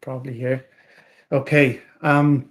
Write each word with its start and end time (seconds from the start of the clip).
probably 0.00 0.34
here. 0.34 0.66
Okay. 1.32 1.82
Um, 2.02 2.50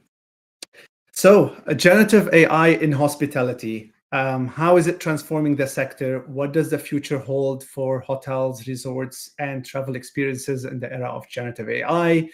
so, 1.12 1.56
generative 1.76 2.30
AI 2.34 2.70
in 2.70 2.92
hospitality. 2.92 3.92
Um, 4.12 4.48
how 4.48 4.78
is 4.78 4.88
it 4.88 5.00
transforming 5.00 5.56
the 5.56 5.68
sector? 5.68 6.22
What 6.28 6.54
does 6.54 6.70
the 6.70 6.80
future 6.80 7.20
hold 7.20 7.64
for 7.64 8.00
hotels, 8.00 8.68
resorts, 8.68 9.32
and 9.38 9.66
travel 9.66 9.96
experiences 9.96 10.66
in 10.66 10.80
the 10.80 10.92
era 10.92 11.10
of 11.10 11.28
generative 11.30 11.70
AI? 11.70 12.30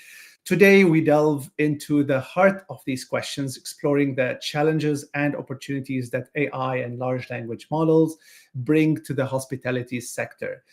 Today, 0.46 0.84
we 0.84 1.02
delve 1.02 1.50
into 1.58 2.04
the 2.04 2.20
heart 2.20 2.64
of 2.70 2.80
these 2.86 3.04
questions, 3.04 3.58
exploring 3.58 4.14
the 4.14 4.38
challenges 4.40 5.10
and 5.16 5.36
opportunities 5.36 6.12
that 6.12 6.30
AI 6.36 6.78
and 6.78 7.00
large 7.00 7.28
language 7.32 7.68
models 7.72 8.18
bring 8.54 9.04
to 9.04 9.14
the 9.16 9.26
hospitality 9.26 10.00
sector 10.00 10.64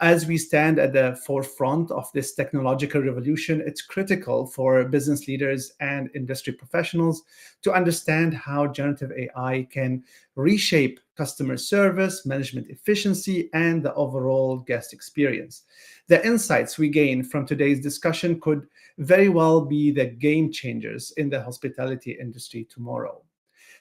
as 0.00 0.26
we 0.26 0.36
stand 0.36 0.78
at 0.78 0.92
the 0.92 1.18
forefront 1.26 1.90
of 1.90 2.10
this 2.12 2.34
technological 2.34 3.02
revolution, 3.02 3.62
it's 3.66 3.82
critical 3.82 4.46
for 4.46 4.84
business 4.84 5.28
leaders 5.28 5.72
and 5.80 6.10
industry 6.14 6.52
professionals 6.52 7.22
to 7.62 7.72
understand 7.72 8.34
how 8.34 8.66
generative 8.66 9.12
AI 9.12 9.66
can 9.70 10.02
reshape 10.36 11.00
customer 11.16 11.56
service, 11.56 12.26
management 12.26 12.68
efficiency, 12.68 13.48
and 13.54 13.82
the 13.82 13.94
overall 13.94 14.58
guest 14.58 14.92
experience. 14.92 15.62
The 16.08 16.24
insights 16.26 16.76
we 16.76 16.88
gain 16.88 17.22
from 17.22 17.46
today's 17.46 17.80
discussion 17.80 18.40
could 18.40 18.66
very 18.98 19.28
well 19.28 19.60
be 19.60 19.90
the 19.90 20.06
game 20.06 20.50
changers 20.50 21.12
in 21.16 21.30
the 21.30 21.42
hospitality 21.42 22.16
industry 22.20 22.66
tomorrow. 22.68 23.22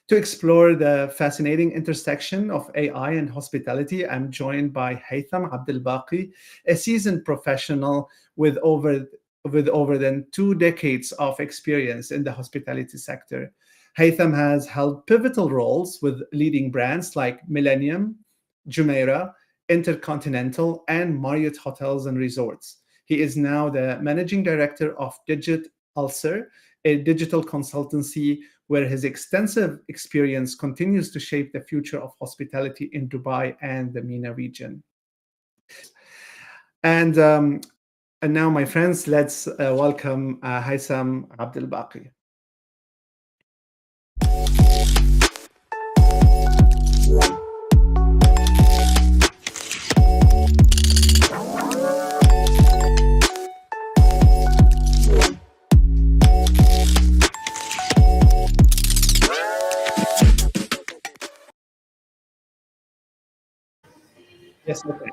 To 0.10 0.18
explore 0.18 0.76
the 0.76 1.14
fascinating 1.18 1.72
intersection 1.72 2.52
of 2.52 2.70
AI 2.76 3.12
and 3.12 3.30
hospitality, 3.30 4.06
I'm 4.06 4.30
joined 4.30 4.74
by 4.74 4.96
Haitham 4.96 5.50
Abdelbaki, 5.50 6.34
a 6.66 6.76
seasoned 6.76 7.24
professional 7.24 8.10
with 8.36 8.58
over 8.58 9.06
with 9.46 9.70
over 9.70 9.98
than 9.98 10.26
two 10.32 10.56
decades 10.56 11.14
of 11.14 11.40
experience 11.40 12.12
in 12.12 12.24
the 12.24 12.32
hospitality 12.32 12.98
sector. 12.98 13.54
Haytham 13.98 14.36
has 14.36 14.68
held 14.68 15.06
pivotal 15.08 15.50
roles 15.50 16.02
with 16.02 16.22
leading 16.34 16.72
brands 16.72 17.16
like 17.16 17.48
Millennium, 17.48 18.16
Jumeirah, 18.68 19.34
Intercontinental, 19.70 20.84
and 20.88 21.22
Marriott 21.22 21.58
Hotels 21.58 22.08
and 22.08 22.18
Resorts. 22.18 22.80
He 23.06 23.22
is 23.22 23.38
now 23.38 23.70
the 23.70 24.00
managing 24.02 24.44
director 24.44 24.98
of 25.00 25.18
Digit 25.28 25.68
Ulcer, 25.96 26.50
a 26.86 26.98
digital 27.04 27.44
consultancy 27.44 28.40
where 28.68 28.88
his 28.88 29.04
extensive 29.04 29.80
experience 29.88 30.56
continues 30.56 31.12
to 31.12 31.20
shape 31.20 31.52
the 31.52 31.62
future 31.62 32.00
of 32.00 32.14
hospitality 32.20 32.90
in 32.94 33.10
Dubai 33.10 33.56
and 33.62 33.94
the 33.94 34.02
MENA 34.02 34.34
region. 34.34 34.84
And 36.84 37.18
um, 37.18 37.62
and 38.22 38.34
now, 38.34 38.50
my 38.50 38.64
friends, 38.64 39.08
let's 39.08 39.48
uh, 39.48 39.76
welcome 39.78 40.40
uh, 40.44 40.62
Haitham 40.62 41.28
Abdel 41.40 41.68
Yes, 64.66 64.86
okay. 64.86 65.10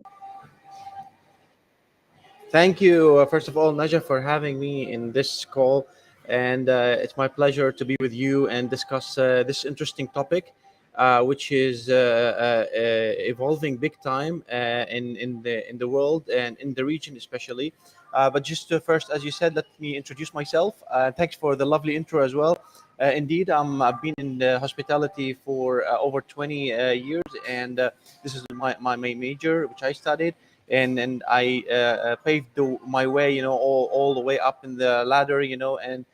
Thank 2.50 2.80
you, 2.80 3.18
uh, 3.18 3.26
first 3.26 3.46
of 3.46 3.56
all, 3.56 3.72
Naja, 3.72 4.02
for 4.02 4.20
having 4.20 4.58
me 4.58 4.92
in 4.92 5.12
this 5.12 5.44
call. 5.44 5.86
And 6.28 6.68
uh, 6.68 6.96
it's 6.98 7.16
my 7.16 7.28
pleasure 7.28 7.72
to 7.72 7.84
be 7.84 7.96
with 8.00 8.12
you 8.12 8.48
and 8.48 8.68
discuss 8.70 9.18
uh, 9.18 9.42
this 9.46 9.64
interesting 9.64 10.08
topic, 10.08 10.52
uh, 10.94 11.22
which 11.22 11.50
is 11.52 11.88
uh, 11.88 11.94
uh, 11.94 12.64
evolving 12.74 13.76
big 13.76 14.00
time 14.02 14.44
in, 14.50 15.16
in, 15.16 15.42
the, 15.42 15.68
in 15.68 15.78
the 15.78 15.88
world 15.88 16.28
and 16.28 16.56
in 16.58 16.74
the 16.74 16.84
region, 16.84 17.16
especially. 17.16 17.72
But 18.12 18.42
just 18.44 18.72
first, 18.84 19.10
as 19.10 19.24
you 19.24 19.30
said, 19.30 19.54
let 19.54 19.66
me 19.78 19.96
introduce 19.96 20.32
myself. 20.34 20.82
thanks 21.16 21.36
for 21.36 21.56
the 21.56 21.64
lovely 21.64 21.96
intro 21.96 22.22
as 22.22 22.34
well. 22.34 22.58
Uh, 23.00 23.06
indeed, 23.06 23.48
I've 23.48 24.02
been 24.02 24.14
in 24.18 24.40
hospitality 24.58 25.32
for 25.44 25.86
uh, 25.86 25.96
over 25.98 26.20
20 26.20 26.72
uh, 26.72 26.90
years, 26.90 27.22
and 27.48 27.78
this 28.22 28.34
is 28.34 28.44
my, 28.52 28.76
my 28.78 28.94
main 28.94 29.18
major, 29.18 29.66
which 29.66 29.82
I 29.82 29.92
studied. 29.92 30.34
And, 30.68 30.98
and 31.00 31.24
I 31.26 32.16
paved 32.24 32.54
the, 32.54 32.78
my 32.86 33.06
way, 33.06 33.34
you 33.34 33.42
know, 33.42 33.56
all, 33.56 33.88
all 33.90 34.14
the 34.14 34.20
way 34.20 34.38
up 34.38 34.64
in 34.64 34.76
the 34.76 35.04
ladder, 35.04 35.40
you 35.40 35.56
know, 35.56 35.78
and 35.78 36.04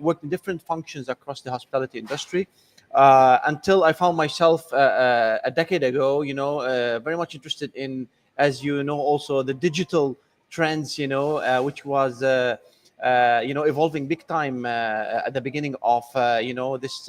worked 0.00 0.24
in 0.24 0.28
different 0.28 0.62
functions 0.62 1.08
across 1.08 1.42
the 1.42 1.50
hospitality 1.50 1.98
industry. 1.98 2.48
Uh, 2.92 3.38
until 3.44 3.84
I 3.84 3.92
found 3.92 4.16
myself 4.16 4.72
uh, 4.72 4.76
uh, 4.76 5.38
a 5.44 5.50
decade 5.50 5.82
ago, 5.82 6.22
you 6.22 6.34
know, 6.34 6.60
very 7.04 7.16
much 7.16 7.34
interested 7.34 7.70
in, 7.74 8.08
as 8.36 8.64
you 8.64 8.82
know, 8.82 8.98
also 8.98 9.42
the 9.42 9.54
digital 9.54 10.16
trends, 10.50 10.98
you 10.98 11.08
know, 11.08 11.62
which 11.62 11.84
was 11.84 12.22
uh, 12.22 12.56
uh, 13.02 13.42
you 13.44 13.52
know, 13.52 13.64
evolving 13.64 14.06
big 14.06 14.26
time 14.26 14.64
uh, 14.64 15.26
at 15.26 15.34
the 15.34 15.40
beginning 15.40 15.74
of 15.82 16.04
uh, 16.14 16.40
you 16.42 16.54
know 16.54 16.78
this 16.78 17.06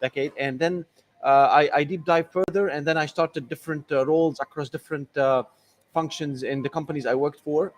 decade, 0.00 0.32
and 0.38 0.58
then 0.58 0.84
I, 1.22 1.68
I, 1.74 1.84
deep 1.84 2.06
dive 2.06 2.32
further, 2.32 2.68
and 2.68 2.86
then 2.86 2.96
I 2.96 3.04
started 3.04 3.48
different 3.48 3.90
roles 3.90 4.40
across 4.40 4.70
different 4.70 5.10
functions 5.92 6.42
in 6.42 6.62
the 6.62 6.70
companies 6.70 7.04
I 7.04 7.14
worked 7.14 7.40
for, 7.40 7.72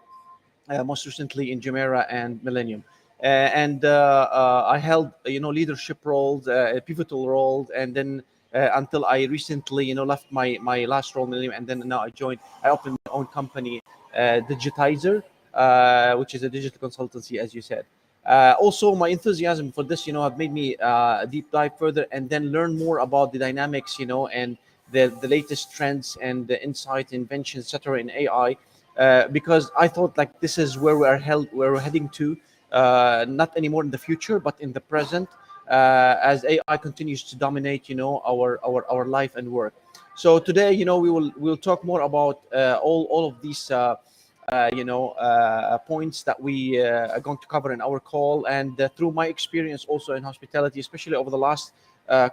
most 0.85 1.05
recently 1.05 1.51
in 1.51 1.61
Jumeirah 1.61 2.07
and 2.11 2.43
Millennium. 2.45 2.85
Uh, 3.23 3.27
and 3.27 3.85
uh, 3.85 4.65
I 4.67 4.79
held 4.79 5.11
you 5.25 5.41
know 5.41 5.51
leadership 5.51 5.99
roles, 6.05 6.45
pivotal 6.87 7.29
roles, 7.29 7.71
and 7.71 7.93
then 7.93 8.23
until 8.53 9.05
I 9.05 9.25
recently 9.25 9.87
you 9.87 9.95
know 9.95 10.05
left 10.05 10.27
my 10.31 10.59
my 10.61 10.85
last 10.85 11.15
role, 11.15 11.33
in 11.33 11.53
and 11.53 11.67
then 11.67 11.83
now 11.87 12.01
I 12.01 12.11
joined. 12.11 12.41
I 12.63 12.71
opened 12.71 12.99
my 13.07 13.13
own 13.13 13.27
company, 13.27 13.81
Digitizer, 14.15 15.23
uh, 15.55 16.15
which 16.17 16.35
is 16.35 16.43
a 16.43 16.49
digital 16.49 16.89
consultancy, 16.89 17.39
as 17.39 17.55
you 17.55 17.63
said. 17.63 17.85
Uh, 18.25 18.55
also, 18.59 18.95
my 18.95 19.09
enthusiasm 19.09 19.73
for 19.73 19.83
this, 19.83 20.07
you 20.07 20.13
know, 20.13 20.23
have 20.23 20.39
made 20.39 20.53
me 20.53 20.77
uh, 20.77 21.27
deep 21.27 21.51
dive 21.51 21.77
further 21.77 22.07
and 22.13 22.29
then 22.31 22.53
learn 22.53 22.79
more 22.79 22.99
about 22.99 23.33
the 23.33 23.39
dynamics, 23.39 23.99
you 23.99 24.07
know, 24.07 24.29
and 24.29 24.57
the, 24.93 25.13
the 25.21 25.29
latest 25.29 25.73
trends 25.73 26.17
and 26.23 26.47
the 26.47 26.63
insight, 26.63 27.13
inventions, 27.13 27.67
etc. 27.67 27.99
in 27.99 28.11
AI. 28.11 28.57
Uh, 28.97 29.27
because 29.29 29.71
I 29.77 29.89
thought 29.89 30.17
like 30.17 30.39
this 30.41 30.59
is 30.59 30.79
where 30.79 30.97
we're 30.97 31.19
held, 31.19 31.49
where 31.53 31.73
we're 31.73 31.81
heading 31.81 32.09
to, 32.11 32.37
uh, 32.71 33.25
not 33.29 33.57
anymore 33.57 33.83
in 33.83 33.91
the 33.91 33.99
future, 33.99 34.39
but 34.39 34.61
in 34.61 34.73
the 34.73 34.81
present, 34.81 35.29
uh, 35.71 36.17
as 36.23 36.45
AI 36.45 36.77
continues 36.77 37.23
to 37.25 37.37
dominate, 37.37 37.89
you 37.89 37.95
know, 37.95 38.23
our 38.27 38.61
our 38.67 38.85
our 38.91 39.07
life 39.07 39.37
and 39.37 39.51
work. 39.51 39.75
So 40.15 40.39
today, 40.39 40.73
you 40.73 40.85
know, 40.85 40.99
we 40.99 41.11
will 41.11 41.33
we'll 41.37 41.57
talk 41.57 41.85
more 41.85 42.03
about 42.03 42.43
all 42.83 43.07
all 43.11 43.27
of 43.29 43.41
these 43.41 43.71
uh, 44.49 44.69
you 44.75 44.85
know 44.85 45.11
uh, 45.11 45.79
points 45.79 46.25
that 46.25 46.41
we 46.41 46.83
uh, 46.83 47.09
are 47.15 47.21
going 47.21 47.39
to 47.39 47.47
cover 47.47 47.73
in 47.73 47.81
our 47.81 48.01
call 48.01 48.45
and 48.47 48.77
through 48.97 49.13
my 49.13 49.27
experience 49.27 49.85
also 49.85 50.15
in 50.15 50.23
hospitality 50.25 50.81
especially 50.81 51.15
over 51.15 51.31
the 51.31 51.39
last 51.39 51.73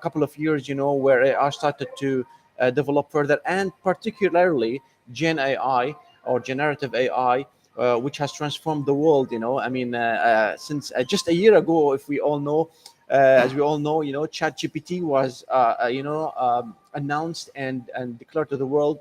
couple 0.01 0.23
of 0.23 0.35
years 0.35 0.67
you 0.67 0.73
know 0.73 0.93
where 0.93 1.39
i 1.39 1.49
started 1.51 1.87
to 1.99 2.25
develop 2.73 3.11
further 3.11 3.39
and 3.45 3.71
particularly 3.83 4.81
gen 5.11 5.37
ai 5.37 5.95
or 6.25 6.39
generative 6.39 6.95
ai 6.95 7.45
uh, 7.79 7.95
which 7.95 8.17
has 8.17 8.33
transformed 8.33 8.85
the 8.85 8.93
world. 8.93 9.31
You 9.31 9.39
know, 9.39 9.57
I 9.57 9.69
mean, 9.69 9.95
uh, 9.95 9.99
uh, 9.99 10.57
since 10.57 10.91
just 11.07 11.29
a 11.29 11.33
year 11.33 11.55
ago, 11.55 11.93
if 11.93 12.09
we 12.09 12.19
all 12.19 12.37
know, 12.37 12.69
as 13.09 13.53
we 13.53 13.61
all 13.61 13.79
know, 13.79 14.01
you 14.01 14.13
know, 14.13 14.21
ChatGPT 14.21 15.01
was, 15.01 15.43
you 15.89 16.03
know, 16.03 16.31
um, 16.37 16.75
announced 16.93 17.49
and 17.55 17.89
and 17.95 18.17
declared 18.19 18.49
to 18.49 18.57
the 18.57 18.65
world 18.65 18.99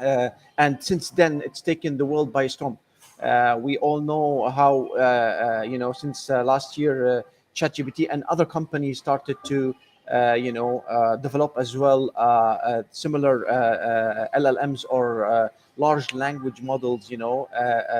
uh, 0.00 0.30
and 0.58 0.82
since 0.82 1.10
then, 1.10 1.42
it's 1.44 1.60
taken 1.60 1.96
the 1.96 2.06
world 2.06 2.32
by 2.32 2.46
storm. 2.46 2.78
Uh, 3.22 3.58
we 3.60 3.76
all 3.78 4.00
know 4.00 4.48
how, 4.48 4.86
uh, 4.96 5.62
you 5.66 5.78
know, 5.78 5.92
since 5.92 6.28
last 6.28 6.78
year, 6.78 7.24
ChatGPT 7.54 8.06
and 8.10 8.24
other 8.24 8.46
companies 8.46 8.98
started 8.98 9.36
to 9.44 9.70
uh, 9.70 9.74
Uh, 10.10 10.34
you 10.34 10.50
know, 10.50 10.84
uh, 10.90 11.14
develop 11.14 11.54
as 11.56 11.76
well 11.76 12.10
uh, 12.16 12.18
uh 12.18 12.82
similar 12.90 13.48
uh, 13.48 14.26
LLMs 14.36 14.84
or 14.90 15.50
large 15.76 16.12
language 16.12 16.60
models, 16.60 17.08
you 17.08 17.16
know, 17.16 17.48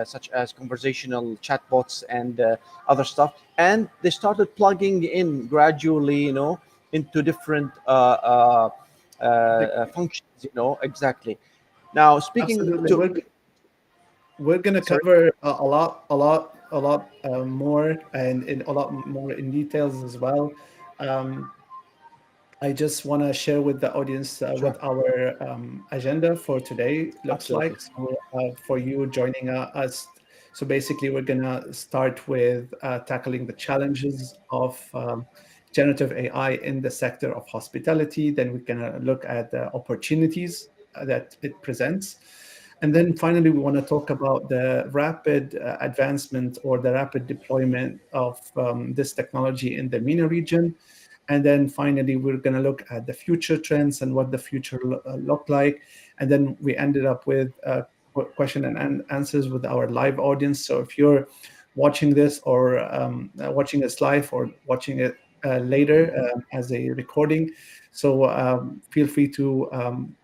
such 0.04 0.28
as 0.30 0.52
conversational 0.52 1.36
chatbots 1.36 2.02
and 2.08 2.40
other 2.88 3.04
stuff. 3.04 3.34
And 3.58 3.88
they 4.02 4.10
started 4.10 4.56
plugging 4.56 5.04
in 5.04 5.46
gradually, 5.46 6.24
you 6.24 6.32
know, 6.32 6.58
into 6.92 7.22
different 7.22 7.70
functions, 9.94 10.40
you 10.40 10.50
know, 10.54 10.78
exactly. 10.82 11.38
Now, 11.94 12.18
speaking 12.18 12.58
Absolutely. 12.60 12.88
to 12.88 12.96
we're, 12.96 13.14
we're 14.40 14.58
going 14.58 14.74
to 14.74 14.82
cover 14.82 15.28
a, 15.42 15.50
a, 15.50 15.64
lot, 15.64 16.04
a 16.10 16.16
lot, 16.16 16.56
a 16.72 16.78
lot 16.78 17.10
uh, 17.24 17.44
more, 17.44 17.96
and 18.14 18.44
in 18.44 18.62
a 18.62 18.72
lot 18.72 18.92
more 19.06 19.32
in 19.32 19.50
details 19.50 20.02
as 20.02 20.18
well. 20.18 20.52
Um, 20.98 21.50
I 22.62 22.72
just 22.72 23.06
want 23.06 23.22
to 23.22 23.32
share 23.32 23.62
with 23.62 23.80
the 23.80 23.92
audience 23.94 24.42
uh, 24.42 24.54
sure. 24.54 24.66
what 24.66 24.84
our 24.84 25.42
um, 25.42 25.86
agenda 25.92 26.36
for 26.36 26.60
today 26.60 27.12
looks 27.24 27.50
Absolutely. 27.50 27.68
like. 27.70 27.80
So, 27.80 28.16
uh, 28.34 28.50
for 28.66 28.76
you 28.76 29.06
joining 29.06 29.48
uh, 29.48 29.70
us 29.74 30.06
So 30.52 30.66
basically, 30.66 31.10
we're 31.10 31.22
gonna 31.22 31.72
start 31.72 32.26
with 32.28 32.74
uh, 32.82 32.98
tackling 33.00 33.46
the 33.46 33.52
challenges 33.52 34.36
of 34.50 34.78
um, 34.92 35.26
generative 35.72 36.12
AI 36.12 36.52
in 36.62 36.82
the 36.82 36.90
sector 36.90 37.32
of 37.32 37.46
hospitality. 37.48 38.30
Then 38.30 38.52
we're 38.52 38.58
gonna 38.58 38.98
look 39.00 39.24
at 39.24 39.50
the 39.50 39.72
opportunities 39.72 40.68
that 41.04 41.36
it 41.42 41.60
presents. 41.62 42.16
And 42.82 42.94
then 42.94 43.16
finally, 43.16 43.50
we 43.50 43.58
want 43.58 43.76
to 43.76 43.82
talk 43.82 44.10
about 44.10 44.48
the 44.48 44.88
rapid 44.92 45.56
uh, 45.56 45.76
advancement 45.80 46.58
or 46.62 46.78
the 46.78 46.92
rapid 46.92 47.26
deployment 47.26 48.00
of 48.12 48.40
um, 48.56 48.94
this 48.94 49.12
technology 49.12 49.76
in 49.76 49.88
the 49.88 50.00
MENA 50.00 50.26
region. 50.26 50.74
And 51.30 51.44
then 51.44 51.68
finally, 51.68 52.16
we're 52.16 52.36
going 52.36 52.54
to 52.54 52.60
look 52.60 52.84
at 52.90 53.06
the 53.06 53.12
future 53.12 53.56
trends 53.56 54.02
and 54.02 54.12
what 54.12 54.32
the 54.32 54.36
future 54.36 54.80
lo- 54.84 55.00
uh, 55.06 55.14
look 55.14 55.48
like. 55.48 55.80
And 56.18 56.28
then 56.28 56.56
we 56.60 56.76
ended 56.76 57.06
up 57.06 57.24
with 57.28 57.52
uh, 57.64 57.82
question 58.12 58.64
and 58.64 59.04
answers 59.10 59.48
with 59.48 59.64
our 59.64 59.88
live 59.88 60.18
audience. 60.18 60.66
So 60.66 60.80
if 60.80 60.98
you're 60.98 61.28
watching 61.76 62.10
this 62.10 62.40
or 62.40 62.80
um, 62.92 63.30
uh, 63.42 63.52
watching 63.52 63.84
us 63.84 64.00
live 64.00 64.32
or 64.32 64.50
watching 64.66 64.98
it 64.98 65.14
uh, 65.44 65.58
later 65.58 66.12
uh, 66.18 66.40
as 66.52 66.72
a 66.72 66.90
recording, 66.90 67.52
so 67.92 68.28
um, 68.28 68.82
feel 68.90 69.06
free 69.06 69.28
to 69.28 69.70
um, 69.72 70.16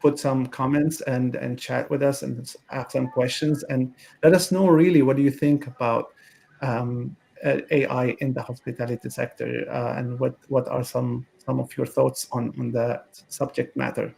put 0.00 0.16
some 0.16 0.46
comments 0.46 1.00
and 1.02 1.34
and 1.34 1.58
chat 1.58 1.90
with 1.90 2.04
us 2.04 2.22
and 2.22 2.54
ask 2.70 2.92
some 2.92 3.08
questions 3.08 3.64
and 3.64 3.92
let 4.22 4.32
us 4.32 4.52
know 4.52 4.68
really 4.68 5.02
what 5.02 5.16
do 5.16 5.22
you 5.22 5.30
think 5.30 5.66
about 5.66 6.12
um, 6.60 7.16
AI 7.42 8.16
in 8.20 8.32
the 8.32 8.42
hospitality 8.42 9.10
sector 9.10 9.66
uh, 9.70 9.94
and 9.98 10.18
what 10.18 10.36
what 10.48 10.68
are 10.68 10.84
some 10.84 11.26
some 11.44 11.58
of 11.60 11.76
your 11.76 11.86
thoughts 11.86 12.28
on 12.32 12.52
on 12.58 12.70
that 12.72 13.22
subject 13.28 13.76
matter. 13.76 14.14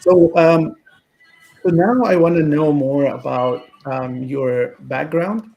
So 0.00 0.36
um, 0.36 0.76
so 1.62 1.68
now 1.68 2.02
I 2.04 2.16
want 2.16 2.36
to 2.36 2.42
know 2.42 2.72
more 2.72 3.06
about 3.06 3.68
um, 3.86 4.24
your 4.24 4.76
background 4.80 5.50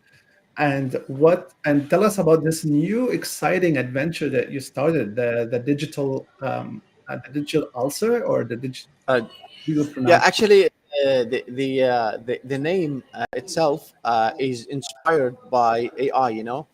and 0.57 1.01
what 1.07 1.53
and 1.65 1.89
tell 1.89 2.03
us 2.03 2.17
about 2.17 2.43
this 2.43 2.63
new 2.63 3.09
exciting 3.09 3.77
adventure 3.77 4.29
that 4.29 4.51
you 4.51 4.59
started 4.59 5.15
the 5.15 5.47
the 5.49 5.59
digital 5.59 6.27
um, 6.41 6.81
uh, 7.07 7.17
the 7.25 7.41
digital 7.41 7.69
ulcer 7.75 8.23
or 8.23 8.43
the 8.43 8.55
digital? 8.55 8.91
Uh, 9.07 9.21
yeah, 9.67 10.21
actually, 10.23 10.65
uh, 10.65 10.69
the 11.03 11.43
the, 11.47 11.83
uh, 11.83 12.17
the 12.25 12.39
the 12.43 12.57
name 12.57 13.03
uh, 13.13 13.25
itself 13.33 13.93
uh, 14.03 14.31
is 14.39 14.65
inspired 14.67 15.35
by 15.49 15.89
AI. 15.97 16.29
You 16.29 16.43
know, 16.43 16.67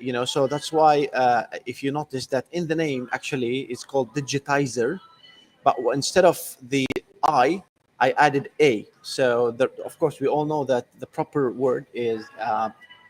you 0.00 0.12
know, 0.12 0.24
so 0.24 0.46
that's 0.46 0.72
why 0.72 1.08
if 1.66 1.82
you 1.82 1.92
notice 1.92 2.26
that 2.28 2.46
in 2.52 2.66
the 2.66 2.74
name, 2.74 3.08
actually, 3.12 3.60
it's 3.62 3.84
called 3.84 4.14
digitizer, 4.14 5.00
but 5.64 5.76
instead 5.92 6.24
of 6.24 6.38
the 6.68 6.86
I, 7.22 7.62
I 8.00 8.12
added 8.12 8.50
A. 8.60 8.86
So 9.02 9.56
of 9.84 9.98
course, 9.98 10.20
we 10.20 10.26
all 10.26 10.44
know 10.44 10.64
that 10.64 10.86
the 10.98 11.06
proper 11.06 11.50
word 11.52 11.86
is 11.94 12.24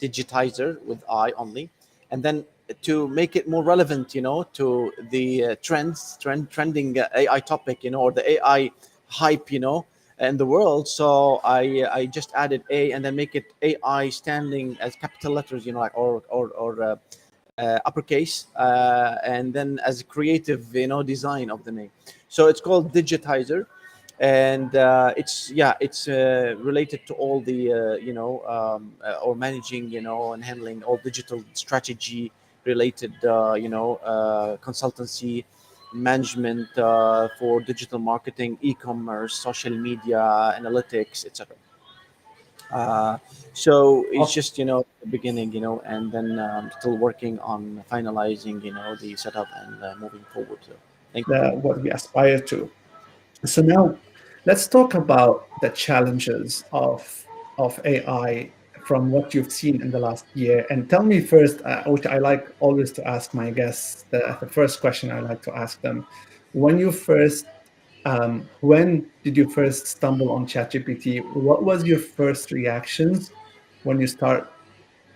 digitizer 0.00 0.82
with 0.82 1.02
I 1.08 1.32
only, 1.32 1.70
and 2.10 2.22
then 2.22 2.44
to 2.82 3.08
make 3.08 3.36
it 3.36 3.48
more 3.48 3.62
relevant, 3.62 4.14
you 4.14 4.22
know, 4.22 4.44
to 4.54 4.92
the 5.10 5.44
uh, 5.44 5.56
trends, 5.62 6.16
trend, 6.20 6.50
trending 6.50 6.98
uh, 6.98 7.08
AI 7.14 7.40
topic, 7.40 7.84
you 7.84 7.90
know, 7.90 8.00
or 8.00 8.12
the 8.12 8.28
AI 8.32 8.70
hype, 9.12 9.52
you 9.52 9.60
know, 9.60 9.86
in 10.18 10.36
the 10.36 10.46
world. 10.46 10.88
So 10.88 11.40
I 11.44 11.62
I 11.98 12.06
just 12.06 12.30
added 12.34 12.62
A 12.70 12.92
and 12.92 13.04
then 13.04 13.14
make 13.16 13.34
it 13.34 13.46
AI 13.62 14.08
standing 14.10 14.76
as 14.80 14.96
capital 14.96 15.32
letters, 15.32 15.66
you 15.66 15.72
know, 15.72 15.80
like 15.80 15.96
or 15.96 16.22
or 16.28 16.48
or 16.50 16.82
uh, 16.82 16.96
uh, 17.58 17.78
uppercase, 17.84 18.46
uh, 18.56 19.16
and 19.24 19.52
then 19.52 19.78
as 19.84 20.00
a 20.00 20.04
creative, 20.04 20.74
you 20.74 20.86
know, 20.86 21.02
design 21.02 21.50
of 21.50 21.64
the 21.64 21.72
name. 21.72 21.90
So 22.28 22.48
it's 22.48 22.60
called 22.60 22.92
Digitizer, 22.92 23.66
and 24.18 24.74
uh, 24.74 25.12
it's 25.16 25.50
yeah, 25.50 25.74
it's 25.80 26.08
uh, 26.08 26.54
related 26.58 27.00
to 27.08 27.14
all 27.14 27.40
the 27.40 27.60
uh, 27.72 27.94
you 27.96 28.14
know 28.14 28.40
um, 28.46 28.94
or 29.22 29.34
managing, 29.36 29.90
you 29.90 30.00
know, 30.00 30.32
and 30.32 30.42
handling 30.44 30.82
all 30.84 30.98
digital 31.04 31.44
strategy 31.52 32.32
related, 32.64 33.12
uh, 33.24 33.54
you 33.54 33.68
know, 33.68 33.96
uh, 33.96 34.56
consultancy, 34.58 35.44
management 35.94 36.68
uh, 36.78 37.28
for 37.38 37.60
digital 37.60 37.98
marketing, 37.98 38.58
e-commerce, 38.60 39.34
social 39.34 39.76
media, 39.76 40.54
analytics, 40.58 41.26
etc. 41.26 41.56
Uh, 42.70 43.18
so 43.52 44.06
it's 44.10 44.32
just 44.32 44.56
you 44.58 44.64
know 44.64 44.86
the 45.02 45.08
beginning, 45.08 45.52
you 45.52 45.60
know, 45.60 45.80
and 45.84 46.10
then 46.10 46.38
um, 46.38 46.70
still 46.78 46.96
working 46.96 47.38
on 47.40 47.84
finalizing, 47.90 48.64
you 48.64 48.72
know, 48.72 48.96
the 48.96 49.14
setup 49.16 49.46
and 49.56 49.82
uh, 49.84 49.94
moving 50.00 50.24
forward. 50.32 50.58
So, 50.66 50.72
thank 51.12 51.28
you. 51.28 51.34
what 51.60 51.82
we 51.82 51.90
aspire 51.90 52.40
to. 52.40 52.70
So 53.44 53.60
now, 53.60 53.98
let's 54.46 54.66
talk 54.66 54.94
about 54.94 55.48
the 55.60 55.68
challenges 55.68 56.64
of 56.72 57.26
of 57.58 57.78
AI 57.84 58.50
from 58.84 59.10
what 59.10 59.34
you've 59.34 59.52
seen 59.52 59.80
in 59.80 59.90
the 59.90 59.98
last 59.98 60.26
year. 60.34 60.66
And 60.70 60.88
tell 60.88 61.02
me 61.02 61.20
first, 61.20 61.62
uh, 61.62 61.84
which 61.84 62.06
I 62.06 62.18
like 62.18 62.48
always 62.60 62.92
to 62.92 63.06
ask 63.06 63.34
my 63.34 63.50
guests, 63.50 64.04
the, 64.10 64.36
the 64.40 64.46
first 64.46 64.80
question 64.80 65.10
I 65.10 65.20
like 65.20 65.42
to 65.42 65.56
ask 65.56 65.80
them, 65.80 66.06
when 66.52 66.78
you 66.78 66.92
first, 66.92 67.46
um, 68.04 68.48
when 68.60 69.06
did 69.22 69.36
you 69.36 69.48
first 69.48 69.86
stumble 69.86 70.32
on 70.32 70.46
ChatGPT? 70.46 71.24
What 71.34 71.62
was 71.62 71.84
your 71.84 71.98
first 71.98 72.50
reactions 72.50 73.30
when 73.84 74.00
you 74.00 74.06
start, 74.06 74.52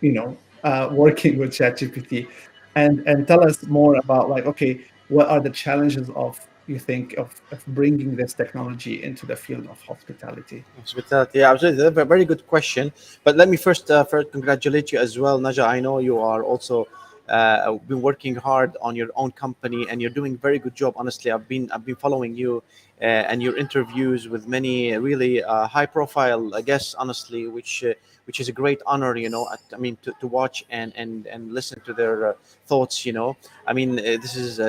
you 0.00 0.12
know, 0.12 0.36
uh, 0.64 0.88
working 0.92 1.38
with 1.38 1.50
ChatGPT? 1.50 2.28
And 2.76 3.00
and 3.08 3.26
tell 3.26 3.42
us 3.42 3.62
more 3.64 3.96
about 3.96 4.28
like, 4.28 4.44
okay, 4.46 4.84
what 5.08 5.28
are 5.28 5.40
the 5.40 5.50
challenges 5.50 6.10
of 6.10 6.38
you 6.66 6.78
think 6.78 7.14
of, 7.14 7.40
of 7.50 7.64
bringing 7.68 8.16
this 8.16 8.34
technology 8.34 9.02
into 9.02 9.26
the 9.26 9.36
field 9.36 9.66
of 9.66 9.80
hospitality? 9.82 10.64
Hospitality, 10.78 11.38
yeah, 11.40 11.52
absolutely. 11.52 11.86
A 11.86 12.04
very 12.04 12.24
good 12.24 12.46
question. 12.46 12.92
But 13.24 13.36
let 13.36 13.48
me 13.48 13.56
first, 13.56 13.90
uh, 13.90 14.04
first 14.04 14.32
congratulate 14.32 14.92
you 14.92 14.98
as 14.98 15.18
well, 15.18 15.38
Naja. 15.38 15.66
I 15.66 15.80
know 15.80 15.98
you 15.98 16.18
are 16.18 16.42
also 16.42 16.88
uh, 17.28 17.72
been 17.88 18.00
working 18.02 18.34
hard 18.34 18.76
on 18.80 18.94
your 18.94 19.08
own 19.16 19.32
company, 19.32 19.86
and 19.88 20.00
you're 20.00 20.10
doing 20.10 20.36
very 20.36 20.58
good 20.58 20.74
job. 20.74 20.94
Honestly, 20.96 21.30
I've 21.30 21.48
been 21.48 21.70
I've 21.72 21.84
been 21.84 21.96
following 21.96 22.34
you 22.34 22.62
uh, 23.00 23.04
and 23.04 23.42
your 23.42 23.56
interviews 23.56 24.28
with 24.28 24.46
many 24.46 24.96
really 24.96 25.42
uh, 25.42 25.66
high-profile 25.66 26.62
guests. 26.62 26.94
Honestly, 26.94 27.48
which 27.48 27.84
uh, 27.84 27.94
which 28.26 28.38
is 28.38 28.48
a 28.48 28.52
great 28.52 28.80
honor. 28.86 29.16
You 29.16 29.28
know, 29.28 29.48
I 29.72 29.76
mean, 29.76 29.98
to, 30.02 30.12
to 30.20 30.26
watch 30.26 30.64
and 30.70 30.92
and 30.96 31.26
and 31.26 31.52
listen 31.52 31.80
to 31.80 31.92
their 31.92 32.28
uh, 32.28 32.32
thoughts. 32.66 33.04
You 33.04 33.12
know, 33.12 33.36
I 33.66 33.72
mean, 33.72 33.96
this 33.96 34.36
is 34.36 34.60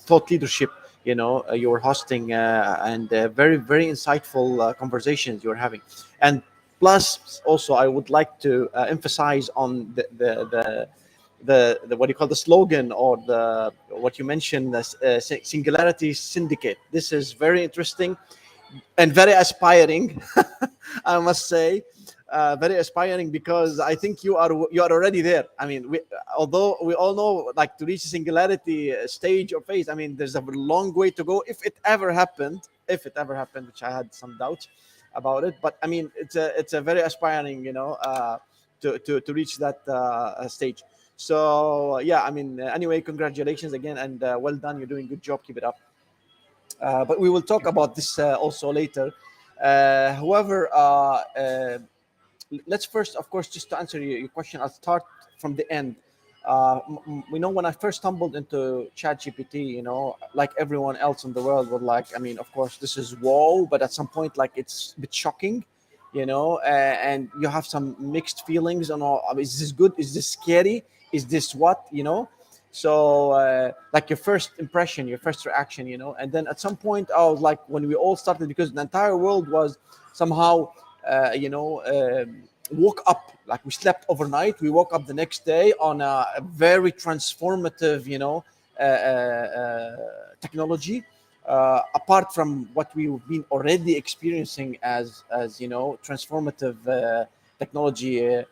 thought 0.00 0.30
leadership 0.30 0.70
you 1.04 1.14
know 1.14 1.44
uh, 1.48 1.54
you're 1.54 1.78
hosting 1.78 2.32
uh, 2.32 2.80
and 2.82 3.12
uh, 3.12 3.28
very 3.28 3.56
very 3.56 3.86
insightful 3.86 4.76
conversations 4.76 5.42
you're 5.44 5.54
having. 5.66 5.80
And 6.20 6.42
plus 6.80 7.40
also 7.46 7.74
i 7.74 7.86
would 7.86 8.10
like 8.10 8.40
to 8.40 8.68
emphasize 8.88 9.48
on 9.54 9.92
the 9.94 10.04
the, 10.16 10.32
the 10.54 10.88
the, 11.44 11.80
the, 11.88 11.96
what 11.96 12.08
you 12.08 12.14
call 12.14 12.28
the 12.28 12.36
slogan 12.36 12.92
or 12.92 13.16
the 13.26 13.72
what 13.88 14.16
you 14.18 14.24
mentioned 14.24 14.72
the 14.72 15.40
singularity 15.42 16.12
syndicate. 16.12 16.78
This 16.92 17.12
is 17.12 17.32
very 17.32 17.64
interesting 17.64 18.16
and 18.98 19.12
very 19.12 19.32
aspiring 19.32 20.22
i 21.04 21.18
must 21.18 21.48
say 21.48 21.82
uh, 22.32 22.56
very 22.56 22.76
aspiring 22.76 23.30
because 23.30 23.78
I 23.78 23.94
think 23.94 24.24
you 24.24 24.36
are 24.36 24.50
you 24.70 24.82
are 24.82 24.90
already 24.90 25.20
there. 25.20 25.44
I 25.58 25.66
mean, 25.66 25.88
we, 25.90 26.00
although 26.36 26.78
we 26.82 26.94
all 26.94 27.14
know 27.14 27.52
like 27.54 27.76
to 27.76 27.84
reach 27.84 28.00
singularity 28.00 28.96
uh, 28.96 29.06
stage 29.06 29.52
or 29.52 29.60
phase, 29.60 29.88
I 29.88 29.94
mean, 29.94 30.16
there's 30.16 30.34
a 30.34 30.40
long 30.40 30.94
way 30.94 31.10
to 31.10 31.22
go. 31.24 31.44
If 31.46 31.64
it 31.64 31.76
ever 31.84 32.10
happened, 32.10 32.68
if 32.88 33.04
it 33.04 33.12
ever 33.16 33.34
happened, 33.34 33.66
which 33.66 33.82
I 33.82 33.90
had 33.90 34.14
some 34.14 34.36
doubts 34.38 34.68
about 35.14 35.44
it, 35.44 35.56
but 35.60 35.76
I 35.82 35.86
mean, 35.86 36.10
it's 36.16 36.36
a 36.36 36.58
it's 36.58 36.72
a 36.72 36.80
very 36.80 37.00
aspiring, 37.00 37.64
you 37.64 37.74
know, 37.74 37.92
uh, 38.00 38.38
to 38.80 38.98
to 38.98 39.20
to 39.20 39.32
reach 39.34 39.58
that 39.58 39.86
uh, 39.86 40.48
stage. 40.48 40.82
So 41.16 41.98
yeah, 41.98 42.22
I 42.22 42.30
mean, 42.30 42.58
anyway, 42.60 43.02
congratulations 43.02 43.74
again 43.74 43.98
and 43.98 44.24
uh, 44.24 44.38
well 44.40 44.56
done. 44.56 44.78
You're 44.78 44.88
doing 44.88 45.06
good 45.06 45.22
job. 45.22 45.44
Keep 45.44 45.58
it 45.58 45.64
up. 45.64 45.76
Uh, 46.80 47.04
but 47.04 47.20
we 47.20 47.28
will 47.28 47.42
talk 47.42 47.66
about 47.66 47.94
this 47.94 48.18
also 48.18 48.72
later. 48.72 49.12
however, 49.60 50.66
let's 52.66 52.84
first, 52.84 53.16
of 53.16 53.28
course, 53.30 53.48
just 53.48 53.70
to 53.70 53.78
answer 53.78 54.00
your, 54.00 54.28
question, 54.28 54.60
I'll 54.60 54.68
start 54.68 55.02
from 55.38 55.54
the 55.54 55.70
end. 55.72 55.96
Uh, 56.44 56.80
we 57.30 57.38
know 57.38 57.50
when 57.50 57.64
I 57.64 57.70
first 57.70 57.98
stumbled 57.98 58.34
into 58.34 58.90
ChatGPT, 58.96 59.66
you 59.66 59.82
know, 59.82 60.16
like 60.34 60.50
everyone 60.58 60.96
else 60.96 61.24
in 61.24 61.32
the 61.32 61.42
world 61.42 61.70
would 61.70 61.82
like, 61.82 62.06
I 62.16 62.18
mean, 62.18 62.38
of 62.38 62.50
course, 62.52 62.78
this 62.78 62.96
is 62.96 63.16
whoa, 63.16 63.66
but 63.66 63.80
at 63.80 63.92
some 63.92 64.08
point, 64.08 64.36
like 64.36 64.52
it's 64.56 64.94
a 64.98 65.00
bit 65.00 65.14
shocking, 65.14 65.64
you 66.12 66.26
know, 66.26 66.56
uh, 66.64 66.96
and 67.10 67.30
you 67.40 67.48
have 67.48 67.64
some 67.64 67.94
mixed 67.98 68.44
feelings 68.44 68.90
on 68.90 69.02
all. 69.02 69.22
Is 69.38 69.60
this 69.60 69.70
good? 69.70 69.92
Is 69.96 70.14
this 70.14 70.28
scary? 70.30 70.82
Is 71.12 71.26
this 71.26 71.54
what, 71.54 71.86
you 71.92 72.02
know? 72.02 72.28
So, 72.72 73.32
uh, 73.32 73.72
like 73.92 74.08
your 74.08 74.16
first 74.16 74.52
impression, 74.58 75.06
your 75.06 75.18
first 75.18 75.44
reaction, 75.46 75.86
you 75.86 75.98
know, 75.98 76.14
and 76.14 76.32
then 76.32 76.48
at 76.48 76.58
some 76.58 76.76
point, 76.76 77.10
I 77.14 77.24
was 77.26 77.40
like, 77.40 77.60
when 77.68 77.86
we 77.86 77.94
all 77.94 78.16
started, 78.16 78.48
because 78.48 78.72
the 78.72 78.80
entire 78.80 79.16
world 79.16 79.48
was 79.48 79.78
somehow 80.14 80.72
you 81.34 81.48
know, 81.48 81.82
um, 81.84 82.42
woke 82.70 83.02
up 83.06 83.32
like 83.46 83.64
we 83.64 83.72
slept 83.72 84.06
overnight. 84.08 84.60
We 84.60 84.70
woke 84.70 84.92
up 84.94 85.06
the 85.06 85.14
next 85.14 85.44
day 85.44 85.72
on 85.80 86.00
a, 86.00 86.26
a 86.36 86.40
very 86.40 86.92
transformative, 86.92 88.06
you 88.06 88.18
know, 88.18 88.44
uh, 88.78 88.82
uh, 88.82 89.96
technology 90.40 91.04
uh, 91.46 91.80
apart 91.94 92.32
from 92.34 92.68
what 92.74 92.94
we've 92.94 93.20
been 93.28 93.44
already 93.50 93.96
experiencing 93.96 94.78
as 94.82 95.24
as 95.30 95.60
you 95.60 95.68
know 95.68 95.98
transformative 96.04 96.76
uh, 96.86 97.24
technology 97.58 98.24
uh, 98.26 98.42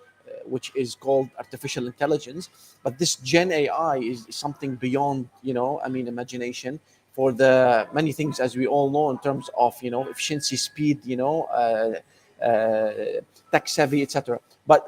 which 0.45 0.73
is 0.75 0.95
called 0.95 1.29
artificial 1.39 1.87
intelligence 1.87 2.51
but 2.83 2.99
this 2.99 3.17
gen 3.17 3.53
ai 3.53 3.97
is 3.99 4.27
something 4.31 4.75
beyond 4.77 5.29
you 5.43 5.55
know 5.55 5.81
i 5.85 5.89
mean 5.89 6.09
imagination 6.09 6.79
for 7.13 7.33
the 7.33 7.87
many 7.93 8.13
things 8.13 8.41
as 8.41 8.57
we 8.57 8.67
all 8.67 8.91
know 8.91 9.11
in 9.11 9.19
terms 9.19 9.51
of 9.57 9.81
you 9.83 9.91
know 9.91 10.07
efficiency 10.09 10.57
speed 10.57 10.99
you 11.05 11.17
know 11.17 11.45
uh, 11.45 11.55
uh, 11.57 12.01
tech 13.53 13.69
savvy 13.69 14.03
etc 14.03 14.39
but 14.67 14.87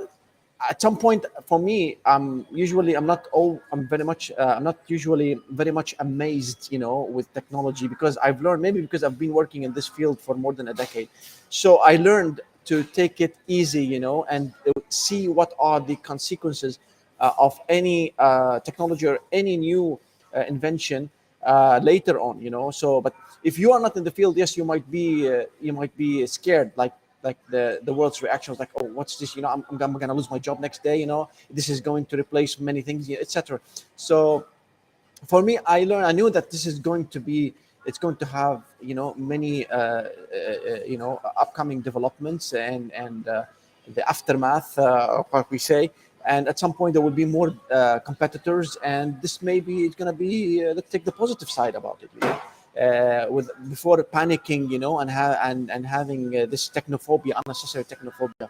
at 0.71 0.80
some 0.80 0.97
point 0.97 1.26
for 1.47 1.59
me 1.59 1.97
i'm 2.06 2.47
usually 2.50 2.94
i'm 2.94 3.06
not 3.06 3.26
all 3.32 3.61
i'm 3.73 3.88
very 3.88 4.04
much 4.04 4.30
uh, 4.38 4.54
i'm 4.56 4.64
not 4.64 4.78
usually 4.87 5.37
very 5.50 5.71
much 5.71 5.94
amazed 5.99 6.71
you 6.71 6.78
know 6.78 7.02
with 7.02 7.32
technology 7.35 7.88
because 7.88 8.16
i've 8.18 8.40
learned 8.40 8.62
maybe 8.62 8.80
because 8.80 9.02
i've 9.02 9.18
been 9.18 9.32
working 9.32 9.64
in 9.64 9.73
this 9.73 9.88
field 9.88 10.21
for 10.21 10.35
more 10.35 10.52
than 10.52 10.68
a 10.68 10.75
decade. 10.75 11.09
So 11.50 11.78
i 11.78 11.97
learned 11.97 12.40
to 12.64 12.85
take 12.85 13.21
it 13.21 13.37
easy 13.49 13.85
you 13.85 13.99
know 13.99 14.25
and 14.30 14.54
see 14.88 15.28
what 15.28 15.52
are 15.59 15.80
the 15.80 15.97
consequences 15.97 16.78
uh, 17.21 17.32
of 17.38 17.59
any 17.68 18.14
uh, 18.18 18.61
technology 18.61 19.06
or 19.06 19.18
any 19.32 19.56
new 19.56 19.99
uh, 20.35 20.44
invention 20.49 21.11
uh, 21.44 21.80
later 21.82 22.21
on 22.21 22.40
you 22.40 22.50
know. 22.50 22.71
So 22.71 23.00
but 23.00 23.14
if 23.42 23.59
you 23.59 23.73
are 23.73 23.80
not 23.80 23.97
in 23.97 24.04
the 24.04 24.11
field 24.11 24.37
yes 24.37 24.56
you 24.56 24.64
might 24.64 24.88
be 24.90 25.28
uh, 25.28 25.44
you 25.61 25.73
might 25.73 25.97
be 25.97 26.26
scared. 26.26 26.73
Like 26.76 26.92
like 27.22 27.38
the 27.50 27.80
the 27.82 27.92
world's 27.92 28.22
reaction 28.22 28.52
was 28.52 28.58
like 28.58 28.70
oh 28.76 28.84
what's 28.84 29.16
this? 29.16 29.36
You 29.36 29.42
know 29.42 29.48
i'm, 29.48 29.64
I'm 29.68 29.98
gonna 29.98 30.14
lose 30.14 30.30
my 30.30 30.38
job 30.38 30.60
next 30.60 30.82
day 30.82 30.96
you 30.96 31.06
know? 31.06 31.28
This 31.50 31.68
is 31.68 31.80
going 31.80 32.06
to 32.06 32.16
replace 32.16 32.58
many 32.58 32.82
things 32.82 33.10
etc 33.10 33.60
so 33.96 34.46
for 35.26 35.40
me 35.42 35.58
i 35.66 35.84
learned 35.84 36.06
i 36.06 36.12
knew 36.12 36.30
that 36.30 36.50
this 36.50 36.66
is 36.66 36.78
going 36.78 37.06
to 37.08 37.20
be 37.20 37.54
it's 37.86 37.98
going 37.98 38.16
to 38.16 38.26
have 38.26 38.62
you 38.80 38.94
know 38.94 39.14
many 39.14 39.66
uh, 39.66 39.78
uh, 39.78 40.04
uh 40.04 40.84
you 40.86 40.98
know 40.98 41.20
upcoming 41.36 41.80
developments 41.80 42.52
and 42.52 42.92
and 42.92 43.28
uh, 43.28 43.44
the 43.94 44.08
aftermath 44.08 44.78
uh, 44.78 45.22
what 45.30 45.50
we 45.50 45.58
say. 45.58 45.90
And 46.24 46.46
at 46.46 46.58
some 46.58 46.72
point 46.72 46.92
there 46.92 47.02
will 47.02 47.10
be 47.10 47.24
more 47.24 47.52
uh, 47.70 47.98
competitors 47.98 48.76
and 48.84 49.20
this 49.20 49.42
maybe 49.42 49.84
it's 49.84 49.96
going 49.96 50.10
to 50.12 50.16
be 50.16 50.64
let's 50.72 50.88
take 50.88 51.04
the 51.04 51.10
positive 51.10 51.50
side 51.50 51.74
about 51.74 51.98
it? 52.02 52.10
Uh, 52.80 53.26
with 53.28 53.50
before 53.68 54.02
panicking, 54.04 54.70
you 54.70 54.78
know, 54.78 55.00
and 55.00 55.10
ha- 55.10 55.38
and 55.42 55.70
and 55.70 55.86
having 55.86 56.36
uh, 56.36 56.46
this 56.46 56.68
technophobia, 56.68 57.32
unnecessary 57.44 57.84
technophobia. 57.84 58.48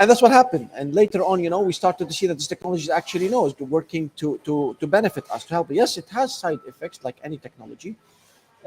And 0.00 0.08
that's 0.08 0.22
what 0.22 0.32
happened. 0.32 0.70
And 0.74 0.94
later 0.94 1.22
on, 1.22 1.44
you 1.44 1.50
know, 1.50 1.60
we 1.60 1.74
started 1.74 2.08
to 2.08 2.14
see 2.14 2.26
that 2.26 2.34
this 2.34 2.46
technology 2.46 2.90
actually 2.90 3.26
you 3.26 3.30
knows 3.30 3.58
working 3.60 4.10
to 4.16 4.38
to 4.44 4.76
to 4.80 4.86
benefit 4.86 5.30
us, 5.30 5.44
to 5.44 5.54
help. 5.54 5.70
Yes, 5.70 5.98
it 5.98 6.08
has 6.08 6.34
side 6.34 6.60
effects 6.66 7.00
like 7.04 7.16
any 7.22 7.36
technology, 7.36 7.96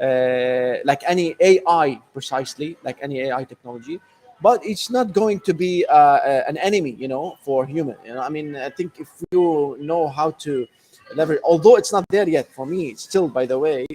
uh, 0.00 0.78
like 0.84 1.02
any 1.06 1.34
AI, 1.40 2.00
precisely 2.12 2.76
like 2.84 2.98
any 3.02 3.20
AI 3.22 3.44
technology. 3.44 4.00
But 4.42 4.64
it's 4.64 4.90
not 4.90 5.12
going 5.12 5.40
to 5.40 5.54
be 5.54 5.86
uh, 5.86 5.94
uh, 5.94 6.44
an 6.48 6.56
enemy, 6.58 6.90
you 6.90 7.08
know, 7.08 7.38
for 7.42 7.64
human. 7.66 7.96
You 8.04 8.14
know, 8.14 8.20
I 8.20 8.28
mean, 8.28 8.56
I 8.56 8.68
think 8.68 9.00
if 9.00 9.08
you 9.30 9.76
know 9.80 10.08
how 10.08 10.32
to 10.46 10.66
leverage, 11.14 11.40
although 11.44 11.76
it's 11.76 11.92
not 11.92 12.04
there 12.10 12.28
yet 12.28 12.52
for 12.52 12.66
me, 12.66 12.88
it's 12.88 13.02
still, 13.02 13.28
by 13.28 13.46
the 13.46 13.58
way, 13.58 13.86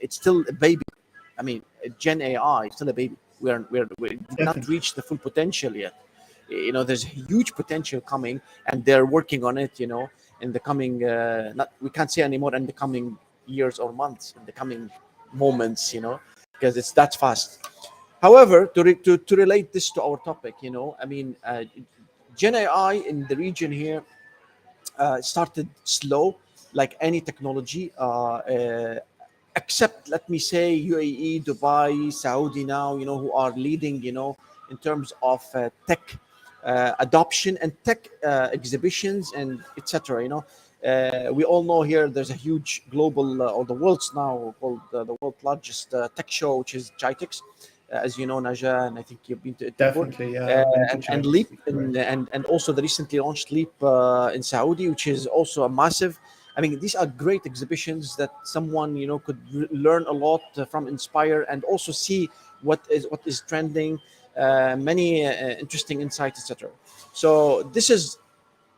it's 0.00 0.16
still 0.16 0.44
a 0.48 0.52
baby. 0.52 0.82
I 1.38 1.42
mean, 1.42 1.62
Gen 1.98 2.22
AI 2.22 2.64
is 2.66 2.74
still 2.74 2.88
a 2.88 2.92
baby. 2.92 3.16
We're 3.40 3.66
we're 3.70 3.88
we 3.98 4.18
not 4.38 4.66
reached 4.66 4.96
the 4.96 5.02
full 5.02 5.18
potential 5.18 5.76
yet. 5.76 5.94
You 6.48 6.72
know, 6.72 6.84
there's 6.84 7.02
huge 7.02 7.54
potential 7.54 8.00
coming, 8.00 8.40
and 8.68 8.84
they're 8.84 9.06
working 9.06 9.44
on 9.44 9.58
it. 9.58 9.78
You 9.78 9.88
know, 9.88 10.10
in 10.40 10.52
the 10.52 10.60
coming 10.60 11.04
uh, 11.04 11.52
not 11.54 11.72
we 11.80 11.90
can't 11.90 12.10
say 12.10 12.22
anymore 12.22 12.54
in 12.54 12.66
the 12.66 12.72
coming 12.72 13.18
years 13.46 13.78
or 13.78 13.92
months, 13.92 14.34
in 14.38 14.44
the 14.46 14.52
coming 14.52 14.90
moments. 15.32 15.92
You 15.92 16.00
know, 16.00 16.20
because 16.52 16.76
it's 16.76 16.92
that 16.92 17.14
fast. 17.16 17.60
However, 18.22 18.66
to, 18.74 18.82
re- 18.82 18.94
to, 18.94 19.18
to 19.18 19.36
relate 19.36 19.72
this 19.72 19.90
to 19.90 20.02
our 20.02 20.16
topic, 20.16 20.54
you 20.62 20.70
know, 20.70 20.96
I 21.00 21.04
mean, 21.04 21.36
uh, 21.44 21.64
Gen 22.34 22.54
AI 22.54 22.94
in 22.94 23.26
the 23.28 23.36
region 23.36 23.70
here 23.70 24.02
uh, 24.98 25.20
started 25.20 25.68
slow, 25.84 26.36
like 26.72 26.96
any 27.00 27.20
technology. 27.20 27.92
Uh, 27.98 28.36
uh 28.36 28.98
except 29.56 30.08
let 30.08 30.28
me 30.28 30.38
say 30.38 30.78
UAE, 30.78 31.44
Dubai, 31.44 32.12
Saudi 32.12 32.64
now, 32.64 32.96
you 32.96 33.06
know, 33.06 33.18
who 33.18 33.32
are 33.32 33.50
leading, 33.52 34.02
you 34.02 34.12
know, 34.12 34.36
in 34.70 34.76
terms 34.76 35.12
of 35.22 35.42
uh, 35.54 35.70
tech 35.88 36.16
uh, 36.64 36.92
adoption 36.98 37.58
and 37.62 37.72
tech 37.84 38.08
uh, 38.24 38.48
exhibitions 38.52 39.32
and 39.34 39.62
etc. 39.76 40.22
You 40.22 40.28
know, 40.28 40.44
uh, 40.86 41.32
we 41.32 41.44
all 41.44 41.62
know 41.62 41.82
here 41.82 42.08
there's 42.08 42.30
a 42.30 42.40
huge 42.48 42.82
global 42.90 43.42
uh, 43.42 43.46
or 43.46 43.64
the 43.64 43.74
world's 43.74 44.12
now 44.14 44.54
called 44.60 44.80
uh, 44.92 45.04
the 45.04 45.16
world's 45.20 45.42
largest 45.42 45.94
tech 46.16 46.30
show, 46.30 46.56
which 46.56 46.74
is 46.74 46.92
GITEX. 47.00 47.40
as 47.90 48.18
you 48.18 48.26
know, 48.26 48.38
Naja, 48.40 48.88
and 48.88 48.98
I 48.98 49.02
think 49.02 49.20
you've 49.26 49.42
been 49.42 49.54
to 49.60 49.68
it 49.68 49.76
Definitely, 49.76 50.32
yeah. 50.34 50.64
and, 50.90 51.06
and 51.08 51.24
Leap, 51.24 51.48
and, 51.68 51.96
and, 51.96 52.28
and 52.32 52.44
also 52.46 52.72
the 52.72 52.82
recently 52.82 53.20
launched 53.20 53.52
Leap 53.52 53.72
in 54.36 54.42
Saudi, 54.42 54.88
which 54.88 55.06
is 55.06 55.26
also 55.26 55.62
a 55.62 55.68
massive 55.68 56.18
I 56.56 56.62
mean, 56.62 56.80
these 56.80 56.94
are 56.94 57.06
great 57.06 57.44
exhibitions 57.44 58.16
that 58.16 58.30
someone 58.44 58.96
you 58.96 59.06
know 59.06 59.18
could 59.18 59.38
learn 59.70 60.04
a 60.06 60.12
lot 60.12 60.42
uh, 60.56 60.64
from, 60.64 60.88
inspire, 60.88 61.42
and 61.50 61.64
also 61.64 61.92
see 61.92 62.30
what 62.62 62.80
is 62.90 63.06
what 63.10 63.20
is 63.26 63.42
trending, 63.42 64.00
uh, 64.36 64.76
many 64.78 65.26
uh, 65.26 65.32
interesting 65.60 66.00
insights, 66.00 66.40
etc. 66.40 66.70
So 67.12 67.62
this 67.74 67.90
is, 67.90 68.18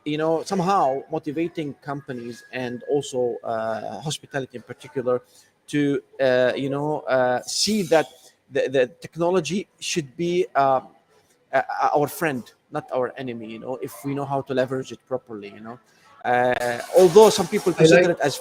you 0.04 0.18
know, 0.18 0.42
somehow 0.42 1.02
motivating 1.11 1.75
companies 1.75 2.44
and 2.52 2.82
also 2.90 3.37
uh, 3.44 4.00
hospitality 4.00 4.56
in 4.56 4.62
particular 4.62 5.23
to 5.68 6.02
uh, 6.20 6.52
you 6.56 6.70
know 6.70 7.00
uh, 7.00 7.42
see 7.42 7.82
that 7.82 8.06
the, 8.50 8.68
the 8.68 8.87
technology 9.00 9.68
should 9.78 10.16
be 10.16 10.47
our 10.56 12.08
friend, 12.08 12.52
not 12.73 12.88
our 12.92 13.12
enemy. 13.16 13.47
You 13.52 13.61
know, 13.61 13.78
if 13.80 14.04
we 14.04 14.14
know 14.14 14.25
how 14.25 14.40
to 14.42 14.52
leverage 14.52 14.90
it 14.90 14.99
properly. 15.06 15.50
You 15.50 15.61
know. 15.61 15.78
Uh, 16.25 16.80
although 16.96 17.30
some 17.30 17.46
people 17.46 17.72
consider 17.72 18.08
like, 18.08 18.18
it 18.18 18.20
as, 18.20 18.40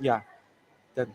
yeah. 0.00 0.20
Then. 0.94 1.14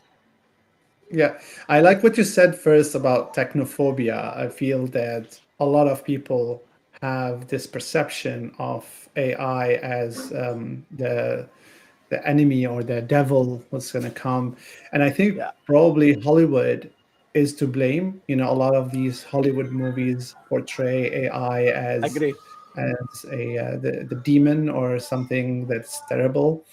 Yeah, 1.09 1.39
I 1.69 1.81
like 1.81 2.03
what 2.03 2.17
you 2.17 2.23
said 2.23 2.55
first 2.55 2.95
about 2.95 3.33
technophobia. 3.33 4.35
I 4.35 4.47
feel 4.49 4.87
that 4.87 5.39
a 5.59 5.65
lot 5.65 5.87
of 5.87 6.03
people 6.03 6.61
have 7.01 7.47
this 7.47 7.65
perception 7.65 8.53
of 8.59 8.85
AI 9.15 9.73
as 9.75 10.31
um, 10.33 10.85
the 10.91 11.47
the 12.09 12.27
enemy 12.27 12.65
or 12.65 12.83
the 12.83 13.01
devil 13.01 13.63
was 13.71 13.91
going 13.91 14.03
to 14.03 14.11
come, 14.11 14.57
and 14.91 15.01
I 15.01 15.09
think 15.09 15.37
yeah. 15.37 15.51
probably 15.65 16.19
Hollywood 16.19 16.91
is 17.33 17.55
to 17.55 17.67
blame. 17.67 18.21
You 18.27 18.35
know, 18.35 18.51
a 18.51 18.53
lot 18.53 18.75
of 18.75 18.91
these 18.91 19.23
Hollywood 19.23 19.71
movies 19.71 20.35
portray 20.49 21.25
AI 21.25 21.63
as 21.65 22.03
Agree 22.03 22.33
as 22.77 23.25
a 23.31 23.57
uh, 23.57 23.77
the, 23.77 24.05
the 24.09 24.21
demon 24.23 24.69
or 24.69 24.99
something 24.99 25.67
that's 25.67 26.01
terrible 26.07 26.65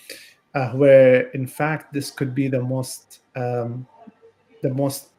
uh, 0.54 0.70
where 0.70 1.28
in 1.30 1.46
fact 1.46 1.92
this 1.92 2.10
could 2.10 2.34
be 2.34 2.48
the 2.48 2.60
most 2.60 3.20
um, 3.36 3.86
the 4.62 4.72
most 4.72 5.10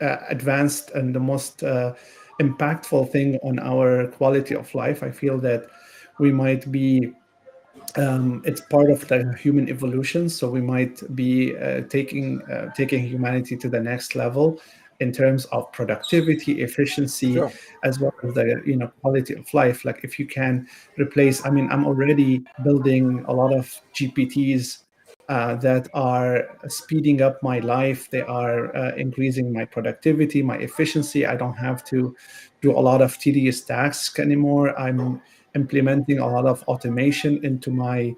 uh, 0.00 0.16
advanced 0.28 0.90
and 0.90 1.14
the 1.14 1.20
most 1.20 1.62
uh, 1.62 1.94
impactful 2.40 3.10
thing 3.10 3.38
on 3.42 3.58
our 3.58 4.06
quality 4.08 4.54
of 4.54 4.74
life. 4.74 5.02
I 5.02 5.10
feel 5.10 5.38
that 5.38 5.66
we 6.18 6.32
might 6.32 6.70
be 6.70 7.12
um, 7.96 8.42
it's 8.44 8.60
part 8.60 8.90
of 8.90 9.06
the 9.08 9.34
human 9.40 9.68
evolution 9.68 10.28
so 10.28 10.50
we 10.50 10.60
might 10.60 11.02
be 11.14 11.56
uh, 11.56 11.82
taking 11.88 12.42
uh, 12.42 12.72
taking 12.74 13.02
humanity 13.06 13.56
to 13.56 13.68
the 13.68 13.80
next 13.80 14.14
level 14.14 14.60
in 15.00 15.12
terms 15.12 15.46
of 15.46 15.70
productivity, 15.72 16.60
efficiency, 16.62 17.34
sure. 17.34 17.52
as 17.84 17.98
well 17.98 18.14
as 18.22 18.34
the 18.34 18.62
you 18.64 18.76
know 18.76 18.88
quality 19.00 19.34
of 19.34 19.52
life. 19.54 19.84
Like 19.84 20.04
if 20.04 20.18
you 20.18 20.26
can 20.26 20.68
replace, 20.98 21.44
I 21.44 21.50
mean, 21.50 21.68
I'm 21.70 21.86
already 21.86 22.44
building 22.62 23.24
a 23.26 23.32
lot 23.32 23.52
of 23.52 23.80
GPTs 23.94 24.82
uh, 25.30 25.54
that 25.56 25.88
are 25.94 26.58
speeding 26.68 27.22
up 27.22 27.42
my 27.42 27.60
life. 27.60 28.10
They 28.10 28.22
are 28.22 28.74
uh, 28.76 28.94
increasing 28.96 29.52
my 29.52 29.64
productivity, 29.64 30.42
my 30.42 30.56
efficiency. 30.56 31.24
I 31.24 31.36
don't 31.36 31.56
have 31.56 31.84
to 31.84 32.14
do 32.60 32.72
a 32.72 32.80
lot 32.80 33.00
of 33.00 33.16
tedious 33.18 33.62
tasks 33.62 34.18
anymore. 34.18 34.78
I'm 34.78 35.22
implementing 35.54 36.18
a 36.18 36.26
lot 36.26 36.46
of 36.46 36.62
automation 36.64 37.44
into 37.44 37.70
my 37.70 38.14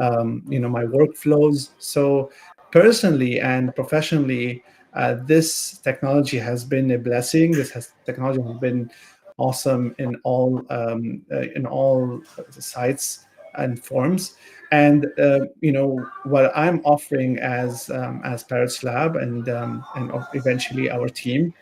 um, 0.00 0.42
you 0.48 0.58
know 0.58 0.68
my 0.68 0.84
workflows. 0.84 1.70
So 1.78 2.30
personally 2.72 3.38
and 3.38 3.74
professionally 3.74 4.64
uh, 4.94 5.16
this 5.24 5.78
technology 5.78 6.38
has 6.38 6.64
been 6.64 6.90
a 6.92 6.98
blessing. 6.98 7.52
This 7.52 7.70
has 7.70 7.92
technology 8.04 8.42
has 8.42 8.58
been 8.58 8.90
awesome 9.36 9.94
in 9.98 10.16
all 10.22 10.62
um, 10.70 11.22
uh, 11.32 11.40
in 11.56 11.66
all 11.66 12.20
sites 12.50 13.26
and 13.54 13.82
forms. 13.84 14.36
And 14.70 15.06
uh, 15.18 15.46
you 15.60 15.72
know 15.72 16.06
what 16.24 16.52
I'm 16.56 16.80
offering 16.84 17.38
as 17.38 17.90
um, 17.90 18.20
as 18.24 18.44
Parrots 18.44 18.82
Lab 18.82 19.16
and 19.16 19.48
um, 19.48 19.84
and 19.96 20.12
eventually 20.34 20.90
our 20.90 21.08
team 21.08 21.52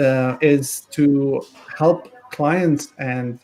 uh, 0.00 0.36
is 0.40 0.82
to 0.90 1.42
help 1.76 2.12
clients 2.30 2.92
and 2.98 3.38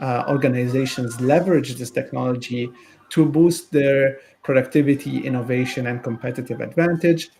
uh, 0.00 0.24
organizations 0.28 1.20
leverage 1.20 1.74
this 1.74 1.90
technology 1.90 2.70
to 3.10 3.24
boost 3.24 3.70
their 3.70 4.18
productivity, 4.42 5.24
innovation, 5.24 5.86
and 5.86 6.02
competitive 6.02 6.60
advantage 6.60 7.30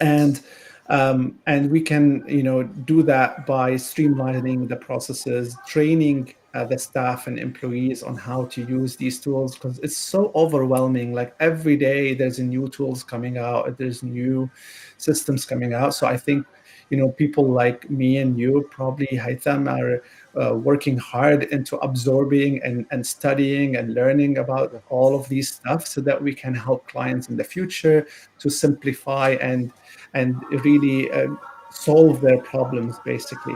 and 0.00 0.40
um, 0.88 1.38
and 1.46 1.70
we 1.70 1.80
can 1.80 2.24
you 2.26 2.42
know 2.42 2.62
do 2.62 3.02
that 3.02 3.46
by 3.46 3.72
streamlining 3.72 4.68
the 4.68 4.76
processes 4.76 5.56
training 5.66 6.34
uh, 6.54 6.64
the 6.64 6.78
staff 6.78 7.26
and 7.26 7.38
employees 7.38 8.02
on 8.02 8.16
how 8.16 8.46
to 8.46 8.64
use 8.64 8.96
these 8.96 9.20
tools 9.20 9.54
because 9.54 9.78
it's 9.80 9.96
so 9.96 10.32
overwhelming. 10.34 11.12
Like 11.12 11.34
every 11.40 11.76
day 11.76 12.14
there's 12.14 12.38
new 12.38 12.68
tools 12.68 13.04
coming 13.04 13.38
out 13.38 13.76
there's 13.76 14.02
new 14.02 14.50
systems 14.96 15.44
coming 15.44 15.74
out. 15.74 15.94
So 15.94 16.06
i 16.06 16.16
think 16.16 16.46
you 16.90 16.96
know 16.96 17.10
people 17.10 17.46
like 17.46 17.88
me 17.90 18.16
and 18.18 18.38
you 18.38 18.66
probably 18.70 19.06
Haitham 19.08 19.68
are 19.68 20.02
uh, 20.40 20.54
working 20.54 20.96
hard 20.96 21.44
into 21.44 21.76
absorbing 21.78 22.62
and, 22.62 22.86
and 22.90 23.06
studying 23.06 23.76
and 23.76 23.94
learning 23.94 24.38
about 24.38 24.82
all 24.88 25.18
of 25.18 25.28
these 25.28 25.50
stuff 25.50 25.86
so 25.86 26.00
that 26.00 26.22
we 26.22 26.34
can 26.34 26.54
help 26.54 26.88
clients 26.88 27.28
in 27.28 27.36
the 27.36 27.44
future 27.44 28.06
to 28.38 28.48
simplify 28.48 29.32
and 29.40 29.72
and 30.14 30.36
really 30.64 31.10
uh, 31.10 31.28
solve 31.70 32.20
their 32.20 32.38
problems 32.38 32.98
basically 33.04 33.54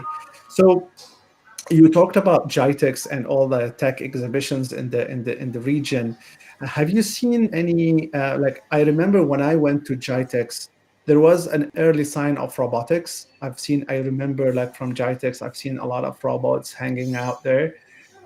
so 0.49 0.89
you 1.71 1.89
talked 1.89 2.17
about 2.17 2.49
GITEX 2.49 3.07
and 3.11 3.27
all 3.27 3.49
the 3.49 3.71
tech 3.73 4.03
exhibitions 4.03 4.73
in 4.73 4.91
the 4.91 5.09
in 5.11 5.23
the 5.25 5.39
in 5.39 5.53
the 5.53 5.61
region. 5.61 6.17
Have 6.61 6.91
you 6.91 7.03
seen 7.03 7.53
any 7.55 8.13
uh, 8.13 8.39
like 8.39 8.65
I 8.71 8.83
remember 8.83 9.25
when 9.25 9.41
I 9.41 9.57
went 9.57 9.87
to 9.87 9.97
GITEX, 9.97 10.69
there 11.07 11.21
was 11.21 11.47
an 11.47 11.71
early 11.77 12.05
sign 12.05 12.37
of 12.37 12.59
robotics. 12.59 13.29
I've 13.41 13.59
seen 13.59 13.85
I 13.89 13.97
remember 13.99 14.53
like 14.53 14.75
from 14.75 14.95
GITEX, 14.95 15.43
I've 15.43 15.57
seen 15.57 15.79
a 15.79 15.87
lot 15.87 16.05
of 16.05 16.23
robots 16.23 16.73
hanging 16.73 17.15
out 17.15 17.43
there. 17.43 17.75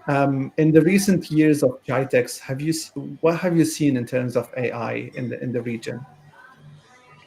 Um, 0.09 0.53
in 0.57 0.71
the 0.71 0.83
recent 0.83 1.31
years 1.31 1.63
of 1.63 1.83
GITEX, 1.85 2.39
have 2.41 2.61
you 2.61 2.73
what 3.21 3.39
have 3.39 3.57
you 3.57 3.65
seen 3.65 3.97
in 3.97 4.07
terms 4.07 4.37
of 4.37 4.53
AI 4.57 5.11
in 5.15 5.29
the 5.29 5.43
in 5.43 5.53
the 5.53 5.63
region? 5.63 6.05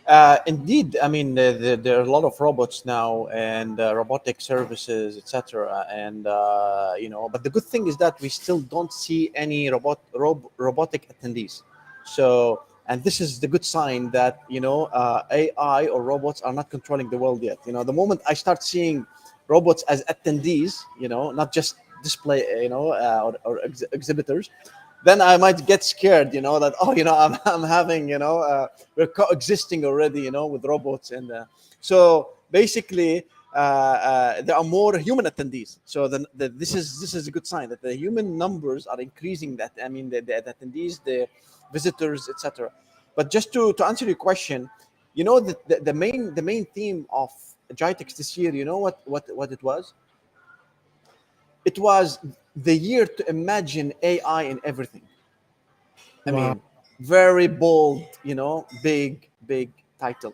Uh, 0.09 0.39
indeed, 0.47 0.97
I 1.03 1.07
mean 1.07 1.35
the, 1.35 1.55
the, 1.61 1.75
there 1.77 1.99
are 1.99 2.01
a 2.01 2.11
lot 2.11 2.23
of 2.23 2.33
robots 2.39 2.83
now 2.83 3.27
and 3.27 3.79
uh, 3.79 3.95
robotic 3.95 4.41
services, 4.41 5.17
etc. 5.17 5.85
And 5.91 6.25
uh, 6.25 6.93
you 6.97 7.09
know, 7.09 7.29
but 7.29 7.43
the 7.43 7.49
good 7.51 7.63
thing 7.63 7.85
is 7.85 7.95
that 7.97 8.19
we 8.19 8.27
still 8.29 8.59
don't 8.59 8.91
see 8.91 9.29
any 9.35 9.69
robot 9.69 9.99
rob, 10.15 10.43
robotic 10.57 11.07
attendees. 11.13 11.61
So, 12.05 12.63
and 12.87 13.03
this 13.03 13.21
is 13.21 13.39
the 13.39 13.47
good 13.47 13.63
sign 13.63 14.09
that 14.09 14.39
you 14.49 14.61
know 14.61 14.85
uh, 14.85 15.25
AI 15.29 15.85
or 15.85 16.01
robots 16.01 16.41
are 16.41 16.53
not 16.53 16.71
controlling 16.71 17.11
the 17.11 17.17
world 17.19 17.43
yet. 17.43 17.59
You 17.67 17.73
know, 17.73 17.83
the 17.83 17.93
moment 17.93 18.21
I 18.27 18.33
start 18.33 18.63
seeing 18.63 19.05
robots 19.47 19.83
as 19.83 20.03
attendees, 20.05 20.81
you 20.99 21.07
know, 21.07 21.29
not 21.29 21.53
just 21.53 21.75
display, 22.01 22.63
you 22.63 22.69
know, 22.69 22.93
uh, 22.93 23.21
or, 23.25 23.37
or 23.43 23.59
ex- 23.63 23.83
exhibitors, 23.91 24.49
then 25.03 25.21
I 25.21 25.37
might 25.37 25.65
get 25.65 25.83
scared, 25.83 26.33
you 26.33 26.41
know, 26.41 26.59
that 26.59 26.73
oh, 26.81 26.93
you 26.95 27.03
know, 27.03 27.15
I'm, 27.15 27.37
I'm 27.45 27.63
having, 27.63 28.09
you 28.09 28.19
know, 28.19 28.39
uh, 28.39 28.67
we're 28.95 29.07
coexisting 29.07 29.85
already, 29.85 30.21
you 30.21 30.31
know, 30.31 30.45
with 30.47 30.65
robots, 30.65 31.11
and 31.11 31.31
uh, 31.31 31.45
so 31.81 32.29
basically 32.51 33.25
uh, 33.55 33.57
uh 33.57 34.41
there 34.41 34.55
are 34.55 34.63
more 34.63 34.97
human 34.97 35.25
attendees. 35.25 35.79
So 35.85 36.07
the, 36.07 36.25
the, 36.35 36.49
this 36.49 36.75
is 36.75 36.99
this 36.99 37.13
is 37.13 37.27
a 37.27 37.31
good 37.31 37.47
sign 37.47 37.69
that 37.69 37.81
the 37.81 37.95
human 37.95 38.37
numbers 38.37 38.85
are 38.87 38.99
increasing. 38.99 39.55
That 39.55 39.71
I 39.83 39.87
mean, 39.87 40.09
the, 40.09 40.21
the 40.21 40.33
attendees, 40.53 41.03
the 41.03 41.27
visitors, 41.71 42.29
etc. 42.29 42.71
But 43.15 43.31
just 43.31 43.53
to 43.53 43.73
to 43.73 43.85
answer 43.85 44.05
your 44.05 44.15
question, 44.15 44.69
you 45.13 45.23
know, 45.23 45.39
the, 45.39 45.57
the, 45.67 45.79
the 45.79 45.93
main 45.93 46.33
the 46.35 46.41
main 46.41 46.65
theme 46.65 47.07
of 47.11 47.31
GITEX 47.73 48.15
this 48.15 48.37
year, 48.37 48.53
you 48.53 48.65
know 48.65 48.77
what 48.77 49.01
what 49.05 49.23
what 49.35 49.51
it 49.51 49.63
was? 49.63 49.93
It 51.69 51.77
was 51.77 52.07
the 52.55 52.75
year 52.89 53.05
to 53.17 53.21
imagine 53.29 53.87
AI 54.01 54.41
in 54.53 54.57
everything. 54.71 55.05
I 56.25 56.31
wow. 56.31 56.37
mean, 56.39 56.61
very 57.17 57.47
bold, 57.47 58.05
you 58.29 58.33
know, 58.33 58.65
big, 58.81 59.29
big 59.45 59.69
title. 59.99 60.33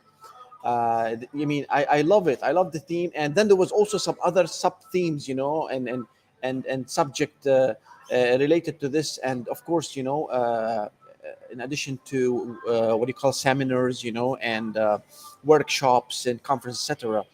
Uh, 0.64 1.18
I 1.44 1.46
mean, 1.54 1.66
I, 1.70 1.82
I 1.98 2.02
love 2.14 2.26
it. 2.34 2.40
I 2.50 2.52
love 2.60 2.72
the 2.72 2.80
theme, 2.80 3.12
and 3.22 3.36
then 3.36 3.46
there 3.50 3.60
was 3.66 3.72
also 3.80 3.98
some 4.08 4.18
other 4.24 4.48
sub 4.48 4.76
themes, 4.94 5.28
you 5.28 5.36
know, 5.42 5.68
and 5.68 5.84
and 5.94 6.02
and 6.42 6.66
and 6.72 6.90
subject 7.00 7.46
uh, 7.46 7.52
uh, 7.52 8.38
related 8.46 8.80
to 8.80 8.88
this, 8.96 9.08
and 9.30 9.40
of 9.50 9.60
course, 9.70 9.88
you 9.98 10.04
know, 10.10 10.20
uh, 10.40 10.88
in 11.52 11.60
addition 11.68 12.00
to 12.06 12.58
uh, 12.68 12.96
what 12.98 13.08
you 13.12 13.14
call 13.14 13.34
seminars, 13.34 14.04
you 14.08 14.14
know, 14.20 14.30
and 14.38 14.78
uh, 14.78 14.98
workshops 15.44 16.26
and 16.30 16.42
conferences, 16.42 16.90
etc., 16.90 17.26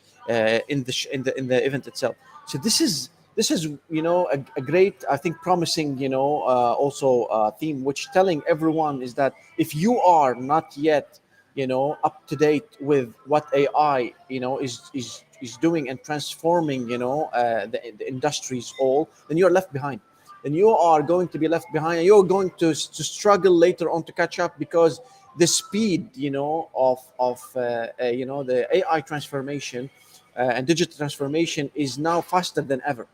in 0.73 0.80
the 0.88 0.91
sh- 0.91 1.10
in 1.15 1.21
the 1.23 1.32
in 1.39 1.45
the 1.47 1.60
event 1.69 1.86
itself. 1.91 2.15
So 2.47 2.58
this 2.58 2.82
is 2.82 2.93
this 3.36 3.52
is 3.52 3.65
you 3.89 4.02
know 4.02 4.28
a, 4.32 4.44
a 4.58 4.62
great 4.62 5.04
i 5.10 5.17
think 5.17 5.36
promising 5.38 5.98
you 5.98 6.10
know 6.10 6.41
uh, 6.44 6.74
also 6.74 7.24
uh, 7.26 7.50
theme 7.52 7.84
which 7.84 8.08
telling 8.12 8.41
everyone 8.48 9.02
is 9.02 9.13
that 9.13 9.34
if 9.58 9.74
you 9.76 10.00
are 10.02 10.36
not 10.36 10.76
yet 10.76 11.20
you 11.56 11.67
know 11.67 11.98
up 12.04 12.28
to 12.28 12.36
date 12.36 12.78
with 12.80 13.13
what 13.26 13.46
ai 13.54 14.13
you 14.30 14.39
know 14.39 14.60
is 14.60 14.89
is 14.94 15.24
is 15.41 15.58
doing 15.58 15.89
and 15.89 16.02
transforming 16.04 16.89
you 16.89 16.98
know 16.98 17.24
uh, 17.34 17.65
the, 17.65 17.80
the 17.98 18.08
industries 18.08 18.74
all 18.80 19.10
then 19.28 19.38
you're 19.38 19.52
left 19.52 19.74
behind. 19.74 20.00
And 20.44 20.56
you 20.56 20.70
are 20.70 21.04
going 21.04 21.28
to 21.30 21.38
be 21.38 21.48
left 21.48 21.72
behind 21.72 22.00
and 22.00 22.06
you're 22.06 22.24
going 22.24 22.50
to, 22.58 22.74
to 22.74 23.04
struggle 23.04 23.56
later 23.56 23.91
on 23.91 24.04
to 24.06 24.12
catch 24.12 24.39
up 24.39 24.58
because 24.58 25.00
the 25.38 25.46
speed 25.46 26.10
you 26.15 26.32
know 26.32 26.70
of 26.74 27.00
of 27.20 27.39
uh, 27.56 27.88
uh, 28.02 28.06
you 28.06 28.26
know 28.26 28.44
the 28.44 28.67
ai 28.76 29.02
transformation 29.02 29.89
uh, 30.36 30.56
and 30.56 30.65
digital 30.67 30.98
transformation 30.98 31.70
is 31.76 31.98
now 31.98 32.20
faster 32.22 32.62
than 32.62 32.82
ever 32.86 33.08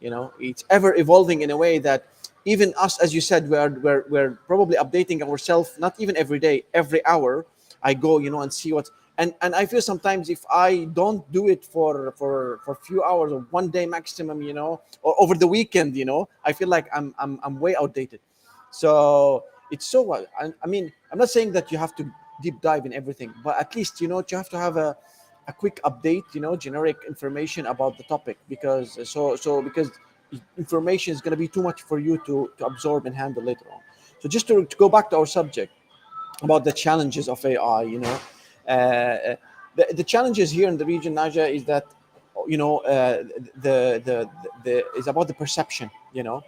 you 0.00 0.10
know 0.10 0.32
it's 0.40 0.64
ever 0.70 0.94
evolving 0.96 1.42
in 1.42 1.50
a 1.50 1.56
way 1.56 1.78
that 1.78 2.06
even 2.44 2.72
us 2.76 2.98
as 3.00 3.14
you 3.14 3.20
said 3.20 3.48
we're 3.48 3.70
we're, 3.80 4.04
we're 4.08 4.30
probably 4.46 4.76
updating 4.76 5.22
ourselves 5.22 5.74
not 5.78 5.94
even 5.98 6.16
every 6.16 6.38
day 6.38 6.64
every 6.74 7.04
hour 7.06 7.46
i 7.82 7.94
go 7.94 8.18
you 8.18 8.30
know 8.30 8.40
and 8.40 8.52
see 8.52 8.72
what 8.72 8.88
and 9.18 9.34
and 9.42 9.54
i 9.54 9.64
feel 9.66 9.82
sometimes 9.82 10.30
if 10.30 10.44
i 10.50 10.84
don't 10.94 11.30
do 11.32 11.48
it 11.48 11.64
for 11.64 12.12
for 12.16 12.60
for 12.64 12.72
a 12.72 12.84
few 12.86 13.02
hours 13.04 13.32
or 13.32 13.40
one 13.50 13.68
day 13.68 13.84
maximum 13.86 14.40
you 14.42 14.54
know 14.54 14.80
or 15.02 15.14
over 15.20 15.34
the 15.34 15.46
weekend 15.46 15.94
you 15.94 16.04
know 16.04 16.28
i 16.44 16.52
feel 16.52 16.68
like 16.68 16.88
i'm 16.94 17.14
i'm, 17.18 17.38
I'm 17.42 17.60
way 17.60 17.76
outdated. 17.76 18.20
So 18.72 19.44
it's 19.70 19.86
so 19.86 20.14
I, 20.14 20.52
I 20.62 20.66
mean 20.66 20.92
i'm 21.12 21.18
not 21.18 21.28
saying 21.30 21.52
that 21.52 21.70
you 21.70 21.78
have 21.78 21.94
to 21.96 22.10
deep 22.42 22.60
dive 22.62 22.86
in 22.86 22.92
everything 22.94 23.34
but 23.44 23.58
at 23.58 23.74
least 23.76 24.00
you 24.00 24.08
know 24.08 24.24
you 24.26 24.36
have 24.36 24.48
to 24.48 24.58
have 24.58 24.76
a 24.76 24.96
a 25.50 25.52
quick 25.52 25.76
update, 25.88 26.26
you 26.34 26.40
know, 26.44 26.54
generic 26.66 26.98
information 27.12 27.62
about 27.74 27.92
the 27.98 28.04
topic 28.14 28.36
because 28.48 28.88
uh, 28.98 29.04
so 29.04 29.22
so 29.44 29.50
because 29.68 29.88
information 30.64 31.10
is 31.14 31.20
going 31.24 31.36
to 31.38 31.42
be 31.46 31.50
too 31.56 31.64
much 31.68 31.82
for 31.90 31.98
you 32.06 32.14
to, 32.26 32.34
to 32.56 32.62
absorb 32.70 33.06
and 33.06 33.14
handle 33.22 33.42
later 33.50 33.66
on. 33.74 33.80
So 34.20 34.28
just 34.28 34.46
to, 34.48 34.64
to 34.64 34.76
go 34.76 34.88
back 34.88 35.10
to 35.10 35.16
our 35.20 35.26
subject 35.26 35.72
about 36.46 36.62
the 36.68 36.74
challenges 36.84 37.28
of 37.28 37.44
AI, 37.44 37.82
you 37.94 37.98
know, 38.04 38.16
uh, 38.68 38.70
uh, 38.70 39.36
the, 39.76 39.86
the 40.00 40.04
challenges 40.04 40.48
here 40.58 40.68
in 40.68 40.76
the 40.76 40.86
region, 40.94 41.12
Naja, 41.14 41.44
is 41.58 41.64
that 41.72 41.86
you 42.52 42.58
know 42.62 42.78
uh, 42.78 43.22
the, 43.66 43.66
the 43.66 43.76
the 44.08 44.16
the 44.64 44.74
is 45.00 45.06
about 45.12 45.26
the 45.30 45.34
perception, 45.34 45.90
you 46.12 46.22
know, 46.22 46.38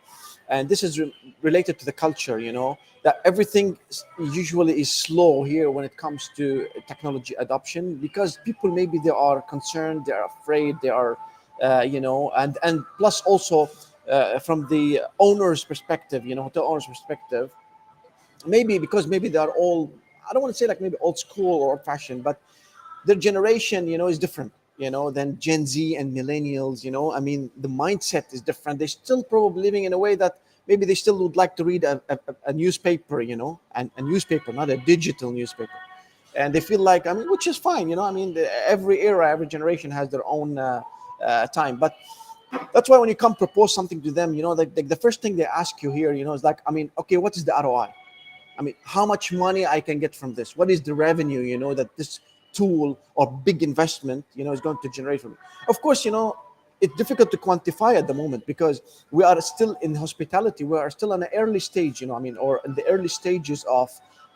and 0.49 0.69
this 0.69 0.83
is 0.83 0.99
re- 0.99 1.15
related 1.43 1.79
to 1.79 1.85
the 1.85 1.93
culture, 1.93 2.39
you 2.39 2.53
know 2.53 2.79
that 3.03 3.21
everything 3.25 3.77
usually 4.19 4.81
is 4.81 4.91
slow 4.91 5.43
here 5.43 5.71
when 5.71 5.85
it 5.85 5.97
comes 5.97 6.31
to 6.37 6.69
technology 6.87 7.35
adoption 7.39 7.97
because 7.97 8.39
people 8.45 8.71
maybe 8.71 8.99
they 8.99 9.11
are 9.11 9.43
concerned 9.43 10.05
they 10.07 10.13
are 10.13 10.27
afraid 10.27 10.77
they 10.83 10.89
are 10.89 11.19
uh, 11.63 11.85
you 11.87 12.01
know 12.01 12.31
and 12.37 12.59
and 12.63 12.85
plus 12.99 13.21
also 13.23 13.69
uh, 14.09 14.39
from 14.39 14.67
the 14.69 15.03
owner's 15.19 15.65
perspective 15.65 16.25
you 16.25 16.35
know 16.35 16.45
hotel 16.45 16.65
owner's 16.65 16.87
perspective 16.87 17.51
maybe 18.47 18.79
because 18.79 19.07
maybe 19.07 19.29
they 19.29 19.39
are 19.39 19.51
all 19.51 19.93
i 20.29 20.33
don't 20.33 20.43
want 20.43 20.55
to 20.55 20.59
say 20.59 20.67
like 20.67 20.81
maybe 20.81 20.97
old 21.01 21.19
school 21.19 21.61
or 21.63 21.71
old 21.73 21.85
fashioned 21.85 22.23
but 22.23 22.41
their 23.05 23.17
generation 23.17 23.89
you 23.89 23.99
know 23.99 24.07
is 24.07 24.19
different 24.19 24.53
you 24.83 24.91
know 24.91 25.11
than 25.11 25.39
gen 25.39 25.65
z 25.65 25.97
and 25.97 26.15
millennials 26.15 26.85
you 26.85 26.91
know 26.91 27.13
i 27.13 27.21
mean 27.21 27.51
the 27.59 27.69
mindset 27.69 28.33
is 28.33 28.41
different 28.41 28.79
they're 28.79 28.89
still 28.89 29.23
probably 29.23 29.63
living 29.63 29.85
in 29.85 29.93
a 29.93 29.99
way 29.99 30.15
that 30.15 30.39
maybe 30.67 30.87
they 30.87 30.95
still 30.95 31.19
would 31.19 31.37
like 31.37 31.57
to 31.57 31.65
read 31.65 31.85
a, 31.85 32.01
a, 32.09 32.19
a 32.47 32.53
newspaper, 32.53 33.21
you 33.21 33.37
know, 33.37 33.59
and 33.75 33.91
a 33.97 34.03
newspaper, 34.03 34.53
not 34.53 34.71
a 34.71 34.77
digital 34.77 35.33
newspaper. 35.33 35.73
And 36.35 36.55
they 36.55 36.61
feel 36.61 36.81
like, 36.81 37.07
I 37.07 37.13
mean, 37.13 37.31
which 37.31 37.47
is 37.47 37.57
fine, 37.59 37.89
you 37.91 37.97
know, 37.97 38.03
I 38.03 38.11
mean, 38.11 38.35
the, 38.35 38.51
every 38.69 39.01
era, 39.01 39.31
every 39.31 39.47
generation 39.47 39.91
has 39.91 40.09
their 40.09 40.25
own 40.25 40.59
uh, 40.59 40.83
uh, 41.23 41.47
time. 41.49 41.77
But 41.77 41.97
that's 42.73 42.89
why 42.89 42.99
when 42.99 43.09
you 43.09 43.15
come 43.15 43.35
propose 43.35 43.75
something 43.75 44.01
to 44.03 44.11
them, 44.11 44.35
you 44.35 44.43
know, 44.43 44.55
the, 44.55 44.67
the 44.67 44.97
first 44.97 45.21
thing 45.21 45.37
they 45.37 45.45
ask 45.45 45.83
you 45.83 45.93
here, 45.93 46.13
you 46.13 46.25
know, 46.25 46.33
is 46.33 46.45
like, 46.45 46.61
I 46.67 46.71
mean, 46.71 46.91
okay, 46.99 47.19
what 47.19 47.37
is 47.37 47.45
the 47.45 47.53
ROI? 47.53 47.93
I 48.59 48.63
mean, 48.63 48.75
how 48.85 49.05
much 49.05 49.33
money 49.33 49.67
I 49.67 49.81
can 49.81 49.99
get 49.99 50.15
from 50.15 50.35
this? 50.35 50.57
What 50.57 50.71
is 50.71 50.81
the 50.81 50.95
revenue, 50.95 51.41
you 51.41 51.59
know, 51.59 51.75
that 51.75 51.95
this 51.97 52.21
tool 52.53 52.99
or 53.15 53.31
big 53.45 53.63
investment, 53.63 54.25
you 54.35 54.45
know, 54.45 54.53
is 54.53 54.61
going 54.61 54.77
to 54.83 54.89
generate 54.91 55.21
for 55.21 55.31
me. 55.31 55.37
Of 55.69 55.81
course, 55.81 56.05
you 56.05 56.11
know, 56.11 56.37
it's 56.81 56.95
difficult 56.97 57.31
to 57.31 57.37
quantify 57.37 57.97
at 57.97 58.07
the 58.09 58.15
moment 58.15 58.45
because 58.47 58.83
we 59.11 59.23
are 59.25 59.41
still 59.41 59.77
in 59.83 59.95
hospitality. 59.95 60.65
We 60.65 60.77
are 60.77 60.91
still 60.91 61.13
in 61.13 61.23
an 61.23 61.29
early 61.33 61.61
stage 61.61 62.01
you 62.01 62.09
know 62.09 62.17
i 62.17 62.19
mean 62.19 62.37
or 62.37 62.61
in 62.65 62.75
the 62.75 62.85
early 62.87 63.07
stages 63.07 63.65
of 63.69 63.89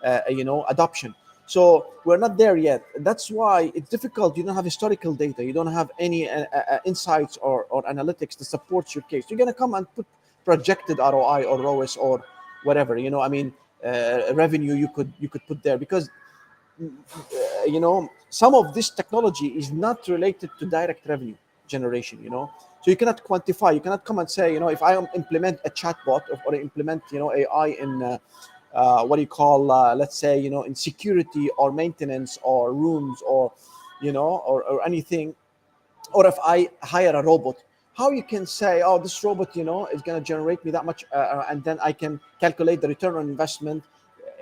uh, 0.04 0.20
you 0.28 0.44
know 0.44 0.64
adoption. 0.68 1.14
So 1.46 1.92
we're 2.04 2.18
not 2.18 2.38
there 2.38 2.56
yet. 2.56 2.82
That's 3.00 3.30
why 3.30 3.70
it's 3.74 3.88
difficult. 3.88 4.36
You 4.36 4.44
don't 4.44 4.54
have 4.54 4.64
historical 4.64 5.14
data. 5.14 5.44
You 5.44 5.52
don't 5.52 5.72
have 5.80 5.90
any 5.98 6.28
uh, 6.28 6.44
uh, 6.52 6.56
uh 6.56 6.78
insights 6.84 7.36
or, 7.36 7.64
or 7.70 7.82
analytics 7.84 8.36
to 8.38 8.44
support 8.44 8.94
your 8.94 9.02
case. 9.10 9.24
You're 9.28 9.38
going 9.38 9.54
to 9.54 9.60
come 9.62 9.74
and 9.74 9.86
put 9.94 10.06
projected 10.44 10.98
roi 10.98 11.42
or 11.44 11.60
ROAS 11.60 11.96
or 11.96 12.24
whatever 12.66 12.96
you 12.96 13.10
know 13.10 13.20
i 13.20 13.28
mean 13.28 13.52
uh, 13.84 14.32
revenue 14.34 14.74
you 14.74 14.88
could 14.88 15.12
you 15.18 15.28
could 15.28 15.44
put 15.46 15.62
there 15.62 15.78
because 15.78 16.10
you 16.78 17.80
know, 17.80 18.10
some 18.30 18.54
of 18.54 18.74
this 18.74 18.90
technology 18.90 19.48
is 19.48 19.72
not 19.72 20.06
related 20.08 20.50
to 20.58 20.66
direct 20.66 21.06
revenue 21.06 21.36
generation. 21.66 22.22
You 22.22 22.30
know, 22.30 22.52
so 22.82 22.90
you 22.90 22.96
cannot 22.96 23.24
quantify. 23.24 23.74
You 23.74 23.80
cannot 23.80 24.04
come 24.04 24.18
and 24.18 24.30
say, 24.30 24.52
you 24.52 24.60
know, 24.60 24.68
if 24.68 24.82
I 24.82 24.96
implement 25.14 25.60
a 25.64 25.70
chatbot 25.70 26.22
or, 26.46 26.54
implement, 26.54 27.02
you 27.10 27.18
know, 27.18 27.32
AI 27.34 27.76
in 27.80 28.02
uh, 28.02 28.18
uh, 28.74 29.04
what 29.04 29.16
do 29.16 29.22
you 29.22 29.28
call, 29.28 29.72
uh, 29.72 29.94
let's 29.94 30.18
say, 30.18 30.38
you 30.38 30.50
know, 30.50 30.64
in 30.64 30.74
security 30.74 31.48
or 31.56 31.72
maintenance 31.72 32.38
or 32.42 32.72
rooms 32.72 33.22
or, 33.26 33.52
you 34.02 34.12
know, 34.12 34.42
or, 34.46 34.62
or 34.64 34.84
anything, 34.84 35.34
or 36.12 36.26
if 36.26 36.34
I 36.44 36.68
hire 36.82 37.14
a 37.16 37.22
robot, 37.22 37.56
how 37.94 38.10
you 38.10 38.22
can 38.22 38.46
say, 38.46 38.82
oh, 38.84 38.98
this 38.98 39.24
robot, 39.24 39.56
you 39.56 39.64
know, 39.64 39.86
is 39.86 40.02
going 40.02 40.20
to 40.20 40.24
generate 40.24 40.62
me 40.64 40.70
that 40.72 40.84
much, 40.84 41.04
uh, 41.12 41.16
uh, 41.16 41.46
and 41.48 41.64
then 41.64 41.78
I 41.82 41.92
can 41.92 42.20
calculate 42.38 42.82
the 42.82 42.88
return 42.88 43.14
on 43.16 43.22
investment 43.30 43.82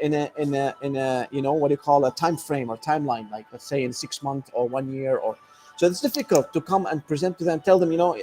in 0.04 0.12
a 0.12 0.30
in 0.36 0.54
a 0.54 0.74
in 0.82 0.96
a 0.96 1.26
you 1.30 1.40
know 1.40 1.54
what 1.60 1.70
you 1.70 1.78
call 1.88 2.04
a 2.04 2.12
time 2.24 2.36
frame 2.36 2.68
or 2.72 2.76
timeline, 2.76 3.26
like 3.30 3.46
let's 3.52 3.66
say 3.72 3.84
in 3.84 3.92
six 3.92 4.22
months 4.22 4.50
or 4.52 4.68
one 4.68 4.86
year 4.92 5.16
or. 5.16 5.36
So 5.76 5.88
it's 5.88 6.00
difficult 6.00 6.52
to 6.52 6.60
come 6.60 6.86
and 6.86 7.04
present 7.04 7.36
to 7.40 7.44
them, 7.44 7.58
tell 7.60 7.80
them, 7.80 7.90
you 7.90 7.98
know, 7.98 8.16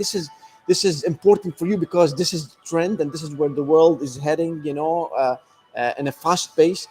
this 0.00 0.16
is 0.16 0.28
this 0.66 0.84
is 0.84 1.04
important 1.04 1.56
for 1.56 1.66
you 1.66 1.76
because 1.76 2.12
this 2.22 2.34
is 2.36 2.42
the 2.48 2.56
trend 2.64 3.00
and 3.00 3.12
this 3.12 3.22
is 3.22 3.30
where 3.36 3.50
the 3.60 3.62
world 3.62 4.02
is 4.02 4.16
heading 4.16 4.60
you 4.64 4.74
know 4.74 4.94
uh, 5.16 5.36
uh, 5.76 5.92
in 5.98 6.08
a 6.08 6.12
fast 6.12 6.56
pace. 6.56 6.88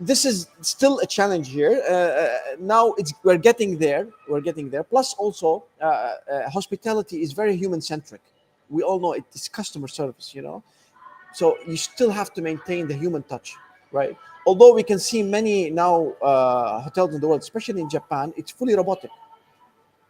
This 0.00 0.24
is 0.30 0.36
still 0.60 0.98
a 0.98 1.06
challenge 1.06 1.48
here. 1.58 1.74
Uh, 1.88 1.94
uh 1.94 2.38
now 2.74 2.84
it's 2.98 3.12
we're 3.24 3.42
getting 3.48 3.70
there 3.78 4.02
we're 4.30 4.46
getting 4.50 4.66
there. 4.72 4.84
Plus 4.92 5.14
also 5.22 5.48
uh, 5.80 5.84
uh, 5.86 6.50
hospitality 6.56 7.16
is 7.24 7.30
very 7.32 7.56
human 7.64 7.80
centric 7.80 8.22
we 8.68 8.82
all 8.82 8.98
know 9.00 9.12
it's 9.12 9.48
customer 9.48 9.88
service 9.88 10.34
you 10.34 10.42
know 10.42 10.62
so 11.32 11.56
you 11.66 11.76
still 11.76 12.10
have 12.10 12.32
to 12.34 12.42
maintain 12.42 12.86
the 12.86 12.94
human 12.94 13.22
touch 13.22 13.54
right? 13.92 14.16
Although 14.46 14.74
we 14.74 14.82
can 14.82 14.98
see 14.98 15.22
many 15.22 15.70
now 15.70 16.14
hotels 16.84 17.14
in 17.14 17.20
the 17.20 17.28
world 17.28 17.40
especially 17.40 17.80
in 17.80 17.88
japan 17.88 18.32
it's 18.36 18.50
fully 18.50 18.74
robotic. 18.74 19.10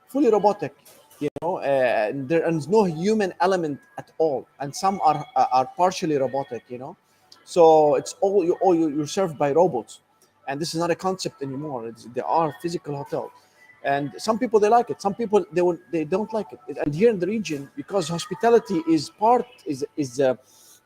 Fully 0.08 0.30
robotic 0.30 0.74
you 1.20 1.28
know 1.42 1.58
uh, 1.58 2.12
there 2.14 2.48
is 2.48 2.68
no 2.68 2.84
human 2.84 3.34
element 3.40 3.80
at 3.98 4.10
all. 4.18 4.46
And 4.60 4.74
some 4.74 5.00
are 5.02 5.24
uh, 5.36 5.46
are 5.52 5.66
partially 5.76 6.16
robotic 6.16 6.64
you 6.68 6.78
know? 6.78 6.96
So 7.44 7.94
it's 7.96 8.14
all 8.20 8.44
you 8.44 8.54
all 8.60 8.74
you're 8.74 9.06
served 9.06 9.38
by 9.38 9.52
robots. 9.52 10.00
And 10.46 10.58
this 10.60 10.74
is 10.74 10.80
not 10.80 10.90
a 10.90 10.94
concept 10.94 11.42
anymore. 11.42 11.88
It's, 11.88 12.06
there 12.14 12.24
are 12.24 12.54
physical 12.62 12.96
hotels. 12.96 13.30
And 13.84 14.12
some 14.16 14.38
people 14.38 14.58
they 14.58 14.68
like 14.68 14.88
it. 14.90 15.00
Some 15.02 15.14
people 15.14 15.44
they 15.52 15.62
will 15.62 15.78
they 15.92 16.04
don't 16.04 16.32
like 16.32 16.52
it. 16.52 16.78
And 16.84 16.94
here 16.94 17.10
in 17.10 17.18
the 17.18 17.26
region 17.26 17.70
because 17.76 18.08
hospitality 18.08 18.82
is 18.88 19.10
part 19.10 19.46
is 19.66 19.84
is 19.96 20.20
a 20.20 20.38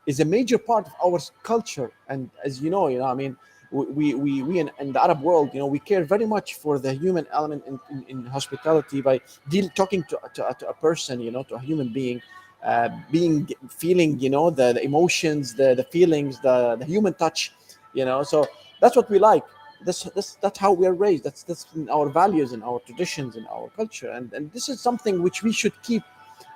is 0.05 0.19
a 0.19 0.25
major 0.25 0.57
part 0.57 0.87
of 0.87 0.93
our 1.05 1.19
culture 1.43 1.91
and 2.09 2.29
as 2.43 2.61
you 2.61 2.69
know 2.69 2.87
you 2.87 2.99
know 2.99 3.05
i 3.05 3.13
mean 3.13 3.37
we 3.73 4.13
we 4.13 4.43
we 4.43 4.59
in, 4.59 4.71
in, 4.79 4.93
the 4.93 5.01
Arab 5.03 5.21
world, 5.21 5.49
you 5.53 5.59
know, 5.59 5.65
we 5.65 5.79
care 5.79 6.03
very 6.03 6.25
much 6.25 6.55
for 6.55 6.77
the 6.77 6.93
human 6.93 7.25
element 7.33 7.63
in, 7.65 7.79
in, 7.89 8.05
in 8.07 8.25
hospitality 8.25 9.01
by 9.01 9.19
deal 9.49 9.67
talking 9.75 10.03
to, 10.09 10.19
to, 10.35 10.55
to, 10.59 10.69
a 10.69 10.73
person, 10.73 11.19
you 11.19 11.31
know, 11.31 11.43
to 11.43 11.55
a 11.55 11.59
human 11.59 11.91
being, 11.91 12.21
uh, 12.63 12.89
being 13.11 13.49
feeling, 13.69 14.19
you 14.19 14.29
know, 14.29 14.49
the, 14.49 14.73
the 14.73 14.83
emotions, 14.83 15.55
the 15.55 15.73
the 15.73 15.83
feelings, 15.83 16.39
the 16.41 16.75
the 16.75 16.85
human 16.85 17.13
touch, 17.15 17.51
you 17.93 18.05
know. 18.05 18.21
So 18.23 18.47
that's 18.79 18.95
what 18.95 19.09
we 19.09 19.17
like. 19.17 19.43
That's 19.85 20.03
that's 20.03 20.35
that's 20.35 20.59
how 20.59 20.71
we 20.71 20.85
are 20.85 20.93
raised. 20.93 21.23
That's 21.23 21.43
that's 21.43 21.65
our 21.91 22.09
values 22.09 22.53
and 22.53 22.63
our 22.63 22.79
traditions 22.79 23.35
and 23.35 23.47
our 23.47 23.69
culture. 23.69 24.11
And 24.11 24.31
and 24.33 24.51
this 24.51 24.69
is 24.69 24.79
something 24.79 25.23
which 25.23 25.41
we 25.41 25.51
should 25.51 25.73
keep. 25.81 26.03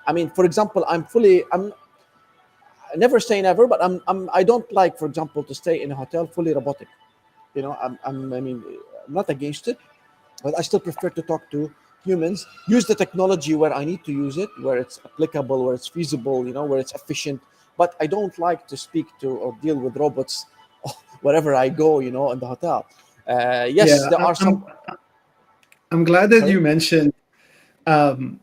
I 0.06 0.14
mean, 0.14 0.30
for 0.30 0.46
example, 0.46 0.86
I'm 0.88 1.04
fully 1.04 1.44
I'm 1.52 1.74
never 2.96 3.20
say 3.20 3.42
never, 3.42 3.68
but 3.68 3.84
I'm, 3.84 4.02
I'm 4.08 4.30
I 4.34 4.44
don't 4.44 4.70
like, 4.72 4.98
for 4.98 5.06
example, 5.06 5.44
to 5.44 5.54
stay 5.54 5.82
in 5.82 5.92
a 5.92 5.96
hotel 5.96 6.28
fully 6.28 6.54
robotic. 6.54 6.88
You 7.54 7.62
know, 7.64 7.78
I'm, 7.82 7.98
I'm 8.04 8.34
I 8.34 8.40
mean, 8.40 8.64
I'm 9.08 9.14
not 9.14 9.30
against 9.30 9.68
it, 9.68 9.78
but 10.44 10.58
I 10.58 10.62
still 10.62 10.80
prefer 10.80 11.10
to 11.10 11.22
talk 11.22 11.50
to 11.52 11.72
humans. 12.04 12.46
Use 12.68 12.86
the 12.86 12.96
technology 12.96 13.56
where 13.56 13.74
I 13.74 13.84
need 13.84 14.04
to 14.06 14.12
use 14.12 14.38
it, 14.38 14.50
where 14.62 14.78
it's 14.78 15.00
applicable, 15.04 15.66
where 15.66 15.76
it's 15.76 15.88
feasible, 15.88 16.46
you 16.48 16.54
know, 16.54 16.66
where 16.66 16.80
it's 16.80 16.94
efficient. 16.94 17.42
But 17.78 17.96
I 18.00 18.08
don't 18.08 18.38
like 18.40 18.68
to 18.68 18.78
speak 18.78 19.08
to 19.22 19.30
or 19.30 19.58
deal 19.62 19.76
with 19.76 19.96
robots 19.98 20.46
wherever 21.22 21.54
I 21.54 21.70
go, 21.70 22.00
you 22.00 22.12
know, 22.12 22.32
in 22.32 22.40
the 22.40 22.48
hotel. 22.48 22.86
Uh, 23.28 23.68
yes, 23.70 23.90
yeah, 23.90 24.10
there 24.10 24.22
are 24.22 24.30
I'm, 24.30 24.36
some. 24.36 24.66
I'm 25.92 26.04
glad 26.04 26.30
that 26.32 26.42
Sorry? 26.42 26.52
you 26.52 26.62
mentioned. 26.62 27.14
Um, 27.86 28.40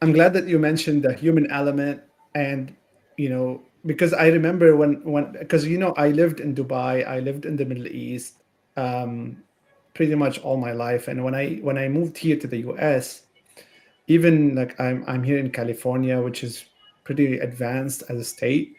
I'm 0.00 0.12
glad 0.12 0.32
that 0.34 0.46
you 0.46 0.58
mentioned 0.58 1.02
the 1.02 1.12
human 1.12 1.50
element, 1.50 2.02
and 2.34 2.74
you 3.16 3.30
know, 3.30 3.62
because 3.86 4.12
I 4.12 4.28
remember 4.28 4.76
when 4.76 5.02
when 5.04 5.32
because 5.32 5.66
you 5.66 5.78
know 5.78 5.92
I 5.96 6.08
lived 6.08 6.40
in 6.40 6.54
Dubai, 6.54 7.06
I 7.06 7.20
lived 7.20 7.46
in 7.46 7.56
the 7.56 7.64
Middle 7.64 7.86
East, 7.86 8.42
um, 8.76 9.42
pretty 9.94 10.14
much 10.14 10.38
all 10.40 10.56
my 10.56 10.72
life. 10.72 11.08
And 11.08 11.24
when 11.24 11.34
I 11.34 11.56
when 11.56 11.78
I 11.78 11.88
moved 11.88 12.18
here 12.18 12.36
to 12.36 12.46
the 12.46 12.58
US, 12.68 13.22
even 14.06 14.54
like 14.54 14.78
I'm 14.80 15.04
I'm 15.06 15.22
here 15.22 15.38
in 15.38 15.50
California, 15.50 16.20
which 16.20 16.42
is 16.44 16.64
pretty 17.04 17.38
advanced 17.38 18.02
as 18.08 18.18
a 18.18 18.24
state. 18.24 18.76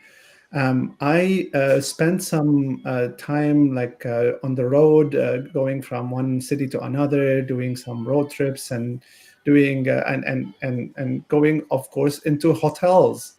Um, 0.51 0.97
I 0.99 1.49
uh, 1.53 1.79
spent 1.79 2.23
some 2.23 2.81
uh, 2.83 3.09
time 3.19 3.75
like 3.75 4.03
uh, 4.05 4.33
on 4.43 4.55
the 4.55 4.65
road, 4.65 5.15
uh, 5.15 5.41
going 5.53 5.81
from 5.81 6.09
one 6.09 6.41
city 6.41 6.67
to 6.69 6.81
another, 6.81 7.41
doing 7.41 7.75
some 7.75 8.07
road 8.07 8.31
trips 8.31 8.71
and 8.71 9.03
doing 9.45 9.88
uh, 9.88 10.03
and 10.07 10.23
and 10.25 10.53
and 10.62 10.93
and 10.97 11.27
going, 11.27 11.63
of 11.69 11.89
course, 11.91 12.19
into 12.19 12.53
hotels. 12.53 13.35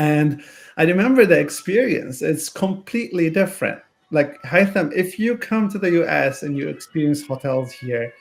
And 0.00 0.42
I 0.76 0.84
remember 0.84 1.26
the 1.26 1.38
experience. 1.38 2.22
It's 2.22 2.48
completely 2.48 3.28
different 3.30 3.80
like 4.10 4.40
Haitham, 4.42 4.92
if 4.92 5.18
you 5.18 5.36
come 5.36 5.68
to 5.70 5.78
the 5.78 6.02
US 6.02 6.42
and 6.42 6.56
you 6.56 6.68
experience 6.68 7.26
hotels 7.26 7.72
here, 7.72 8.12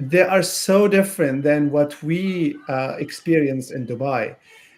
they 0.00 0.22
are 0.22 0.42
so 0.42 0.88
different 0.88 1.42
than 1.42 1.70
what 1.70 2.00
we 2.02 2.56
uh, 2.68 2.96
experience 2.98 3.70
in 3.70 3.86
Dubai. 3.86 4.36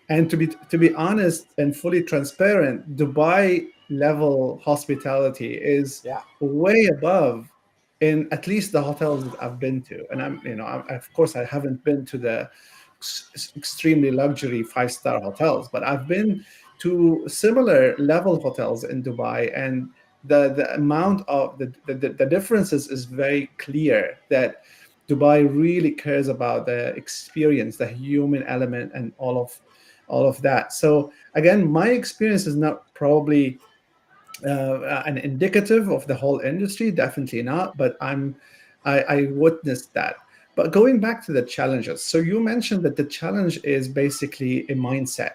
And 0.09 0.29
to 0.31 0.37
be 0.37 0.49
to 0.49 0.79
be 0.79 0.93
honest 0.95 1.47
and 1.59 1.77
fully 1.77 2.03
transparent, 2.03 2.97
Dubai 2.97 3.69
level 3.91 4.61
hospitality 4.65 5.55
is 5.55 6.03
yeah. 6.05 6.23
way 6.41 6.87
above 6.87 7.49
in 8.01 8.27
at 8.33 8.47
least 8.47 8.73
the 8.73 8.83
hotels 8.83 9.25
that 9.25 9.43
I've 9.43 9.61
been 9.61 9.83
to. 9.83 10.07
And 10.11 10.23
I'm, 10.23 10.41
you 10.45 10.57
know, 10.57 10.65
I'm, 10.65 10.89
of 10.89 11.13
course, 11.13 11.37
I 11.37 11.45
haven't 11.45 11.85
been 11.85 12.05
to 12.07 12.19
the 12.19 12.51
extremely 13.57 14.11
luxury 14.11 14.63
five 14.63 14.93
star 14.93 15.21
hotels, 15.21 15.69
but 15.69 15.83
I've 15.83 16.07
been 16.07 16.45
to 16.81 17.25
similar 17.27 17.95
level 17.99 18.41
hotels 18.41 18.85
in 18.85 19.03
Dubai, 19.03 19.51
and 19.57 19.91
the 20.25 20.53
the 20.55 20.75
amount 20.75 21.27
of 21.29 21.59
the 21.59 21.73
the, 21.87 22.11
the 22.11 22.27
differences 22.27 22.89
is 22.89 23.05
very 23.05 23.51
clear 23.59 24.19
that 24.29 24.63
Dubai 25.09 25.49
really 25.49 25.91
cares 25.91 26.29
about 26.29 26.67
the 26.67 26.95
experience, 26.97 27.77
the 27.77 27.87
human 27.87 28.43
element, 28.45 28.93
and 28.95 29.13
all 29.19 29.41
of 29.41 29.59
all 30.09 30.29
of 30.29 30.41
that. 30.43 30.73
So 30.73 31.13
again, 31.35 31.71
my 31.71 31.89
experience 31.89 32.47
is 32.47 32.57
not 32.57 32.93
probably 32.95 33.59
uh, 34.45 35.03
an 35.07 35.19
indicative 35.19 35.89
of 35.91 36.07
the 36.07 36.15
whole 36.15 36.41
industry, 36.41 36.91
definitely 36.91 37.43
not. 37.43 37.77
But 37.77 37.97
I'm 38.01 38.37
I, 38.85 39.01
I 39.03 39.23
witnessed 39.33 39.93
that. 39.95 40.17
But 40.57 40.73
going 40.73 41.01
back 41.01 41.25
to 41.27 41.33
the 41.33 41.43
challenges, 41.43 42.03
so 42.03 42.19
you 42.19 42.41
mentioned 42.41 42.83
that 42.85 42.97
the 42.97 43.05
challenge 43.05 43.59
is 43.65 43.89
basically 43.89 44.69
a 44.69 44.75
mindset. 44.75 45.33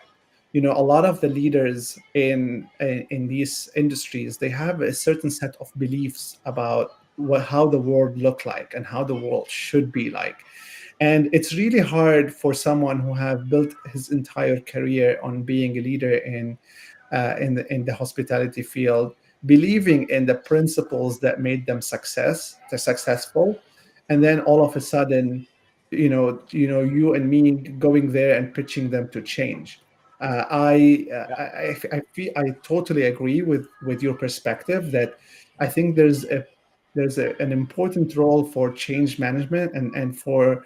You 0.51 0.61
know 0.61 0.71
a 0.71 0.81
lot 0.81 1.03
of 1.05 1.19
the 1.19 1.27
leaders 1.27 1.97
in 2.13 2.69
in 2.79 3.27
these 3.27 3.69
industries 3.75 4.37
they 4.37 4.47
have 4.49 4.81
a 4.81 4.93
certain 4.93 5.29
set 5.29 5.55
of 5.59 5.69
beliefs 5.77 6.39
about 6.45 6.91
what 7.17 7.41
how 7.41 7.67
the 7.67 7.79
world 7.79 8.17
look 8.17 8.45
like 8.45 8.73
and 8.73 8.85
how 8.85 9.03
the 9.03 9.15
world 9.15 9.49
should 9.49 9.91
be 9.91 10.09
like. 10.09 10.37
And 11.01 11.29
it's 11.33 11.53
really 11.53 11.79
hard 11.79 12.33
for 12.33 12.53
someone 12.53 13.01
who 13.01 13.13
have 13.13 13.49
built 13.49 13.73
his 13.91 14.11
entire 14.11 14.61
career 14.61 15.19
on 15.21 15.43
being 15.43 15.77
a 15.77 15.81
leader 15.81 16.15
in 16.19 16.57
uh, 17.11 17.35
in 17.39 17.53
the 17.53 17.71
in 17.73 17.85
the 17.85 17.93
hospitality 17.93 18.63
field 18.63 19.15
believing 19.45 20.09
in 20.09 20.25
the 20.25 20.35
principles 20.35 21.19
that 21.19 21.39
made 21.39 21.65
them 21.65 21.81
success 21.81 22.57
they're 22.69 22.79
successful 22.79 23.59
and 24.09 24.23
then 24.23 24.39
all 24.41 24.63
of 24.63 24.75
a 24.75 24.81
sudden 24.81 25.47
you 25.91 26.09
know 26.09 26.39
you 26.49 26.67
know 26.67 26.81
you 26.81 27.13
and 27.13 27.29
me 27.29 27.51
going 27.51 28.11
there 28.11 28.37
and 28.37 28.53
pitching 28.53 28.89
them 28.89 29.09
to 29.09 29.21
change. 29.21 29.81
Uh, 30.21 30.45
I, 30.49 31.07
uh, 31.13 31.35
I, 31.37 31.97
I 31.97 32.01
feel 32.13 32.31
I 32.37 32.51
totally 32.63 33.03
agree 33.03 33.41
with 33.41 33.67
with 33.85 34.01
your 34.01 34.13
perspective 34.13 34.91
that 34.91 35.19
I 35.59 35.67
think 35.67 35.95
there's 35.95 36.23
a 36.25 36.45
there's 36.95 37.17
a, 37.17 37.35
an 37.41 37.51
important 37.51 38.15
role 38.15 38.45
for 38.45 38.71
change 38.71 39.19
management 39.19 39.73
and 39.73 39.93
and 39.95 40.17
for 40.17 40.65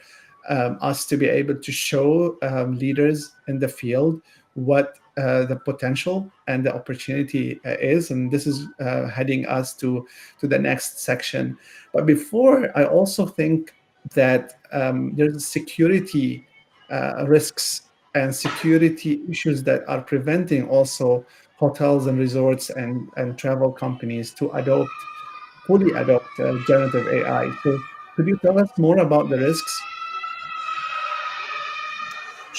um, 0.50 0.78
us 0.82 1.06
to 1.08 1.18
be 1.18 1.28
able 1.28 1.56
to 1.56 1.72
show 1.72 2.38
um, 2.42 2.78
leaders 2.78 3.32
in 3.48 3.60
the 3.60 3.68
field 3.68 4.22
what 4.54 4.98
uh, 5.20 5.46
the 5.46 5.56
potential 5.56 6.32
and 6.48 6.66
the 6.66 6.74
opportunity 6.74 7.60
uh, 7.66 7.76
is 7.80 8.12
and 8.12 8.32
this 8.32 8.48
is 8.48 8.68
uh, 8.80 9.08
heading 9.08 9.46
us 9.46 9.74
to 9.74 10.08
to 10.40 10.48
the 10.48 10.58
next 10.58 11.00
section 11.00 11.58
but 11.94 12.06
before 12.06 12.72
i 12.78 12.84
also 12.86 13.26
think 13.26 13.74
that 14.16 14.54
um, 14.72 15.14
there's 15.16 15.46
security 15.46 16.48
uh, 16.92 17.26
risks 17.28 17.84
and 18.16 18.34
security 18.34 19.22
issues 19.30 19.62
that 19.64 19.88
are 19.88 20.02
preventing 20.02 20.68
also 20.70 21.26
hotels 21.58 22.08
and 22.08 22.18
resorts 22.18 22.70
and, 22.70 23.10
and 23.18 23.38
travel 23.38 23.72
companies 23.72 24.34
to 24.34 24.50
adopt 24.52 24.90
fully 25.70 25.92
adopt 25.92 26.40
uh, 26.40 26.58
generative 26.66 27.08
AI. 27.08 27.54
So, 27.64 27.80
could 28.16 28.28
you 28.28 28.40
tell 28.42 28.58
us 28.58 28.70
more 28.80 28.98
about 28.98 29.30
the 29.30 29.38
risks? 29.38 29.82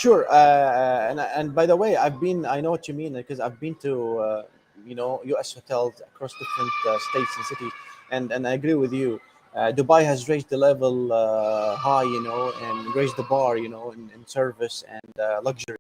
Sure. 0.02 0.22
Uh, 0.30 1.08
and 1.10 1.20
and 1.20 1.46
by 1.54 1.66
the 1.66 1.76
way, 1.82 1.90
I've 2.04 2.18
been. 2.26 2.40
I 2.46 2.58
know 2.62 2.70
what 2.70 2.88
you 2.88 2.94
mean 3.02 3.12
because 3.22 3.38
I've 3.44 3.58
been 3.64 3.74
to 3.86 3.92
uh, 4.26 4.42
you 4.90 4.94
know 4.94 5.10
U.S. 5.32 5.48
hotels 5.52 5.94
across 6.10 6.32
different 6.42 6.72
uh, 6.88 6.98
states 7.08 7.32
and 7.36 7.44
cities, 7.52 7.72
and 8.10 8.24
and 8.34 8.42
I 8.50 8.52
agree 8.60 8.78
with 8.84 8.94
you. 8.94 9.20
Uh, 9.54 9.72
Dubai 9.80 10.00
has 10.12 10.28
raised 10.32 10.48
the 10.48 10.56
level 10.56 11.12
uh, 11.12 11.76
high, 11.76 12.04
you 12.14 12.22
know, 12.22 12.52
and 12.66 12.94
raised 12.94 13.16
the 13.16 13.24
bar, 13.24 13.58
you 13.58 13.68
know, 13.68 13.90
in, 13.90 14.08
in 14.14 14.26
service 14.26 14.84
and 14.88 15.12
uh, 15.20 15.40
luxury, 15.42 15.76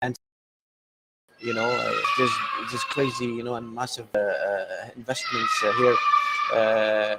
and 0.00 0.16
you 1.40 1.54
know, 1.54 1.68
there's 2.18 2.36
just 2.70 2.86
crazy, 2.88 3.26
you 3.26 3.42
know, 3.42 3.54
and 3.56 3.66
massive 3.74 4.08
investments 4.96 5.52
here 5.78 5.96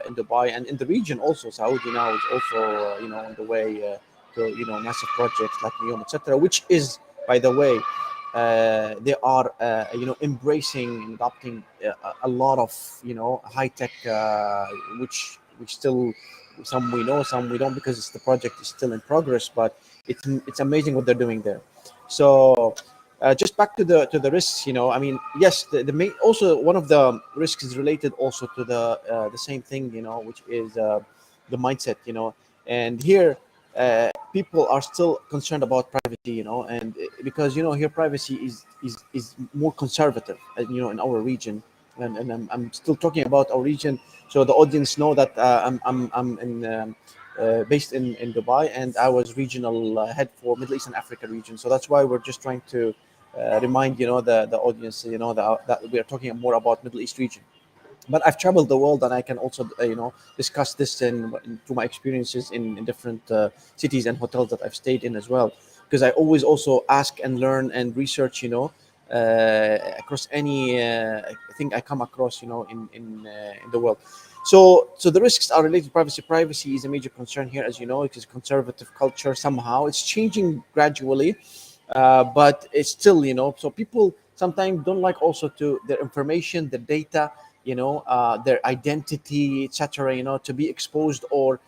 in 0.07 0.13
Dubai 0.19 0.45
and 0.55 0.65
in 0.65 0.77
the 0.77 0.85
region 0.85 1.19
also. 1.19 1.49
Saudi 1.49 1.91
now 1.91 2.13
is 2.15 2.21
also, 2.33 2.59
you 3.03 3.07
know, 3.09 3.19
on 3.19 3.35
the 3.35 3.43
way 3.43 3.97
you 4.37 4.65
know 4.65 4.79
massive 4.79 5.09
projects 5.09 5.57
like 5.63 5.73
NEOM, 5.83 6.01
etc., 6.01 6.37
which 6.37 6.63
is, 6.69 6.99
by 7.27 7.39
the 7.39 7.51
way, 7.51 7.79
uh, 8.33 8.95
they 9.01 9.15
are 9.21 9.53
uh, 9.59 9.85
you 9.93 10.05
know 10.05 10.17
embracing 10.21 10.89
and 11.03 11.15
adopting 11.15 11.63
a, 11.83 11.89
uh, 11.89 12.13
a 12.23 12.27
lot 12.27 12.57
of 12.57 12.73
you 13.03 13.13
know 13.13 13.41
high 13.45 13.67
tech, 13.67 13.91
uh, 14.07 14.65
which 14.99 15.39
which 15.57 15.75
still 15.75 16.13
some 16.63 16.91
we 16.91 17.03
know, 17.03 17.23
some 17.23 17.49
we 17.49 17.57
don't 17.57 17.73
because 17.73 18.09
the 18.11 18.19
project 18.19 18.59
is 18.61 18.67
still 18.69 18.93
in 18.93 19.01
progress. 19.01 19.49
But 19.49 19.77
it's 20.07 20.25
it's 20.47 20.59
amazing 20.59 20.95
what 20.95 21.05
they're 21.05 21.23
doing 21.25 21.41
there. 21.41 21.61
So. 22.07 22.75
Uh, 23.21 23.33
just 23.33 23.55
back 23.55 23.73
to 23.77 23.85
the 23.85 24.05
to 24.07 24.19
the 24.19 24.29
risks, 24.29 24.67
you 24.67 24.73
know. 24.73 24.91
I 24.91 24.99
mean, 24.99 25.17
yes, 25.39 25.63
the, 25.71 25.81
the 25.81 25.93
main 25.93 26.11
also 26.21 26.59
one 26.59 26.75
of 26.75 26.89
the 26.89 27.21
risks 27.37 27.63
is 27.63 27.77
related 27.77 28.11
also 28.19 28.47
to 28.53 28.65
the 28.65 28.99
the 29.31 29.37
same 29.37 29.61
thing, 29.61 29.93
you 29.93 30.01
know, 30.01 30.19
which 30.19 30.43
is 30.49 30.73
the 30.73 31.57
mindset, 31.57 31.95
you 32.05 32.11
know. 32.11 32.33
And 32.67 33.01
here, 33.01 33.37
uh, 33.75 34.11
people 34.31 34.67
are 34.67 34.81
still 34.81 35.21
concerned 35.29 35.63
about 35.63 35.91
privacy, 35.91 36.33
you 36.33 36.43
know, 36.43 36.63
and 36.63 36.95
because 37.23 37.55
you 37.55 37.63
know 37.63 37.73
here 37.73 37.89
privacy 37.89 38.35
is 38.35 38.65
is 38.83 39.03
is 39.13 39.35
more 39.53 39.73
conservative, 39.73 40.37
uh, 40.57 40.61
you 40.61 40.81
know, 40.81 40.89
in 40.89 40.99
our 40.99 41.21
region, 41.21 41.63
and, 41.97 42.17
and 42.17 42.31
I'm, 42.31 42.49
I'm 42.51 42.73
still 42.73 42.95
talking 42.95 43.25
about 43.25 43.49
our 43.51 43.61
region, 43.61 43.99
so 44.29 44.43
the 44.43 44.53
audience 44.53 44.97
know 44.97 45.13
that 45.15 45.37
uh, 45.37 45.63
I'm 45.65 45.81
I'm 45.85 46.11
I'm 46.13 46.39
in. 46.39 46.65
Um, 46.65 46.95
uh, 47.39 47.63
based 47.63 47.93
in, 47.93 48.13
in 48.17 48.31
Dubai, 48.31 48.69
and 48.75 48.95
I 48.95 49.09
was 49.09 49.35
regional 49.35 49.97
uh, 49.97 50.13
head 50.13 50.29
for 50.35 50.55
Middle 50.55 50.75
East 50.75 50.85
and 50.85 50.95
Africa 50.95 51.25
region. 51.27 51.57
So 51.57 51.67
that's 51.67 51.89
why 51.89 52.03
we're 52.03 52.19
just 52.19 52.43
trying 52.43 52.61
to 52.67 52.93
remind 53.59 53.99
you 53.99 54.05
know 54.05 54.21
the 54.21 54.45
the 54.45 54.59
audience, 54.59 55.03
you 55.03 55.17
know, 55.17 55.33
that 55.33 55.81
we 55.91 55.97
are 55.97 56.03
talking 56.03 56.37
more 56.39 56.53
about 56.53 56.83
Middle 56.83 57.01
East 57.01 57.17
region 57.17 57.41
but 58.09 58.25
I've 58.25 58.37
traveled 58.37 58.69
the 58.69 58.77
world 58.77 59.03
and 59.03 59.13
I 59.13 59.21
can 59.21 59.37
also 59.37 59.69
uh, 59.79 59.83
you 59.83 59.95
know 59.95 60.13
discuss 60.37 60.73
this 60.73 61.01
in, 61.01 61.33
in 61.45 61.59
through 61.65 61.75
my 61.75 61.83
experiences 61.83 62.51
in, 62.51 62.77
in 62.77 62.85
different 62.85 63.29
uh, 63.31 63.49
cities 63.75 64.05
and 64.05 64.17
hotels 64.17 64.49
that 64.49 64.61
I've 64.63 64.75
stayed 64.75 65.03
in 65.03 65.15
as 65.15 65.29
well. 65.29 65.53
Because 65.85 66.03
I 66.03 66.09
always 66.11 66.43
also 66.43 66.83
ask 66.89 67.19
and 67.23 67.39
learn 67.39 67.71
and 67.71 67.95
research 67.95 68.43
you 68.43 68.49
know 68.49 68.71
uh, 69.13 69.77
across 69.99 70.27
any 70.31 70.81
uh, 70.81 71.21
thing 71.57 71.73
I 71.73 71.81
come 71.81 72.01
across 72.01 72.41
you 72.41 72.47
know 72.47 72.63
in 72.63 72.89
in, 72.93 73.27
uh, 73.27 73.53
in 73.63 73.71
the 73.71 73.79
world. 73.79 73.97
So 74.45 74.89
so 74.97 75.09
the 75.09 75.21
risks 75.21 75.51
are 75.51 75.63
related 75.63 75.85
to 75.85 75.91
privacy. 75.91 76.21
Privacy 76.21 76.75
is 76.75 76.85
a 76.85 76.89
major 76.89 77.09
concern 77.09 77.47
here 77.47 77.63
as 77.63 77.79
you 77.79 77.85
know 77.85 78.03
it's 78.03 78.23
a 78.23 78.27
conservative 78.27 78.93
culture 78.95 79.33
somehow 79.35 79.85
it's 79.85 80.03
changing 80.03 80.63
gradually 80.73 81.35
uh, 81.95 82.23
but 82.23 82.67
it's 82.71 82.91
still 82.91 83.23
you 83.25 83.33
know 83.33 83.55
so 83.57 83.69
people 83.69 84.15
sometimes 84.35 84.83
don't 84.83 85.01
like 85.01 85.21
also 85.21 85.47
to 85.47 85.79
their 85.87 85.99
information 86.01 86.69
the 86.69 86.77
data 86.77 87.31
you 87.63 87.75
know 87.75 87.99
uh, 88.07 88.37
their 88.37 88.65
identity 88.65 89.65
etc 89.65 90.15
you 90.15 90.23
know 90.23 90.37
to 90.37 90.53
be 90.53 90.69
exposed 90.69 91.25
or 91.31 91.59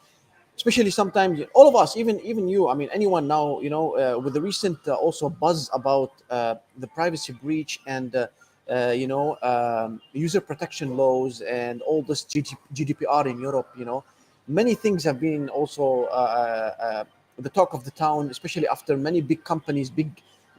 especially 0.55 0.89
sometimes 0.89 1.41
all 1.53 1.67
of 1.67 1.75
us 1.75 1.97
even 1.97 2.19
even 2.21 2.47
you 2.47 2.67
i 2.69 2.73
mean 2.73 2.89
anyone 2.93 3.27
now 3.27 3.59
you 3.59 3.69
know 3.69 3.97
uh, 3.97 4.17
with 4.19 4.33
the 4.33 4.41
recent 4.41 4.77
uh, 4.87 4.93
also 4.93 5.29
buzz 5.29 5.69
about 5.73 6.11
uh, 6.29 6.55
the 6.77 6.87
privacy 6.87 7.33
breach 7.33 7.79
and 7.87 8.15
uh, 8.15 8.27
uh, 8.71 8.93
you 8.95 9.07
know 9.07 9.37
um, 9.43 10.01
user 10.13 10.41
protection 10.41 10.95
laws 10.97 11.41
and 11.41 11.81
all 11.81 12.01
this 12.01 12.23
gdpr 12.25 13.25
in 13.25 13.39
europe 13.39 13.69
you 13.77 13.85
know 13.85 14.03
many 14.47 14.75
things 14.75 15.03
have 15.03 15.19
been 15.19 15.49
also 15.49 16.05
uh, 16.05 17.03
the 17.39 17.49
talk 17.49 17.73
of 17.73 17.83
the 17.83 17.91
town 17.91 18.29
especially 18.29 18.67
after 18.67 18.95
many 18.95 19.21
big 19.21 19.43
companies 19.43 19.89
big 19.89 20.09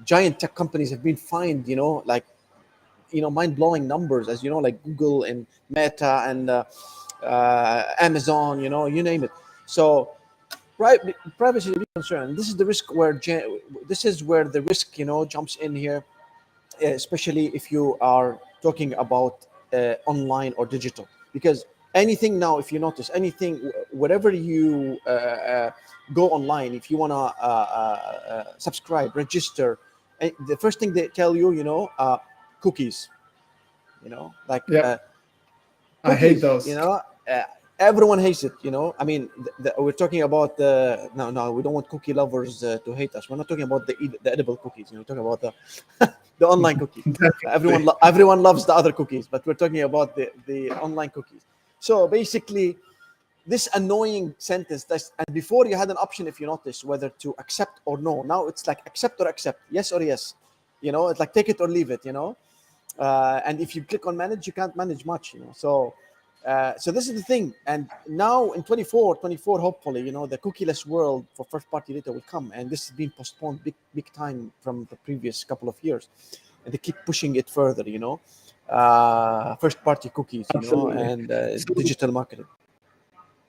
giant 0.05 0.39
tech 0.39 0.55
companies 0.55 0.91
have 0.91 1.03
been 1.03 1.17
fined 1.17 1.67
you 1.67 1.77
know 1.77 2.03
like 2.05 2.27
you 3.11 3.21
know 3.21 3.31
mind-blowing 3.31 3.87
numbers 3.87 4.29
as 4.29 4.43
you 4.43 4.51
know 4.51 4.59
like 4.59 4.83
google 4.83 5.25
and 5.25 5.47
meta 5.71 6.25
and 6.27 6.51
uh, 6.51 6.65
uh, 7.23 7.85
amazon 8.01 8.61
you 8.61 8.69
know 8.69 8.87
you 8.87 9.03
name 9.03 9.25
it. 9.25 9.31
So 9.67 10.13
right 10.79 11.01
privacy 11.39 11.71
is 11.71 11.77
a 11.77 11.87
concern. 11.95 12.37
This 12.37 12.49
is 12.49 12.57
the 12.57 12.65
risk 12.65 12.95
where 12.95 13.21
this 13.89 14.05
is 14.05 14.23
where 14.23 14.45
the 14.45 14.63
risk 14.63 14.99
you 14.99 15.05
know 15.05 15.25
jumps 15.25 15.57
in 15.57 15.75
here 15.75 16.05
especially 16.83 17.47
if 17.55 17.73
you 17.73 17.97
are 18.01 18.39
talking 18.63 18.93
about 18.95 19.47
uh, 19.73 19.95
online 20.07 20.53
or 20.59 20.67
digital. 20.67 21.09
Because 21.33 21.65
anything 21.95 22.39
now 22.39 22.59
if 22.59 22.71
you 22.73 22.79
notice 22.79 23.11
anything 23.15 23.73
whatever 23.91 24.31
you 24.31 24.99
uh, 25.07 25.11
uh, 25.11 25.71
go 26.13 26.29
online 26.29 26.75
if 26.75 26.91
you 26.91 26.97
want 26.99 27.11
to 27.11 27.17
uh, 27.17 27.47
uh, 27.47 28.45
subscribe 28.59 29.17
register 29.17 29.79
eh, 30.21 30.31
the 30.47 30.57
first 30.59 30.79
thing 30.79 30.93
they 30.93 31.09
tell 31.09 31.35
you 31.35 31.53
you 31.53 31.65
know 31.65 31.89
cookies. 32.61 33.09
You 34.03 34.11
know, 34.11 34.35
like 34.49 34.63
yeah, 34.69 34.81
uh, 34.81 34.99
I 36.05 36.15
hate 36.15 36.41
those. 36.41 36.69
You 36.69 36.77
know, 36.77 37.01
uh, 37.31 37.43
everyone 37.79 38.19
hates 38.19 38.45
it. 38.45 38.53
You 38.63 38.71
know, 38.71 38.95
I 38.99 39.05
mean, 39.05 39.29
the, 39.39 39.51
the, 39.59 39.75
we're 39.79 39.93
talking 39.93 40.23
about 40.23 40.57
the 40.57 41.11
no, 41.15 41.31
no, 41.31 41.53
we 41.53 41.63
don't 41.63 41.73
want 41.73 41.89
cookie 41.89 42.13
lovers 42.13 42.63
uh, 42.63 42.79
to 42.85 42.93
hate 42.93 43.15
us. 43.15 43.29
We're 43.29 43.37
not 43.37 43.49
talking 43.49 43.65
about 43.65 43.87
the 43.87 43.97
the 44.23 44.33
edible 44.33 44.57
cookies. 44.57 44.91
You 44.91 44.99
know, 44.99 45.01
we're 45.01 45.17
talking 45.17 45.27
about 45.27 45.41
the 45.41 46.15
the 46.39 46.47
online 46.47 46.79
cookies. 46.79 47.05
everyone 47.49 47.85
lo- 47.85 47.99
everyone 48.03 48.43
loves 48.43 48.67
the 48.67 48.75
other 48.75 48.93
cookies, 48.93 49.27
but 49.27 49.45
we're 49.47 49.55
talking 49.55 49.83
about 49.83 50.15
the 50.15 50.31
the 50.47 50.71
online 50.73 51.11
cookies. 51.11 51.43
So 51.81 52.07
basically, 52.09 52.77
this 53.47 53.69
annoying 53.75 54.35
sentence 54.39 54.85
that's 54.85 55.13
and 55.19 55.35
before 55.35 55.67
you 55.67 55.77
had 55.77 55.91
an 55.91 55.97
option 55.99 56.27
if 56.27 56.41
you 56.41 56.47
notice 56.47 56.85
whether 56.85 57.09
to 57.11 57.35
accept 57.39 57.81
or 57.85 57.97
no 57.99 58.23
now 58.23 58.47
it's 58.49 58.67
like 58.67 58.81
accept 58.87 59.21
or 59.21 59.29
accept 59.29 59.61
yes 59.71 59.93
or 59.93 60.03
yes 60.03 60.35
you 60.81 60.91
know 60.91 61.09
it's 61.09 61.21
like 61.21 61.33
take 61.33 61.49
it 61.49 61.61
or 61.61 61.69
leave 61.69 61.91
it 61.91 62.01
you 62.05 62.13
know 62.13 62.37
uh, 62.99 63.41
and 63.45 63.61
if 63.61 63.75
you 63.75 63.83
click 63.83 64.07
on 64.07 64.17
manage 64.17 64.47
you 64.47 64.53
can't 64.53 64.75
manage 64.77 65.05
much 65.05 65.35
you 65.35 65.41
know. 65.41 65.53
So 65.55 65.95
uh, 66.47 66.75
so 66.79 66.93
this 66.93 67.09
is 67.09 67.15
the 67.15 67.23
thing. 67.23 67.53
And 67.67 67.91
now 68.07 68.53
in 68.53 68.63
24 68.63 69.17
24 69.17 69.61
hopefully 69.61 70.03
you 70.03 70.13
know 70.13 70.27
the 70.27 70.39
cookieless 70.39 70.87
world 70.87 71.27
for 71.35 71.45
first 71.45 71.69
party 71.71 71.93
data 71.95 72.13
will 72.13 72.25
come. 72.29 72.53
And 72.55 72.71
this 72.71 72.89
has 72.89 72.97
been 72.97 73.11
postponed 73.11 73.65
big 73.65 73.75
big 73.95 74.13
time 74.13 74.53
from 74.61 74.87
the 74.91 74.97
previous 74.97 75.43
couple 75.45 75.69
of 75.69 75.77
years. 75.83 76.09
And 76.65 76.73
they 76.73 76.79
keep 76.79 76.97
pushing 77.05 77.37
it 77.37 77.51
further 77.51 77.83
you 77.83 77.99
know. 77.99 78.21
Uh, 78.69 79.55
first 79.57 79.83
party 79.83 80.09
cookies 80.09 80.47
you 80.55 80.61
Absolutely. 80.61 80.95
know 80.95 81.03
and 81.03 81.31
uh, 81.31 81.57
digital 81.75 82.13
marketing. 82.13 82.47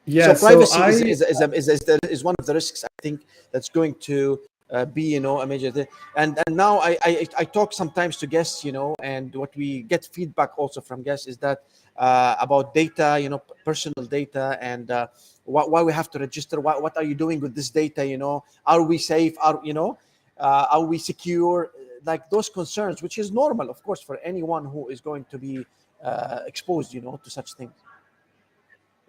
Yeah 0.05 0.33
so 0.33 0.47
privacy 0.47 0.73
so 0.73 0.83
I... 0.83 0.89
is, 0.89 1.01
is, 1.01 1.21
is, 1.21 1.41
is, 1.41 1.67
is, 1.69 1.99
is 2.09 2.23
one 2.23 2.35
of 2.39 2.45
the 2.45 2.53
risks 2.53 2.83
i 2.85 3.01
think 3.01 3.21
that's 3.51 3.67
going 3.67 3.93
to 4.09 4.39
uh, 4.71 4.85
be 4.85 5.03
you 5.03 5.19
know 5.19 5.41
a 5.41 5.47
major 5.47 5.71
thing. 5.71 5.87
and 6.15 6.37
and 6.45 6.55
now 6.55 6.79
I, 6.79 6.97
I 7.03 7.27
i 7.39 7.45
talk 7.45 7.73
sometimes 7.73 8.17
to 8.17 8.27
guests 8.27 8.65
you 8.65 8.71
know 8.71 8.95
and 9.01 9.33
what 9.35 9.55
we 9.55 9.83
get 9.83 10.05
feedback 10.05 10.57
also 10.57 10.81
from 10.81 11.03
guests 11.03 11.27
is 11.27 11.37
that 11.37 11.63
uh, 11.97 12.35
about 12.39 12.73
data 12.73 13.17
you 13.21 13.29
know 13.29 13.41
personal 13.65 14.05
data 14.05 14.57
and 14.61 14.91
uh, 14.91 15.07
why, 15.45 15.63
why 15.63 15.81
we 15.81 15.93
have 15.93 16.09
to 16.11 16.19
register 16.19 16.59
what, 16.59 16.81
what 16.81 16.95
are 16.97 17.03
you 17.03 17.15
doing 17.15 17.39
with 17.39 17.55
this 17.55 17.69
data 17.69 18.05
you 18.05 18.17
know? 18.17 18.43
Are 18.65 18.81
we 18.81 18.97
safe? 18.97 19.35
Are 19.41 19.59
you 19.63 19.73
know 19.73 19.97
uh, 20.39 20.67
are 20.71 20.83
we 20.83 20.97
secure? 20.97 21.71
Like 22.05 22.29
those 22.29 22.49
concerns 22.49 23.01
which 23.01 23.17
is 23.17 23.31
normal 23.31 23.69
of 23.69 23.81
course 23.83 24.01
for 24.01 24.17
anyone 24.23 24.65
who 24.65 24.89
is 24.89 25.01
going 25.01 25.25
to 25.31 25.37
be 25.37 25.65
uh, 26.03 26.39
exposed 26.45 26.93
you 26.93 27.01
know 27.01 27.19
to 27.23 27.29
such 27.29 27.53
things 27.53 27.73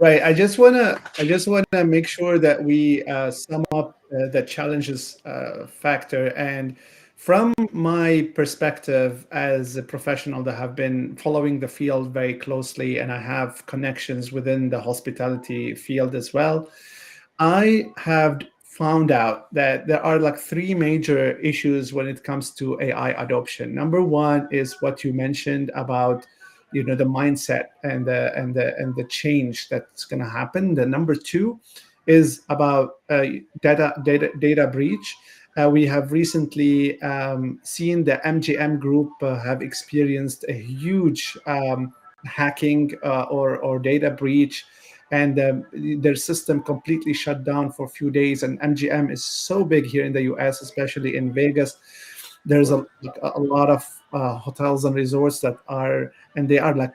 Right. 0.00 0.22
I 0.22 0.32
just 0.32 0.58
wanna 0.58 1.00
I 1.18 1.24
just 1.24 1.48
wanna 1.48 1.84
make 1.84 2.06
sure 2.06 2.38
that 2.38 2.62
we 2.62 3.02
uh, 3.04 3.32
sum 3.32 3.64
up 3.74 4.00
uh, 4.12 4.28
the 4.28 4.42
challenges 4.42 5.18
uh, 5.24 5.66
factor. 5.66 6.28
And 6.36 6.76
from 7.16 7.52
my 7.72 8.30
perspective 8.36 9.26
as 9.32 9.74
a 9.76 9.82
professional 9.82 10.44
that 10.44 10.54
have 10.54 10.76
been 10.76 11.16
following 11.16 11.58
the 11.58 11.66
field 11.66 12.12
very 12.14 12.34
closely, 12.34 12.98
and 12.98 13.10
I 13.10 13.20
have 13.20 13.66
connections 13.66 14.30
within 14.30 14.70
the 14.70 14.80
hospitality 14.80 15.74
field 15.74 16.14
as 16.14 16.32
well, 16.32 16.70
I 17.40 17.86
have 17.96 18.42
found 18.62 19.10
out 19.10 19.52
that 19.52 19.88
there 19.88 20.00
are 20.04 20.20
like 20.20 20.38
three 20.38 20.74
major 20.74 21.36
issues 21.40 21.92
when 21.92 22.06
it 22.06 22.22
comes 22.22 22.52
to 22.52 22.80
AI 22.80 23.10
adoption. 23.20 23.74
Number 23.74 24.00
one 24.00 24.46
is 24.52 24.80
what 24.80 25.02
you 25.02 25.12
mentioned 25.12 25.72
about 25.74 26.24
you 26.72 26.84
know 26.84 26.94
the 26.94 27.04
mindset 27.04 27.66
and 27.82 28.06
the 28.06 28.34
and 28.36 28.54
the 28.54 28.76
and 28.76 28.94
the 28.96 29.04
change 29.04 29.68
that's 29.68 30.04
going 30.04 30.22
to 30.22 30.28
happen. 30.28 30.74
The 30.74 30.86
number 30.86 31.14
two 31.14 31.60
is 32.06 32.42
about 32.48 32.96
uh, 33.10 33.24
data 33.62 33.94
data 34.04 34.30
data 34.38 34.66
breach. 34.66 35.16
Uh, 35.56 35.68
we 35.68 35.86
have 35.86 36.12
recently 36.12 37.00
um, 37.02 37.58
seen 37.64 38.04
the 38.04 38.20
mgm 38.24 38.78
group 38.78 39.10
uh, 39.22 39.38
have 39.40 39.60
experienced 39.60 40.44
a 40.48 40.52
huge 40.52 41.36
um, 41.46 41.92
hacking 42.24 42.92
uh, 43.04 43.22
or 43.24 43.58
or 43.58 43.78
data 43.78 44.10
breach. 44.10 44.64
And 45.10 45.40
um, 45.40 45.64
their 46.02 46.16
system 46.16 46.62
completely 46.62 47.14
shut 47.14 47.42
down 47.42 47.72
for 47.72 47.86
a 47.86 47.88
few 47.88 48.10
days. 48.10 48.42
And 48.42 48.60
mgm 48.60 49.10
is 49.10 49.24
so 49.24 49.64
big 49.64 49.86
here 49.86 50.04
in 50.04 50.12
the 50.12 50.22
us 50.22 50.60
especially 50.60 51.16
in 51.16 51.32
vegas 51.32 51.78
there's 52.48 52.70
a, 52.70 52.84
a 53.22 53.38
lot 53.38 53.68
of 53.70 53.86
uh, 54.12 54.36
hotels 54.38 54.84
and 54.86 54.94
resorts 54.96 55.38
that 55.40 55.56
are 55.68 56.12
and 56.36 56.48
they 56.48 56.58
are 56.58 56.74
like 56.74 56.92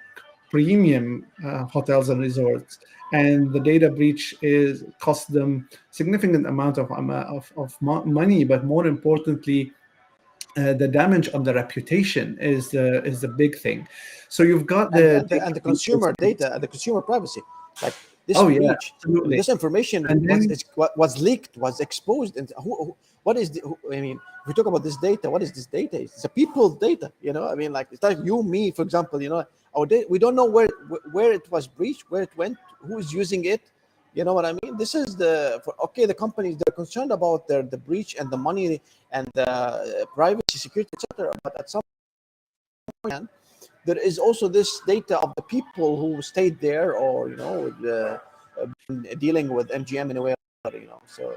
premium 0.50 1.26
uh, 1.46 1.66
hotels 1.66 2.10
and 2.10 2.20
resorts. 2.20 2.80
And 3.13 3.54
the 3.54 3.60
data 3.60 3.89
breach 3.92 4.34
is 4.42 4.84
cost 5.00 5.32
them 5.32 5.70
significant 5.92 6.48
amount 6.48 6.80
of, 6.80 6.92
um, 6.92 7.12
of, 7.12 7.52
of 7.56 7.80
money 7.82 8.44
but 8.44 8.66
more 8.66 8.88
importantly 8.88 9.72
uh, 10.58 10.74
the 10.74 10.88
damage 10.88 11.30
on 11.34 11.44
the 11.44 11.54
reputation 11.54 12.38
is 12.39 12.70
the 12.70 13.04
is 13.04 13.22
the 13.22 13.28
big 13.28 13.58
thing. 13.58 13.88
So 14.30 14.44
you've 14.44 14.66
got 14.66 14.92
the 14.92 15.20
and, 15.20 15.30
the, 15.30 15.46
and 15.46 15.56
the 15.56 15.62
consumer 15.62 16.13
data 16.18 16.54
and 16.54 16.62
the 16.62 16.68
consumer 16.68 17.02
privacy, 17.02 17.42
like 17.82 17.96
this 18.28 18.38
oh, 18.38 18.46
breach, 18.46 18.94
yeah, 19.08 19.20
this 19.26 19.50
information 19.50 20.06
And 20.08 20.28
then- 20.30 20.48
was, 20.48 20.66
was, 20.76 20.89
was 20.96 21.22
leaked, 21.22 21.58
was 21.58 21.80
exposed, 21.80 22.38
and 22.38 22.52
who, 22.63 22.76
who, 22.86 22.98
what 23.23 23.38
is 23.38 23.49
the? 23.51 23.62
I 23.91 24.01
mean, 24.01 24.19
if 24.41 24.47
we 24.47 24.53
talk 24.53 24.65
about 24.65 24.83
this 24.83 24.97
data, 24.97 25.29
what 25.29 25.41
is 25.41 25.51
this 25.51 25.65
data? 25.65 26.01
It's 26.01 26.23
a 26.23 26.29
people's 26.29 26.75
data, 26.77 27.12
you 27.21 27.33
know. 27.33 27.47
I 27.47 27.55
mean, 27.55 27.71
like 27.71 27.88
it's 27.91 28.03
like 28.03 28.19
you, 28.23 28.43
me, 28.43 28.71
for 28.71 28.81
example, 28.81 29.21
you 29.21 29.29
know, 29.29 29.45
our 29.75 29.86
data, 29.86 30.05
we 30.09 30.19
don't 30.19 30.36
know 30.36 30.45
where 30.45 30.67
where 31.12 31.31
it 31.31 31.49
was 31.49 31.67
breached, 31.67 32.12
where 32.12 32.23
it 32.23 32.36
went, 32.36 32.57
who 32.79 32.97
is 32.97 33.13
using 33.13 33.45
it. 33.45 33.62
You 34.13 34.23
know 34.23 34.33
what 34.33 34.45
I 34.45 34.53
mean? 34.62 34.77
This 34.77 34.93
is 34.93 35.15
the 35.15 35.62
for, 35.63 35.73
okay. 35.86 36.05
The 36.05 36.13
companies 36.13 36.57
they're 36.57 36.75
concerned 36.75 37.12
about 37.12 37.47
their 37.47 37.63
the 37.63 37.77
breach 37.77 38.15
and 38.19 38.29
the 38.29 38.38
money 38.38 38.81
and 39.12 39.27
the 39.33 39.49
uh, 39.49 40.05
privacy, 40.13 40.57
security, 40.57 40.91
etc. 40.93 41.31
But 41.43 41.59
at 41.59 41.69
some 41.69 41.81
point, 43.03 43.29
there 43.86 43.97
is 43.97 44.19
also 44.19 44.47
this 44.47 44.81
data 44.86 45.17
of 45.19 45.33
the 45.36 45.41
people 45.43 45.97
who 45.97 46.21
stayed 46.21 46.59
there, 46.59 46.93
or 46.93 47.29
you 47.29 47.38
know, 47.38 47.73
uh, 47.88 48.67
dealing 49.17 49.47
with 49.47 49.69
MGM 49.69 50.12
in 50.12 50.17
a 50.17 50.21
way, 50.21 50.36
you 50.73 50.88
know. 50.88 51.01
So 51.07 51.33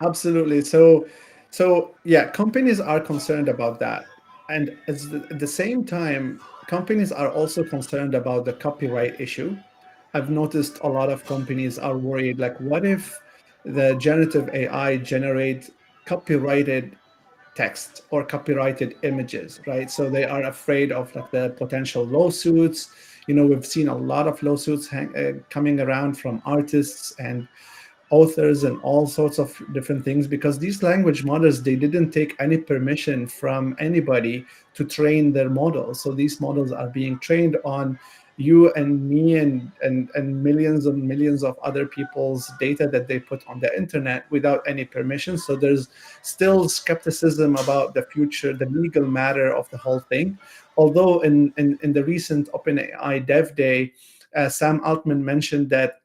Absolutely. 0.00 0.62
So, 0.62 1.06
so 1.50 1.94
yeah, 2.04 2.28
companies 2.28 2.80
are 2.80 3.00
concerned 3.00 3.48
about 3.48 3.78
that, 3.80 4.06
and 4.48 4.70
at 4.88 5.38
the, 5.38 5.46
same 5.46 5.84
time, 5.84 6.40
companies 6.66 7.12
are 7.12 7.30
also 7.30 7.64
concerned 7.64 8.14
about 8.14 8.44
the 8.44 8.52
copyright 8.52 9.20
issue. 9.20 9.56
I've 10.14 10.30
noticed 10.30 10.78
a 10.82 10.88
lot 10.88 11.10
of 11.10 11.24
companies 11.24 11.78
are 11.78 11.96
worried, 11.96 12.38
like, 12.38 12.58
what 12.60 12.84
if 12.84 13.20
the 13.64 13.94
generative 13.96 14.48
AI 14.48 14.96
generate 14.96 15.70
copyrighted 16.06 16.96
text 17.54 18.02
or 18.10 18.24
copyrighted 18.24 18.96
images, 19.02 19.60
right? 19.66 19.90
So 19.90 20.08
they 20.08 20.24
are 20.24 20.44
afraid 20.44 20.92
of 20.92 21.14
like 21.14 21.30
the 21.30 21.50
potential 21.58 22.04
lawsuits. 22.04 22.90
You 23.26 23.34
know, 23.34 23.46
we've 23.46 23.66
seen 23.66 23.88
a 23.88 23.96
lot 23.96 24.26
of 24.26 24.42
lawsuits 24.42 24.88
hang, 24.88 25.14
uh, 25.14 25.32
coming 25.50 25.78
around 25.80 26.14
from 26.18 26.42
artists 26.46 27.14
and 27.18 27.46
authors 28.10 28.64
and 28.64 28.80
all 28.82 29.06
sorts 29.06 29.38
of 29.38 29.56
different 29.72 30.04
things 30.04 30.26
because 30.26 30.58
these 30.58 30.82
language 30.82 31.24
models 31.24 31.62
they 31.62 31.76
didn't 31.76 32.10
take 32.10 32.34
any 32.40 32.58
permission 32.58 33.26
from 33.26 33.76
anybody 33.78 34.44
to 34.74 34.84
train 34.84 35.32
their 35.32 35.48
models. 35.48 36.00
So 36.02 36.12
these 36.12 36.40
models 36.40 36.72
are 36.72 36.88
being 36.88 37.18
trained 37.20 37.56
on 37.64 37.98
you 38.36 38.72
and 38.72 39.08
me 39.08 39.36
and, 39.36 39.70
and 39.82 40.08
and 40.14 40.42
millions 40.42 40.86
and 40.86 41.02
millions 41.06 41.44
of 41.44 41.58
other 41.58 41.86
people's 41.86 42.50
data 42.58 42.88
that 42.88 43.06
they 43.06 43.20
put 43.20 43.46
on 43.46 43.60
the 43.60 43.76
internet 43.76 44.24
without 44.30 44.62
any 44.66 44.84
permission. 44.84 45.36
So 45.36 45.56
there's 45.56 45.88
still 46.22 46.68
skepticism 46.68 47.56
about 47.56 47.94
the 47.94 48.02
future 48.02 48.54
the 48.54 48.66
legal 48.66 49.06
matter 49.06 49.54
of 49.54 49.68
the 49.70 49.76
whole 49.76 50.00
thing. 50.00 50.38
Although 50.76 51.20
in 51.20 51.52
in, 51.58 51.78
in 51.82 51.92
the 51.92 52.02
recent 52.02 52.48
openai 52.52 53.24
dev 53.26 53.54
day 53.54 53.92
uh, 54.34 54.48
sam 54.48 54.80
altman 54.84 55.24
mentioned 55.24 55.68
that 55.70 55.99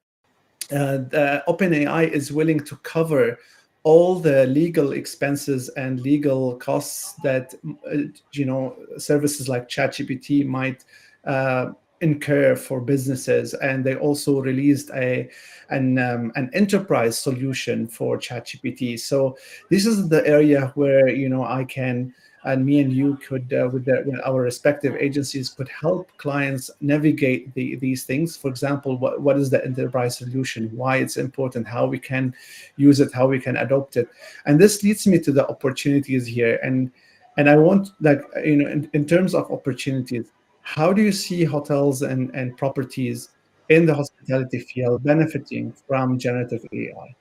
OpenAI 0.69 2.09
is 2.09 2.31
willing 2.31 2.59
to 2.61 2.75
cover 2.77 3.37
all 3.83 4.15
the 4.15 4.47
legal 4.47 4.93
expenses 4.93 5.69
and 5.69 6.01
legal 6.01 6.55
costs 6.55 7.13
that 7.23 7.53
uh, 7.87 7.97
you 8.33 8.43
know 8.43 8.75
services 8.97 9.47
like 9.47 9.69
ChatGPT 9.69 10.45
might 10.45 10.83
uh, 11.25 11.71
incur 12.01 12.55
for 12.55 12.81
businesses, 12.81 13.53
and 13.53 13.85
they 13.85 13.95
also 13.95 14.41
released 14.41 14.89
a 14.95 15.29
an 15.69 15.99
um, 15.99 16.31
an 16.35 16.49
enterprise 16.53 17.17
solution 17.17 17.87
for 17.87 18.17
ChatGPT. 18.17 18.99
So 18.99 19.37
this 19.69 19.85
is 19.85 20.09
the 20.09 20.25
area 20.27 20.71
where 20.73 21.07
you 21.07 21.29
know 21.29 21.43
I 21.43 21.63
can 21.63 22.13
and 22.45 22.65
me 22.65 22.79
and 22.79 22.93
you 22.93 23.15
could 23.17 23.51
uh, 23.53 23.69
with, 23.71 23.87
with, 23.87 24.19
our 24.23 24.41
respective 24.41 24.95
agencies 24.95 25.49
could 25.49 25.67
help 25.69 26.09
clients 26.17 26.71
navigate 26.79 27.53
the, 27.53 27.75
these 27.75 28.03
things. 28.03 28.37
For 28.37 28.49
example 28.49 28.97
what, 28.97 29.21
what 29.21 29.37
is 29.37 29.49
the 29.49 29.63
enterprise 29.65 30.17
solution? 30.17 30.69
Why 30.75 30.97
it's 30.97 31.17
important? 31.17 31.67
How 31.67 31.85
we 31.85 31.99
can 31.99 32.33
use 32.77 32.99
it? 32.99 33.11
How 33.13 33.27
we 33.27 33.39
can 33.39 33.57
adopt 33.57 33.97
it? 33.97 34.07
And 34.45 34.59
this 34.59 34.83
leads 34.83 35.05
me 35.07 35.19
to 35.19 35.31
the 35.31 35.47
opportunities 35.47 36.25
here. 36.25 36.59
And 36.63 36.91
and 37.37 37.49
i 37.49 37.55
want 37.57 37.89
like 38.01 38.21
you 38.43 38.55
know 38.55 38.69
in, 38.69 38.89
in 38.93 39.05
terms 39.05 39.33
of 39.33 39.51
opportunities 39.51 40.31
how 40.61 40.91
do 40.91 41.01
you 41.01 41.11
see 41.11 41.43
hotels 41.43 42.01
and, 42.01 42.33
and 42.33 42.57
properties 42.57 43.29
in 43.69 43.85
the 43.85 43.93
hospitality 43.93 44.59
field 44.59 45.03
benefiting 45.03 45.73
from 45.87 46.17
generative 46.17 46.65
ai 46.73 47.15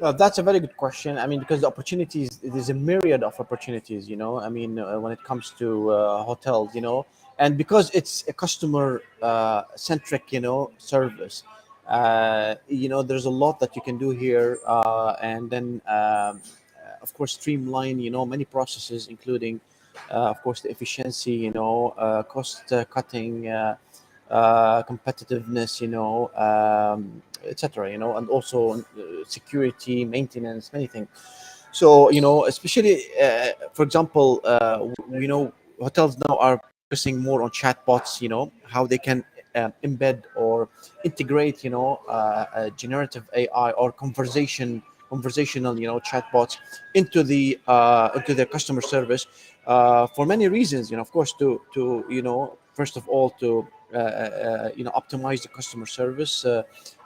Uh, 0.00 0.12
that's 0.12 0.36
a 0.36 0.42
very 0.42 0.60
good 0.60 0.76
question. 0.76 1.16
I 1.16 1.26
mean, 1.26 1.40
because 1.40 1.62
the 1.62 1.66
opportunities, 1.66 2.38
there's 2.42 2.68
a 2.68 2.74
myriad 2.74 3.22
of 3.22 3.40
opportunities, 3.40 4.06
you 4.06 4.16
know. 4.16 4.38
I 4.38 4.50
mean, 4.50 4.78
uh, 4.78 5.00
when 5.00 5.10
it 5.10 5.22
comes 5.24 5.54
to 5.58 5.90
uh, 5.90 6.22
hotels, 6.22 6.74
you 6.74 6.82
know, 6.82 7.06
and 7.38 7.56
because 7.56 7.90
it's 7.94 8.22
a 8.28 8.32
customer 8.34 9.00
uh, 9.22 9.62
centric, 9.74 10.32
you 10.32 10.40
know, 10.40 10.70
service, 10.76 11.44
uh, 11.88 12.56
you 12.68 12.90
know, 12.90 13.02
there's 13.02 13.24
a 13.24 13.30
lot 13.30 13.58
that 13.60 13.74
you 13.74 13.80
can 13.80 13.96
do 13.96 14.10
here. 14.10 14.58
Uh, 14.66 15.16
and 15.22 15.48
then, 15.48 15.80
um, 15.88 16.42
of 17.00 17.14
course, 17.14 17.32
streamline, 17.32 17.98
you 17.98 18.10
know, 18.10 18.26
many 18.26 18.44
processes, 18.44 19.06
including, 19.08 19.60
of 20.10 20.42
course, 20.42 20.60
the 20.60 20.70
efficiency, 20.70 21.32
you 21.32 21.52
know, 21.52 21.94
cost 22.28 22.70
cutting, 22.90 23.44
competitiveness, 24.30 25.80
you 25.80 25.88
know, 25.88 26.30
um, 26.34 27.22
etc 27.44 27.90
you 27.90 27.98
know 27.98 28.16
and 28.16 28.28
also 28.28 28.80
uh, 28.80 28.82
security 29.26 30.04
maintenance 30.04 30.72
many 30.72 30.86
things. 30.86 31.08
So 31.72 32.10
you 32.10 32.20
know 32.20 32.46
especially 32.46 33.02
uh, 33.20 33.52
for 33.72 33.82
example 33.82 34.40
uh, 34.44 34.86
you 35.10 35.28
know 35.28 35.52
hotels 35.80 36.16
now 36.28 36.36
are 36.38 36.60
focusing 36.88 37.18
more 37.18 37.42
on 37.42 37.50
chatbots 37.50 38.20
you 38.20 38.28
know 38.28 38.52
how 38.64 38.86
they 38.86 38.98
can 38.98 39.24
uh, 39.54 39.70
embed 39.84 40.22
or 40.36 40.68
integrate 41.04 41.64
you 41.64 41.70
know 41.70 42.00
uh, 42.08 42.70
generative 42.70 43.24
ai 43.34 43.70
or 43.72 43.92
conversation 43.92 44.82
conversational 45.08 45.78
you 45.78 45.86
know 45.86 46.00
chatbots 46.00 46.58
into 46.94 47.22
the 47.22 47.58
uh, 47.66 48.10
into 48.16 48.34
their 48.34 48.46
customer 48.46 48.80
service 48.80 49.26
uh, 49.66 50.06
for 50.08 50.26
many 50.26 50.48
reasons 50.48 50.90
you 50.90 50.96
know 50.96 51.02
of 51.02 51.10
course 51.10 51.32
to 51.32 51.60
to 51.72 52.04
you 52.08 52.22
know 52.22 52.58
first 52.74 52.96
of 52.96 53.08
all 53.08 53.30
to 53.30 53.66
uh, 53.94 54.68
you 54.74 54.84
know 54.84 54.90
optimize 54.90 55.42
the 55.42 55.48
customer 55.48 55.86
service 55.86 56.44
uh, 56.44 56.62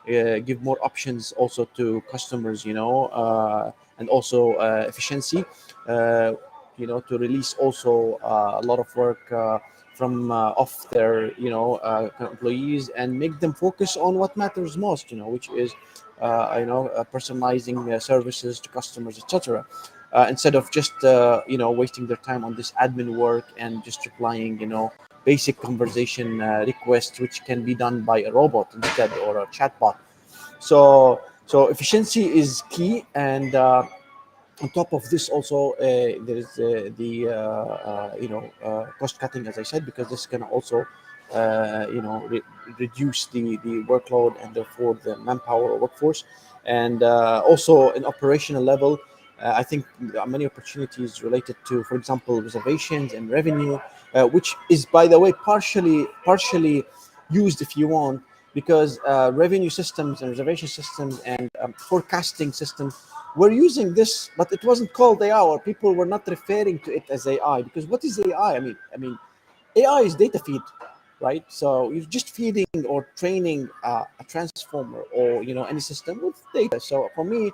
give 0.06 0.62
more 0.62 0.78
options 0.82 1.32
also 1.32 1.64
to 1.76 2.02
customers 2.10 2.64
you 2.64 2.74
know 2.74 3.06
uh, 3.06 3.72
and 3.98 4.08
also 4.08 4.54
uh, 4.54 4.84
efficiency 4.88 5.44
you 6.76 6.86
know 6.86 7.00
to 7.00 7.18
release 7.18 7.54
also 7.54 8.18
a 8.22 8.62
lot 8.62 8.78
of 8.78 8.88
work 8.96 9.28
from 9.94 10.30
off 10.32 10.88
their 10.90 11.32
you 11.38 11.50
know 11.50 11.78
employees 12.20 12.88
and 12.90 13.12
make 13.18 13.38
them 13.40 13.52
focus 13.52 13.96
on 13.96 14.14
what 14.14 14.36
matters 14.36 14.76
most 14.76 15.10
you 15.10 15.16
know 15.16 15.28
which 15.28 15.48
is 15.50 15.72
you 16.60 16.66
know 16.66 16.90
personalizing 17.12 18.00
services 18.00 18.60
to 18.60 18.68
customers 18.70 19.18
etc 19.18 19.66
uh, 20.12 20.26
instead 20.28 20.54
of 20.54 20.70
just 20.70 20.92
uh, 21.04 21.42
you 21.46 21.58
know 21.58 21.70
wasting 21.70 22.06
their 22.06 22.16
time 22.18 22.44
on 22.44 22.54
this 22.54 22.72
admin 22.82 23.14
work 23.16 23.46
and 23.56 23.84
just 23.84 24.04
replying 24.06 24.58
you 24.60 24.66
know 24.66 24.92
basic 25.24 25.61
conversation 25.61 26.40
uh, 26.40 26.64
requests 26.66 27.20
which 27.20 27.44
can 27.44 27.64
be 27.64 27.74
done 27.74 28.02
by 28.02 28.22
a 28.22 28.33
robot 28.33 28.72
instead 28.74 29.12
or 29.18 29.38
a 29.38 29.46
chatbot. 29.48 29.96
So 30.61 31.20
so 31.46 31.68
efficiency 31.68 32.26
is 32.38 32.62
key 32.70 33.05
and 33.14 33.55
uh, 33.55 33.82
on 34.62 34.68
top 34.70 34.92
of 34.92 35.09
this 35.11 35.28
also 35.28 35.72
uh, 35.72 36.20
there 36.26 36.36
is 36.36 36.59
uh, 36.59 36.90
the 36.97 37.28
uh, 37.28 38.14
you 38.20 38.28
know 38.28 38.44
cost 38.99 39.18
cutting 39.18 39.47
as 39.47 39.59
i 39.59 39.62
said 39.62 39.84
because 39.86 40.09
this 40.09 40.26
can 40.26 40.42
also 40.42 40.84
you 41.97 42.03
know 42.03 42.24
re- 42.28 42.42
reduce 42.78 43.26
the 43.26 43.57
the 43.64 43.82
workload 43.88 44.32
and 44.44 44.55
therefore 44.55 44.94
the 45.05 45.16
manpower 45.18 45.76
workforce. 45.76 46.24
And 46.66 47.03
also 47.03 47.90
in 47.90 48.05
operational 48.05 48.62
level 48.62 49.01
I 49.42 49.62
think 49.62 49.86
there 49.99 50.20
are 50.20 50.26
many 50.26 50.44
opportunities 50.44 51.22
related 51.22 51.57
to, 51.68 51.82
for 51.84 51.94
example, 51.97 52.42
reservations 52.42 53.14
and 53.14 53.30
revenue, 53.30 53.78
uh, 54.14 54.26
which 54.26 54.56
is, 54.70 54.86
by 54.86 55.06
the 55.06 55.18
way, 55.18 55.32
partially 55.32 56.06
partially 56.24 56.84
used, 57.30 57.62
if 57.62 57.76
you 57.76 57.88
want, 57.88 58.22
because 58.54 58.98
uh, 59.06 59.30
revenue 59.34 59.70
systems 59.70 60.22
and 60.22 60.30
reservation 60.30 60.68
systems 60.68 61.20
and 61.20 61.48
um, 61.61 61.72
forecasting 61.74 62.52
systems 62.52 63.06
were 63.36 63.50
using 63.50 63.94
this, 63.94 64.30
but 64.36 64.52
it 64.52 64.64
wasn't 64.64 64.92
called 64.92 65.22
AI, 65.22 65.40
or 65.40 65.61
people 65.61 65.94
were 65.94 66.06
not 66.06 66.26
referring 66.26 66.78
to 66.80 66.92
it 66.96 67.04
as 67.11 67.26
AI. 67.26 67.62
Because 67.62 67.86
what 67.86 68.04
is 68.04 68.18
AI? 68.18 68.56
I 68.56 68.61
mean, 68.61 68.76
I 68.94 68.96
mean, 68.96 69.18
AI 69.76 70.00
is 70.00 70.14
data 70.16 70.38
feed. 70.40 70.62
right? 71.20 71.44
So 71.48 71.90
you're 71.90 72.04
just 72.06 72.30
feeding 72.30 72.66
or 72.88 73.08
training 73.16 73.68
uh, 73.84 74.04
a 74.20 74.24
transformer 74.24 75.02
or 75.14 75.42
you 75.42 75.54
know 75.54 75.64
any 75.64 75.80
system 75.80 76.20
with 76.22 76.42
data. 76.54 76.80
So 76.80 77.08
for 77.14 77.24
me, 77.24 77.52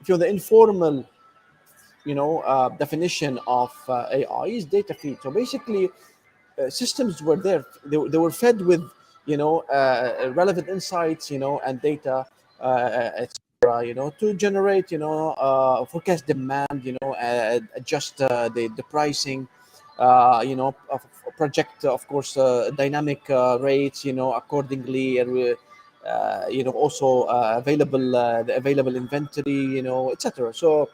if 0.00 0.08
you're 0.08 0.18
the 0.18 0.28
informal, 0.28 1.08
you 2.04 2.14
know, 2.14 2.40
uh, 2.40 2.68
definition 2.70 3.38
of 3.46 3.72
uh, 3.88 4.06
AI 4.12 4.46
is 4.46 4.64
data 4.64 4.94
feed. 4.94 5.18
So 5.22 5.30
basically, 5.30 5.90
uh, 6.58 6.70
systems 6.70 7.22
were 7.22 7.36
there; 7.36 7.64
they, 7.84 7.96
they 8.08 8.18
were 8.18 8.30
fed 8.30 8.60
with 8.60 8.82
you 9.26 9.36
know 9.36 9.60
uh, 9.72 10.32
relevant 10.34 10.68
insights, 10.68 11.30
you 11.30 11.38
know, 11.38 11.60
and 11.60 11.80
data, 11.80 12.26
uh, 12.60 13.10
etc. 13.16 13.86
You 13.86 13.94
know, 13.94 14.10
to 14.20 14.34
generate 14.34 14.92
you 14.92 14.98
know 14.98 15.30
uh, 15.32 15.84
forecast 15.86 16.26
demand, 16.26 16.82
you 16.82 16.96
know, 17.00 17.14
uh, 17.14 17.60
adjust 17.74 18.20
uh, 18.22 18.48
the 18.48 18.68
the 18.68 18.82
pricing 18.84 19.48
uh, 19.98 20.42
you 20.44 20.56
know, 20.56 20.74
project, 21.36 21.84
of 21.84 22.06
course, 22.08 22.36
uh, 22.36 22.70
dynamic 22.76 23.28
uh, 23.30 23.58
rates, 23.60 24.04
you 24.04 24.12
know, 24.12 24.32
accordingly, 24.32 25.18
and 25.18 25.56
uh, 26.06 26.46
you 26.50 26.64
know, 26.64 26.70
also 26.70 27.22
uh, 27.22 27.54
available 27.56 28.16
uh, 28.16 28.42
the 28.42 28.56
available 28.56 28.94
inventory, 28.96 29.52
you 29.76 29.82
know, 29.82 30.12
etc. 30.12 30.52
So, 30.52 30.90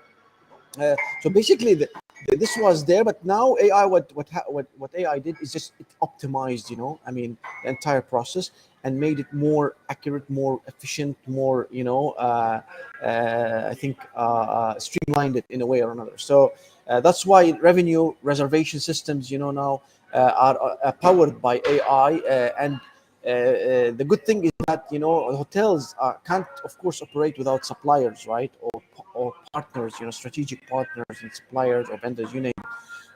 uh, 0.79 0.97
so 1.23 1.31
basically, 1.31 1.75
the, 1.75 1.89
this 2.29 2.57
was 2.59 2.85
there, 2.85 3.03
but 3.05 3.25
now 3.25 3.57
AI, 3.61 3.85
what 3.87 4.14
what 4.14 4.29
what 4.47 4.66
what 4.79 4.91
AI 4.95 5.18
did 5.18 5.37
is 5.41 5.53
just 5.53 5.73
it 5.81 5.87
optimized, 6.03 6.71
you 6.71 6.77
know, 6.77 7.01
I 7.07 7.11
mean, 7.11 7.37
the 7.64 7.71
entire 7.71 8.03
process 8.03 8.51
and 8.85 8.99
made 8.99 9.21
it 9.21 9.33
more 9.33 9.77
accurate, 9.91 10.29
more 10.31 10.61
efficient, 10.66 11.16
more, 11.27 11.68
you 11.71 11.85
know, 11.85 12.11
uh, 12.12 12.61
uh, 13.03 13.68
I 13.71 13.75
think 13.75 13.99
uh, 14.16 14.18
uh, 14.18 14.79
streamlined 14.79 15.37
it 15.37 15.45
in 15.51 15.61
a 15.61 15.66
way 15.66 15.83
or 15.83 15.93
another. 15.93 16.16
So 16.16 16.53
that's 16.87 17.25
why 17.27 17.53
revenue 17.61 18.14
reservation 18.23 18.81
systems, 18.81 19.31
you 19.31 19.39
know, 19.39 19.51
now 19.51 19.83
are 20.12 20.79
uh, 20.83 20.93
powered 20.93 21.41
by 21.43 21.61
AI. 21.68 22.53
And 22.59 22.81
the 23.23 24.05
good 24.07 24.25
thing 24.25 24.45
is 24.45 24.51
that 24.66 24.87
you 24.91 24.99
know 24.99 25.37
hotels 25.37 25.95
uh, 26.01 26.14
can't, 26.27 26.47
of 26.64 26.77
course, 26.79 27.03
operate 27.03 27.37
without 27.39 27.64
suppliers, 27.64 28.27
right, 28.27 28.53
or 28.61 28.83
or 29.21 29.29
partners, 29.53 29.93
you 29.99 30.07
know, 30.07 30.14
strategic 30.23 30.61
partners 30.75 31.16
and 31.23 31.31
suppliers 31.41 31.87
or 31.91 31.97
vendors, 32.05 32.33
you 32.35 32.41
name. 32.41 32.62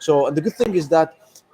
So 0.06 0.30
the 0.36 0.40
good 0.44 0.56
thing 0.60 0.74
is 0.74 0.86
that 0.96 1.08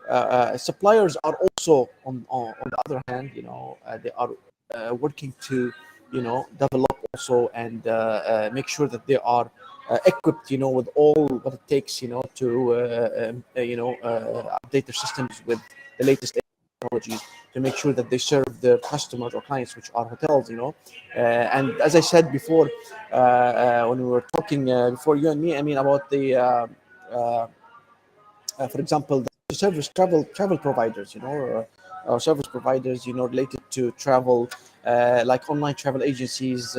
uh, 0.09 0.13
uh, 0.13 0.57
suppliers 0.59 1.17
are 1.27 1.37
also 1.45 1.75
on, 2.09 2.27
on 2.29 2.55
on 2.63 2.67
the 2.73 2.79
other 2.87 3.01
hand, 3.09 3.31
you 3.39 3.45
know, 3.49 3.79
uh, 3.87 3.97
they 4.05 4.13
are 4.23 4.31
uh, 4.75 4.95
working 5.05 5.33
to 5.49 5.57
you 6.17 6.23
know 6.27 6.39
develop 6.59 6.95
also 7.09 7.37
and 7.55 7.87
uh, 7.87 7.93
uh, 7.93 8.51
make 8.53 8.69
sure 8.77 8.89
that 8.95 9.07
they 9.07 9.19
are 9.37 9.51
equipped 10.07 10.51
you 10.53 10.59
know 10.63 10.71
with 10.79 10.89
all 10.95 11.27
what 11.43 11.55
it 11.55 11.65
takes 11.67 11.93
you 12.03 12.09
know 12.13 12.23
to 12.41 12.49
um, 13.23 13.45
you 13.71 13.77
know 13.81 13.91
update 14.63 14.87
their 14.87 14.99
systems 15.05 15.43
with 15.47 15.61
the 15.99 16.05
latest 16.11 16.33
technologies 16.81 17.21
to 17.53 17.61
make 17.61 17.77
sure 17.77 17.93
that 17.93 18.09
they 18.11 18.19
serve 18.19 18.61
their 18.61 18.79
customers 18.79 19.35
or 19.35 19.43
clients 19.43 19.77
which 19.77 19.91
are 19.95 20.07
hotels 20.07 20.51
you 20.51 20.57
know 20.57 20.75
uh, 21.17 21.57
and 21.57 21.81
as 21.81 21.95
i 21.97 22.01
said 22.01 22.33
before 22.33 22.71
uh, 23.13 23.15
uh, 23.15 23.87
when 23.89 23.99
we 23.99 24.05
were 24.05 24.25
talking 24.33 24.71
uh, 24.71 24.91
before 24.91 25.17
you 25.17 25.29
and 25.31 25.41
me 25.41 25.57
i 25.57 25.63
mean 25.63 25.79
about 25.79 26.09
the 26.11 26.35
uh, 26.35 26.67
uh, 27.13 27.47
for 28.69 28.81
example 28.81 29.25
the 29.49 29.55
service 29.55 29.89
travel 29.89 30.25
travel 30.35 30.59
providers 30.59 31.15
you 31.15 31.21
know 31.21 31.29
or, 31.29 31.67
or 32.07 32.21
service 32.21 32.47
providers 32.47 33.07
you 33.07 33.13
know 33.13 33.27
related 33.27 33.61
to 33.71 33.91
travel 33.93 34.49
like 35.25 35.49
online 35.51 35.75
travel 35.75 36.03
agencies 36.03 36.77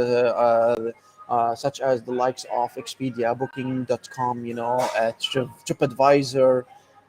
such 1.56 1.80
as 1.80 2.04
the 2.04 2.12
likes 2.12 2.46
of 2.52 2.70
Expedia, 2.76 3.38
Booking.com, 3.38 4.46
you 4.46 4.54
know, 4.54 4.86
Trip, 5.18 5.48
TripAdvisor, 5.66 6.66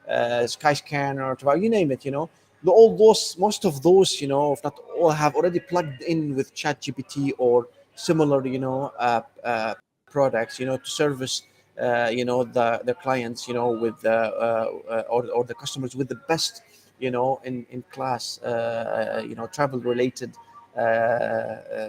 uh, 0.09 0.47
Skyscanner, 0.47 1.61
you 1.61 1.69
name 1.69 1.91
it, 1.91 2.05
you 2.05 2.13
know. 2.13 2.31
The, 2.65 2.71
all 2.71 2.97
those, 2.97 3.37
most 3.39 3.65
of 3.65 3.83
those, 3.83 4.21
you 4.21 4.29
know, 4.29 4.53
if 4.53 4.63
not 4.63 4.79
all, 4.97 5.11
have 5.11 5.35
already 5.35 5.61
plugged 5.61 6.03
in 6.03 6.35
with 6.37 6.55
ChatGPT 6.55 7.33
or 7.39 7.69
similar, 7.95 8.47
you 8.47 8.59
know, 8.59 8.93
uh, 8.99 9.23
uh, 9.43 9.75
products, 10.11 10.61
you 10.61 10.67
know, 10.67 10.77
to 10.77 10.91
service, 10.91 11.43
uh, 11.81 12.11
you 12.13 12.25
know, 12.25 12.45
the 12.45 12.81
the 12.85 12.95
clients, 12.95 13.49
you 13.49 13.55
know, 13.55 13.71
with 13.73 14.05
uh, 14.05 14.09
uh, 14.09 15.03
or 15.09 15.27
or 15.31 15.45
the 15.45 15.55
customers 15.55 15.97
with 15.97 16.09
the 16.09 16.21
best, 16.29 16.63
you 16.99 17.11
know, 17.11 17.41
in 17.45 17.67
in 17.71 17.83
class, 17.91 18.41
uh, 18.43 19.23
you 19.27 19.35
know, 19.35 19.47
travel 19.47 19.81
related 19.81 20.35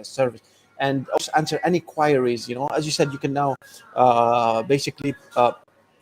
service. 0.02 0.40
And 0.80 1.08
also 1.10 1.30
answer 1.36 1.60
any 1.62 1.78
queries 1.78 2.48
you 2.48 2.56
know. 2.56 2.66
As 2.66 2.84
you 2.84 2.90
said 2.90 3.12
you 3.12 3.18
can 3.18 3.32
now 3.32 3.54
basically 4.66 5.14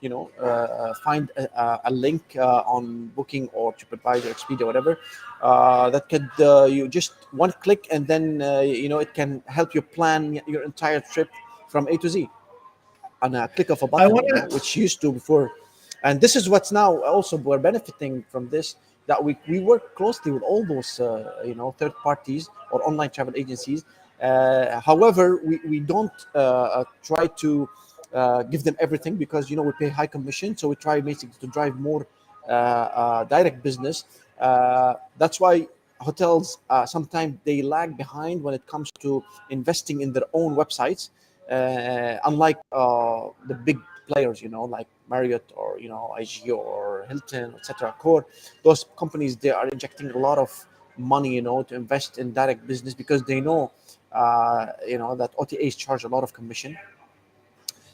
you 0.02 0.08
know 0.10 0.30
uh, 0.40 0.44
uh, 0.44 0.94
find 1.04 1.30
a, 1.36 1.48
a- 1.86 1.90
link 1.92 2.36
uh, 2.36 2.62
on 2.76 3.06
booking 3.16 3.48
or 3.54 3.72
tripadvisor 3.72 4.30
expedia 4.34 4.66
whatever 4.66 4.98
uh, 5.42 5.88
that 5.90 6.08
could 6.10 6.28
uh, 6.40 6.64
you 6.64 6.88
just 6.88 7.14
one 7.32 7.52
click 7.62 7.88
and 7.90 8.06
then 8.06 8.42
uh, 8.42 8.60
you 8.60 8.88
know 8.88 8.98
it 8.98 9.14
can 9.14 9.42
help 9.46 9.74
you 9.74 9.82
plan 9.82 10.40
your 10.46 10.62
entire 10.64 11.00
trip 11.00 11.28
from 11.68 11.88
a 11.88 11.96
to 11.96 12.08
z 12.08 12.28
on 13.22 13.34
a 13.34 13.48
click 13.48 13.70
of 13.70 13.82
a 13.82 13.86
button 13.86 14.12
wanna- 14.12 14.28
know, 14.48 14.54
which 14.54 14.76
used 14.76 15.00
to 15.00 15.12
before. 15.12 15.50
And 16.04 16.20
this 16.20 16.34
is 16.34 16.48
what's 16.48 16.72
now 16.72 17.02
also 17.04 17.36
we're 17.36 17.58
benefiting 17.58 18.24
from 18.28 18.48
this 18.48 18.76
that 19.06 19.22
we, 19.22 19.36
we 19.48 19.60
work 19.60 19.94
closely 19.94 20.32
with 20.32 20.42
all 20.42 20.64
those 20.64 20.98
uh, 21.00 21.42
you 21.44 21.54
know 21.54 21.72
third 21.78 21.94
parties 21.96 22.48
or 22.72 22.86
online 22.86 23.10
travel 23.10 23.34
agencies. 23.36 23.84
Uh, 24.20 24.80
however 24.80 25.40
we, 25.44 25.58
we 25.66 25.80
don't 25.80 26.12
uh, 26.34 26.38
uh, 26.38 26.84
try 27.02 27.26
to 27.42 27.68
uh, 28.14 28.42
give 28.42 28.62
them 28.64 28.76
everything 28.80 29.16
because 29.16 29.50
you 29.50 29.56
know 29.56 29.62
we 29.62 29.72
pay 29.78 29.88
high 29.88 30.06
commission 30.06 30.56
so 30.56 30.68
we 30.68 30.76
try 30.76 31.00
basically 31.00 31.36
to 31.40 31.46
drive 31.46 31.78
more 31.78 32.06
uh, 32.48 32.52
uh, 32.52 33.24
direct 33.24 33.62
business. 33.62 34.04
That's 34.38 35.38
why 35.38 35.68
hotels 36.00 36.58
sometimes 36.86 37.38
they 37.44 37.62
lag 37.62 37.96
behind 37.96 38.42
when 38.42 38.54
it 38.54 38.66
comes 38.66 38.90
to 39.00 39.22
investing 39.50 40.00
in 40.00 40.12
their 40.12 40.24
own 40.32 40.56
websites 40.56 41.10
unlike 42.24 42.58
the 42.70 43.54
big 43.64 43.78
players 44.08 44.42
you 44.42 44.48
know 44.48 44.64
like 44.64 44.88
marriott 45.08 45.52
or 45.54 45.78
you 45.78 45.88
know 45.88 46.12
IHG 46.18 46.50
or 46.50 47.06
hilton 47.08 47.54
etc 47.54 47.94
core 47.98 48.26
those 48.64 48.86
companies 48.96 49.36
they 49.36 49.50
are 49.50 49.68
injecting 49.68 50.10
a 50.10 50.18
lot 50.18 50.38
of 50.38 50.50
money 50.98 51.32
you 51.34 51.42
know 51.42 51.62
to 51.62 51.74
invest 51.74 52.18
in 52.18 52.32
direct 52.32 52.66
business 52.66 52.94
because 52.94 53.22
they 53.22 53.40
know 53.40 53.70
uh, 54.12 54.66
you 54.86 54.98
know 54.98 55.14
that 55.14 55.34
otas 55.36 55.76
charge 55.76 56.04
a 56.04 56.08
lot 56.08 56.24
of 56.24 56.32
commission 56.32 56.76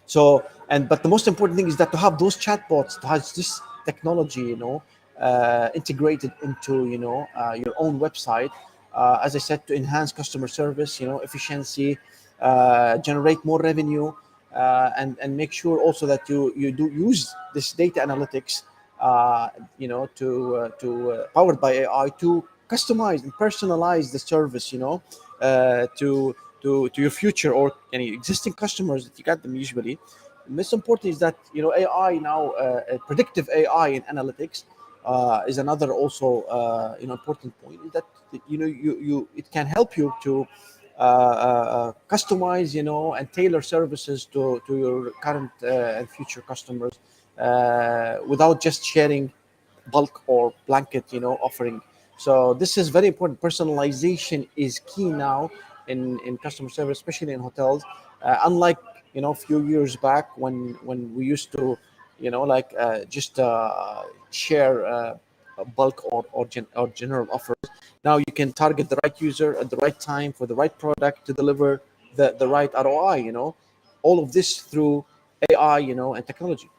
so 0.09 0.43
and 0.71 0.89
but 0.89 1.03
the 1.03 1.09
most 1.09 1.29
important 1.29 1.57
thing 1.59 1.69
is 1.69 1.77
that 1.77 1.93
to 1.93 1.99
have 1.99 2.19
those 2.19 2.37
chatbots 2.37 2.99
to 3.01 3.07
have 3.07 3.21
this 3.37 3.61
technology 3.85 4.41
you 4.41 4.57
know 4.57 4.83
uh, 5.21 5.69
integrated 5.75 6.33
into 6.43 6.89
you 6.89 6.99
know 6.99 7.27
uh, 7.37 7.53
your 7.53 7.75
own 7.79 8.01
website 8.01 8.51
uh, 8.95 9.19
as 9.23 9.37
i 9.37 9.39
said 9.39 9.65
to 9.67 9.75
enhance 9.75 10.11
customer 10.11 10.49
service 10.49 10.99
you 11.01 11.07
know 11.07 11.19
efficiency 11.21 11.99
uh, 12.41 12.97
generate 12.99 13.45
more 13.45 13.61
revenue 13.61 14.13
uh, 14.55 14.91
and 14.97 15.17
and 15.21 15.37
make 15.37 15.53
sure 15.53 15.81
also 15.83 16.07
that 16.07 16.27
you 16.29 16.53
you 16.57 16.73
do 16.73 16.89
use 16.89 17.35
this 17.55 17.73
data 17.73 18.01
analytics 18.01 18.63
uh, 19.01 19.49
you 19.77 19.89
know 19.89 20.07
to 20.15 20.73
to 20.81 21.25
powered 21.35 21.61
by 21.61 21.73
ai 21.85 22.09
to 22.19 22.43
customize 22.69 23.23
and 23.23 23.33
personalize 23.35 24.11
the 24.13 24.19
service 24.19 24.73
you 24.73 24.79
know 24.79 25.03
uh, 25.41 25.87
to 25.97 26.35
to 26.63 26.89
to 26.91 27.01
your 27.01 27.11
future 27.11 27.53
or 27.53 27.73
any 27.93 28.09
existing 28.13 28.53
customers 28.53 29.05
that 29.05 29.19
you 29.19 29.25
got 29.25 29.43
them 29.43 29.55
usually. 29.55 29.99
Most 30.49 30.73
important 30.73 31.13
is 31.13 31.19
that 31.19 31.37
you 31.53 31.63
know 31.63 31.73
ai 31.75 32.19
now 32.19 32.51
uh, 32.51 32.81
uh, 32.93 32.99
predictive 33.07 33.49
ai 33.55 33.89
in 33.89 34.03
analytics 34.03 34.65
uh, 35.05 35.43
is 35.47 35.59
another 35.59 35.93
also 35.93 36.43
uh, 36.43 36.97
you 37.01 37.07
know 37.07 37.15
important 37.15 37.53
point 37.63 37.81
is 37.87 37.93
that 37.93 38.05
you 38.47 38.59
know 38.59 38.67
you 38.67 38.99
you 38.99 39.29
it 39.37 39.51
can 39.51 39.67
help 39.67 39.97
you 39.97 40.13
to 40.23 40.47
uh, 40.99 41.03
uh, 41.03 41.93
customize 42.09 42.75
you 42.75 42.83
know 42.83 43.15
and 43.15 43.33
tailor 43.33 43.63
services 43.63 44.25
to 44.25 44.61
to 44.67 44.79
your 44.79 45.11
current 45.23 45.51
and 45.63 46.11
future 46.11 46.41
customers 46.41 46.99
without 48.27 48.61
just 48.61 48.85
sharing 48.85 49.33
bulk 49.93 50.23
or 50.27 50.53
blanket 50.67 51.05
you 51.13 51.21
know 51.21 51.35
offering. 51.43 51.81
So 52.19 52.53
this 52.53 52.77
is 52.77 52.89
very 52.89 53.07
important. 53.07 53.41
Personalization 53.41 54.49
is 54.57 54.81
key 54.81 55.05
now 55.05 55.51
in 55.89 56.19
in 56.27 56.39
customer 56.39 56.69
service 56.69 56.99
especially 56.99 57.33
in 57.33 57.41
hotels 57.41 57.83
uh, 58.23 58.39
unlike 58.45 58.79
you 59.15 59.21
know 59.21 59.31
a 59.31 59.35
few 59.35 59.67
years 59.67 59.97
back 59.97 60.37
when 60.37 60.77
when 60.83 61.15
we 61.15 61.25
used 61.25 61.51
to 61.53 61.77
you 62.21 62.31
know 62.31 62.43
like 62.43 62.73
uh, 62.79 63.05
just 63.05 63.39
uh, 63.39 64.03
share 64.31 64.87
uh, 64.87 65.17
bulk 65.77 66.05
or 66.13 66.25
or, 66.33 66.47
gen- 66.47 66.67
or 66.77 66.89
general 66.89 67.27
offers. 67.33 67.57
Now 68.05 68.17
you 68.19 68.33
can 68.35 68.53
target 68.53 68.89
the 68.89 68.99
right 69.03 69.21
user 69.21 69.57
at 69.57 69.71
the 69.71 69.77
right 69.77 69.99
time 69.99 70.33
for 70.33 70.47
the 70.47 70.55
right 70.55 70.77
product 70.79 71.27
to 71.27 71.33
deliver 71.33 71.83
the 72.17 72.35
the 72.39 72.47
right 72.49 72.73
roi 72.75 73.17
you 73.17 73.33
know 73.33 73.55
all 74.03 74.19
of 74.23 74.33
this 74.33 74.61
through 74.61 75.05
ai 75.51 75.79
you 75.79 75.95
know 75.95 76.15
and 76.15 76.27
technology. 76.27 76.71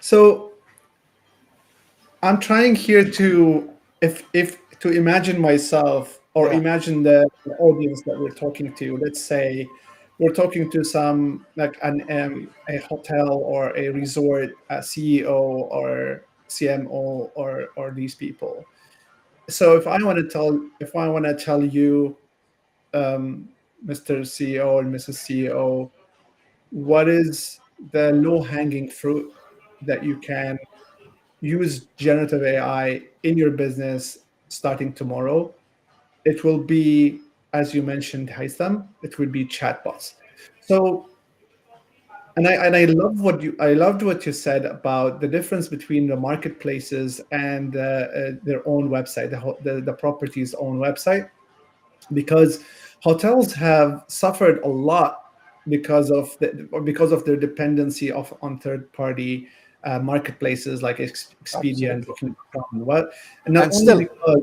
So 0.00 0.52
I'm 2.22 2.38
trying 2.40 2.74
here 2.76 3.04
to 3.10 3.70
if 4.00 4.24
if 4.32 4.58
to 4.80 4.90
imagine 4.90 5.40
myself 5.40 6.19
or 6.34 6.48
Yeah. 6.48 6.58
imagine 6.58 7.02
the 7.02 7.26
audience 7.58 8.02
that 8.02 8.18
we're 8.18 8.30
talking 8.30 8.72
to. 8.74 8.96
Let's 8.96 9.20
say 9.20 9.68
we're 10.18 10.34
talking 10.34 10.70
to 10.70 10.84
some 10.84 11.46
like 11.56 11.78
an 11.82 12.04
um, 12.10 12.50
a 12.68 12.76
hotel 12.78 13.32
or 13.32 13.76
a 13.76 13.88
resort 13.88 14.50
a 14.68 14.78
CEO 14.78 15.30
or 15.70 16.24
CMO 16.48 17.30
or 17.34 17.68
or 17.76 17.90
these 17.90 18.14
people. 18.14 18.64
so 19.48 19.76
if 19.76 19.86
I 19.86 19.98
want 20.02 20.18
to 20.18 20.28
tell 20.28 20.60
if 20.80 20.94
I 20.94 21.08
want 21.08 21.24
to 21.24 21.34
tell 21.34 21.64
you, 21.64 22.16
um, 22.94 23.48
Mr. 23.84 24.20
CEO 24.20 24.78
and 24.80 24.94
Mrs. 24.94 25.16
CEO, 25.24 25.90
what 26.70 27.08
is 27.08 27.58
the 27.92 28.12
low 28.12 28.42
hanging 28.42 28.88
fruit 28.88 29.32
that 29.82 30.04
you 30.04 30.18
can 30.18 30.58
use 31.40 31.86
generative 31.96 32.42
AI 32.42 33.02
in 33.22 33.38
your 33.38 33.50
business 33.50 34.18
starting 34.48 34.92
tomorrow? 34.92 35.52
It 36.24 36.44
will 36.44 36.58
be, 36.58 37.20
as 37.52 37.74
you 37.74 37.82
mentioned, 37.82 38.28
Haitham, 38.28 38.86
it 39.02 39.18
would 39.18 39.32
be 39.32 39.44
chatbots. 39.46 40.14
So 40.60 41.08
and 42.36 42.46
I 42.46 42.52
and 42.66 42.76
I 42.76 42.84
love 42.84 43.20
what 43.20 43.42
you 43.42 43.56
I 43.60 43.72
loved 43.72 44.02
what 44.02 44.24
you 44.24 44.32
said 44.32 44.64
about 44.64 45.20
the 45.20 45.28
difference 45.28 45.68
between 45.68 46.06
the 46.06 46.16
marketplaces 46.16 47.20
and 47.32 47.76
uh, 47.76 47.80
uh, 47.80 48.30
their 48.42 48.66
own 48.68 48.88
website, 48.88 49.30
the, 49.30 49.56
the 49.62 49.80
the 49.80 49.92
property's 49.92 50.54
own 50.54 50.78
website, 50.78 51.28
because 52.12 52.64
hotels 53.02 53.52
have 53.54 54.04
suffered 54.08 54.62
a 54.62 54.68
lot 54.68 55.32
because 55.68 56.10
of 56.10 56.36
the 56.38 56.68
because 56.84 57.12
of 57.12 57.24
their 57.24 57.36
dependency 57.36 58.12
of 58.12 58.32
on 58.42 58.58
third 58.60 58.92
party 58.92 59.48
uh, 59.84 59.98
marketplaces 59.98 60.82
like 60.82 60.98
Expedia 60.98 61.92
and 61.92 62.06
Booking.com 62.06 62.64
and 62.72 62.86
what, 62.86 63.10
and 63.44 63.54
not 63.54 63.64
And 63.64 63.72
only 63.74 63.84
still- 63.84 63.98
because 63.98 64.42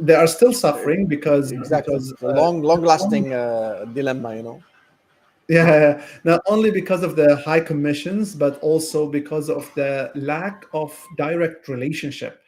they 0.00 0.14
are 0.14 0.26
still 0.26 0.52
suffering 0.52 1.06
because 1.06 1.52
Exactly. 1.52 1.94
because 1.94 2.12
a 2.22 2.28
uh, 2.28 2.34
long, 2.34 2.62
long-lasting 2.62 3.32
uh, 3.32 3.84
dilemma, 3.92 4.36
you 4.36 4.42
know. 4.42 4.62
Yeah, 5.48 6.04
not 6.24 6.40
only 6.46 6.70
because 6.70 7.02
of 7.02 7.16
the 7.16 7.36
high 7.36 7.60
commissions, 7.60 8.34
but 8.34 8.58
also 8.60 9.06
because 9.06 9.50
of 9.50 9.70
the 9.74 10.10
lack 10.14 10.64
of 10.72 10.98
direct 11.16 11.68
relationship. 11.68 12.42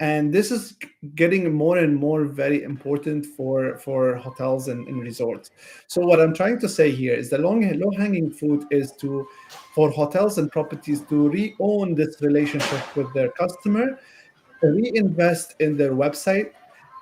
And 0.00 0.32
this 0.32 0.52
is 0.52 0.76
getting 1.16 1.52
more 1.52 1.78
and 1.78 1.94
more 1.94 2.24
very 2.24 2.62
important 2.62 3.26
for, 3.26 3.78
for 3.78 4.14
hotels 4.14 4.68
and, 4.68 4.86
and 4.86 5.02
resorts. 5.02 5.50
So 5.88 6.00
what 6.02 6.20
I'm 6.20 6.32
trying 6.32 6.60
to 6.60 6.68
say 6.68 6.92
here 6.92 7.14
is 7.14 7.30
the 7.30 7.38
long 7.38 7.68
low 7.78 7.90
hanging 7.96 8.30
fruit 8.30 8.64
is 8.70 8.92
to 9.00 9.26
for 9.74 9.90
hotels 9.90 10.38
and 10.38 10.52
properties 10.52 11.00
to 11.02 11.28
re-own 11.28 11.96
this 11.96 12.22
relationship 12.22 12.96
with 12.96 13.12
their 13.12 13.30
customer, 13.32 13.98
reinvest 14.62 15.56
in 15.58 15.76
their 15.76 15.92
website, 15.92 16.52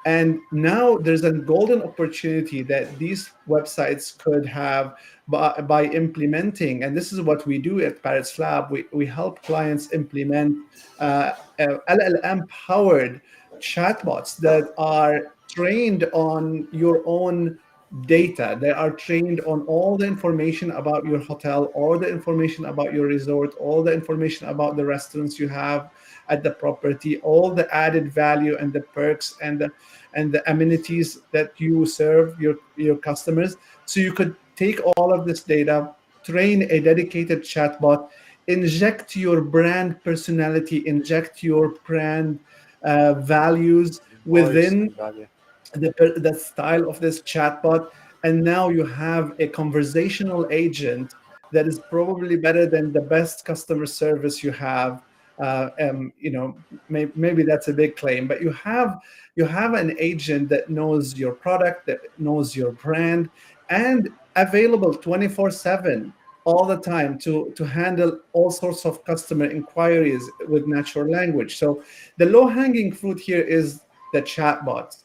and 0.07 0.39
now 0.53 0.97
there's 0.97 1.25
a 1.25 1.33
golden 1.33 1.83
opportunity 1.83 2.63
that 2.63 2.97
these 2.97 3.33
websites 3.49 4.17
could 4.17 4.47
have 4.47 4.95
by, 5.27 5.61
by 5.63 5.87
implementing, 5.87 6.85
and 6.85 6.97
this 6.97 7.13
is 7.13 7.21
what 7.21 7.45
we 7.45 7.59
do 7.59 7.81
at 7.81 8.05
Parrots 8.05 8.39
Lab. 8.39 8.71
We, 8.71 8.85
we 8.93 9.05
help 9.05 9.43
clients 9.43 9.93
implement 9.93 10.59
uh, 11.01 11.33
uh, 11.59 11.79
LLM 11.91 12.49
powered 12.49 13.21
chatbots 13.59 14.37
that 14.37 14.73
are 14.79 15.33
trained 15.49 16.05
on 16.13 16.69
your 16.71 17.03
own 17.05 17.59
data. 18.03 18.57
They 18.61 18.71
are 18.71 18.93
trained 18.93 19.41
on 19.41 19.63
all 19.63 19.97
the 19.97 20.07
information 20.07 20.71
about 20.71 21.05
your 21.05 21.19
hotel, 21.19 21.65
all 21.75 21.99
the 21.99 22.09
information 22.09 22.67
about 22.67 22.95
your 22.95 23.07
resort, 23.07 23.57
all 23.59 23.83
the 23.83 23.93
information 23.93 24.49
about 24.49 24.77
the 24.77 24.85
restaurants 24.85 25.41
you 25.41 25.49
have 25.49 25.91
at 26.29 26.43
the 26.43 26.51
property, 26.51 27.19
all 27.19 27.51
the 27.51 27.73
added 27.75 28.13
value 28.13 28.57
and 28.59 28.73
the 28.73 28.81
perks 28.81 29.37
and 29.43 29.59
the 29.59 29.71
and 30.15 30.33
the 30.33 30.43
amenities 30.51 31.21
that 31.33 31.53
you 31.59 31.87
serve 31.87 32.41
your 32.41 32.57
your 32.77 32.97
customers. 32.97 33.57
So 33.85 34.01
you 34.01 34.13
could 34.13 34.37
take 34.57 34.81
all 34.97 35.13
of 35.13 35.27
this 35.27 35.43
data, 35.43 35.95
train 36.25 36.63
a 36.71 36.81
dedicated 36.81 37.43
chatbot, 37.43 38.09
inject 38.47 39.17
your 39.17 39.41
brand 39.41 40.03
personality, 40.03 40.87
inject 40.87 41.43
your 41.43 41.75
brand 41.87 42.41
uh, 42.83 43.15
values 43.15 44.01
within 44.25 44.91
value. 44.91 45.27
the, 45.75 46.15
the 46.17 46.35
style 46.35 46.89
of 46.89 47.01
this 47.01 47.23
chatbot 47.23 47.91
and 48.27 48.43
now 48.43 48.69
you 48.69 48.85
have 48.85 49.35
a 49.39 49.47
conversational 49.47 50.49
agent 50.51 51.15
that 51.53 51.67
is 51.67 51.79
probably 51.91 52.37
better 52.37 52.67
than 52.67 52.93
the 52.93 53.01
best 53.01 53.45
customer 53.45 53.87
service 53.87 54.43
you 54.43 54.51
have 54.51 55.03
uh, 55.39 55.71
um, 55.81 56.13
you 56.19 56.31
know 56.31 56.57
may, 56.89 57.09
maybe 57.15 57.43
that's 57.43 57.69
a 57.69 57.73
big 57.73 57.97
claim 57.97 58.27
but 58.27 58.41
you 58.41 58.51
have 58.53 58.99
you 59.35 59.45
have 59.45 59.75
an 59.75 59.95
agent 59.99 60.49
that 60.49 60.71
knows 60.71 61.17
your 61.19 61.33
product 61.33 61.87
that 61.87 62.01
knows 62.19 62.57
your 62.57 62.73
brand 62.73 63.29
and 63.71 64.09
available 64.37 64.95
24 64.95 65.51
7 65.51 66.13
all 66.45 66.65
the 66.65 66.77
time 66.77 67.19
to 67.19 67.53
to 67.57 67.65
handle 67.65 68.21
all 68.33 68.51
sorts 68.51 68.87
of 68.87 69.05
customer 69.05 69.47
inquiries 69.47 70.23
with 70.49 70.69
natural 70.69 71.11
language. 71.11 71.59
So 71.59 71.83
the 72.19 72.27
low 72.27 72.47
hanging 72.47 72.93
fruit 72.93 73.19
here 73.19 73.43
is 73.43 73.83
the 74.13 74.23
chatbots 74.23 75.03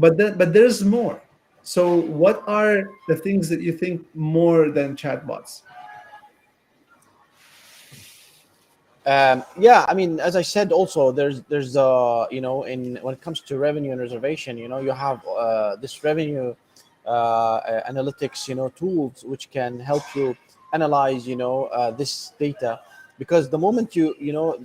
but 0.00 0.16
then, 0.16 0.36
but 0.38 0.52
there's 0.52 0.82
more. 0.82 1.20
So 1.62 1.94
what 1.94 2.42
are 2.48 2.90
the 3.06 3.16
things 3.16 3.48
that 3.50 3.60
you 3.60 3.72
think 3.72 4.04
more 4.14 4.70
than 4.70 4.96
chatbots 4.96 5.62
Um, 9.06 9.44
yeah, 9.58 9.86
I 9.88 9.94
mean, 9.94 10.20
as 10.20 10.36
I 10.36 10.42
said, 10.42 10.72
also 10.72 11.10
there's 11.10 11.40
there's 11.42 11.74
uh 11.76 12.26
you 12.30 12.42
know 12.42 12.64
in 12.64 12.96
when 13.00 13.14
it 13.14 13.22
comes 13.22 13.40
to 13.42 13.58
revenue 13.58 13.92
and 13.92 14.00
reservation, 14.00 14.58
you 14.58 14.68
know, 14.68 14.78
you 14.78 14.90
have 14.90 15.26
uh, 15.26 15.76
this 15.76 16.04
revenue 16.04 16.54
uh, 17.06 17.80
analytics, 17.90 18.46
you 18.46 18.54
know, 18.54 18.68
tools 18.68 19.24
which 19.24 19.50
can 19.50 19.80
help 19.80 20.02
you 20.14 20.36
analyze, 20.74 21.26
you 21.26 21.36
know, 21.36 21.64
uh, 21.66 21.90
this 21.90 22.32
data. 22.38 22.80
Because 23.18 23.48
the 23.48 23.58
moment 23.58 23.96
you 23.96 24.14
you 24.18 24.32
know 24.34 24.58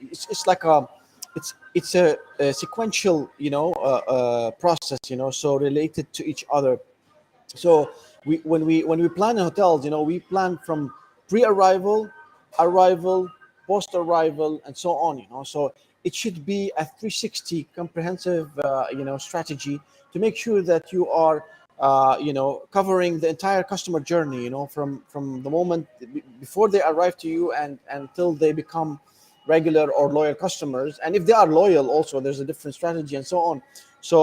it's, 0.00 0.26
it's 0.28 0.46
like 0.48 0.64
a 0.64 0.88
it's 1.36 1.54
it's 1.74 1.94
a, 1.94 2.16
a 2.40 2.52
sequential 2.52 3.30
you 3.38 3.50
know 3.50 3.72
uh, 3.74 4.02
uh, 4.10 4.50
process 4.52 4.98
you 5.08 5.16
know 5.16 5.30
so 5.30 5.54
related 5.56 6.12
to 6.14 6.26
each 6.26 6.44
other. 6.52 6.78
So 7.54 7.90
we 8.24 8.38
when 8.38 8.66
we 8.66 8.82
when 8.82 9.00
we 9.00 9.08
plan 9.08 9.38
in 9.38 9.44
hotels 9.44 9.84
you 9.84 9.90
know 9.90 10.02
we 10.02 10.20
plan 10.20 10.58
from 10.66 10.92
pre-arrival 11.28 12.10
arrival 12.58 13.28
post 13.70 13.90
arrival 13.94 14.52
and 14.66 14.74
so 14.84 14.90
on 15.06 15.12
you 15.22 15.28
know. 15.32 15.44
So 15.54 15.60
it 16.08 16.14
should 16.20 16.38
be 16.54 16.60
a 16.82 16.84
360 16.84 17.68
comprehensive 17.80 18.46
uh, 18.58 18.86
you 18.98 19.04
know 19.08 19.18
strategy 19.28 19.76
to 20.12 20.18
make 20.24 20.36
sure 20.44 20.60
that 20.72 20.84
you 20.94 21.04
are 21.26 21.38
uh, 21.86 22.16
you 22.26 22.32
know 22.38 22.50
covering 22.76 23.12
the 23.22 23.28
entire 23.36 23.64
customer 23.72 24.00
journey 24.12 24.40
you 24.46 24.52
know 24.56 24.66
from 24.74 24.90
from 25.12 25.24
the 25.46 25.52
moment 25.58 25.82
before 26.44 26.68
they 26.74 26.82
arrive 26.92 27.14
to 27.22 27.28
you 27.36 27.44
and 27.62 27.72
until 28.00 28.30
they 28.42 28.52
become 28.62 28.90
regular 29.46 29.86
or 29.98 30.04
loyal 30.18 30.36
customers. 30.46 30.92
And 31.04 31.10
if 31.18 31.22
they 31.26 31.36
are 31.42 31.48
loyal 31.62 31.86
also 31.96 32.14
there's 32.24 32.40
a 32.46 32.48
different 32.50 32.74
strategy 32.80 33.14
and 33.20 33.26
so 33.34 33.38
on. 33.50 33.56
So 34.12 34.16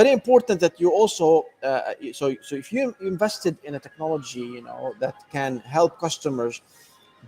very 0.00 0.12
important 0.20 0.56
that 0.64 0.74
you 0.82 0.88
also 1.00 1.26
uh, 1.68 1.92
so 2.20 2.26
so 2.48 2.52
if 2.62 2.66
you 2.74 2.82
invested 3.12 3.54
in 3.66 3.72
a 3.78 3.80
technology 3.86 4.46
you 4.56 4.62
know 4.68 4.82
that 5.02 5.16
can 5.36 5.52
help 5.76 5.92
customers 6.06 6.54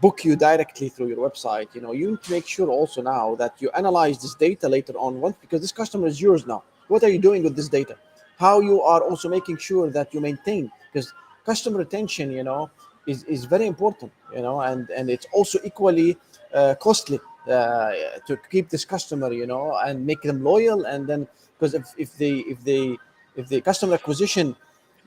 book 0.00 0.24
you 0.24 0.36
directly 0.36 0.88
through 0.88 1.08
your 1.08 1.28
website 1.28 1.74
you 1.74 1.80
know 1.80 1.92
you 1.92 2.10
need 2.10 2.22
to 2.22 2.30
make 2.30 2.46
sure 2.46 2.68
also 2.68 3.02
now 3.02 3.34
that 3.34 3.54
you 3.60 3.70
analyze 3.74 4.20
this 4.20 4.34
data 4.34 4.68
later 4.68 4.92
on 4.94 5.20
once 5.20 5.36
because 5.40 5.60
this 5.60 5.72
customer 5.72 6.06
is 6.06 6.20
yours 6.20 6.46
now. 6.46 6.62
What 6.88 7.02
are 7.04 7.10
you 7.10 7.18
doing 7.18 7.42
with 7.42 7.54
this 7.56 7.68
data? 7.68 7.96
How 8.38 8.60
you 8.60 8.80
are 8.82 9.02
also 9.02 9.28
making 9.28 9.58
sure 9.58 9.90
that 9.90 10.14
you 10.14 10.20
maintain 10.20 10.70
because 10.92 11.12
customer 11.44 11.78
retention 11.78 12.30
you 12.30 12.44
know 12.44 12.70
is, 13.06 13.24
is 13.24 13.44
very 13.44 13.66
important 13.66 14.12
you 14.34 14.42
know 14.42 14.60
and 14.60 14.90
and 14.90 15.10
it's 15.10 15.26
also 15.32 15.58
equally 15.64 16.16
uh, 16.54 16.74
costly 16.80 17.20
uh, 17.48 17.92
to 18.26 18.36
keep 18.50 18.68
this 18.68 18.84
customer 18.84 19.32
you 19.32 19.46
know 19.46 19.76
and 19.84 20.04
make 20.04 20.22
them 20.22 20.42
loyal. 20.42 20.84
And 20.84 21.06
then 21.06 21.26
because 21.58 21.74
if, 21.74 21.86
if 21.96 22.16
they 22.16 22.38
if 22.52 22.62
they 22.62 22.96
if 23.36 23.48
the 23.48 23.60
customer 23.60 23.94
acquisition 23.94 24.54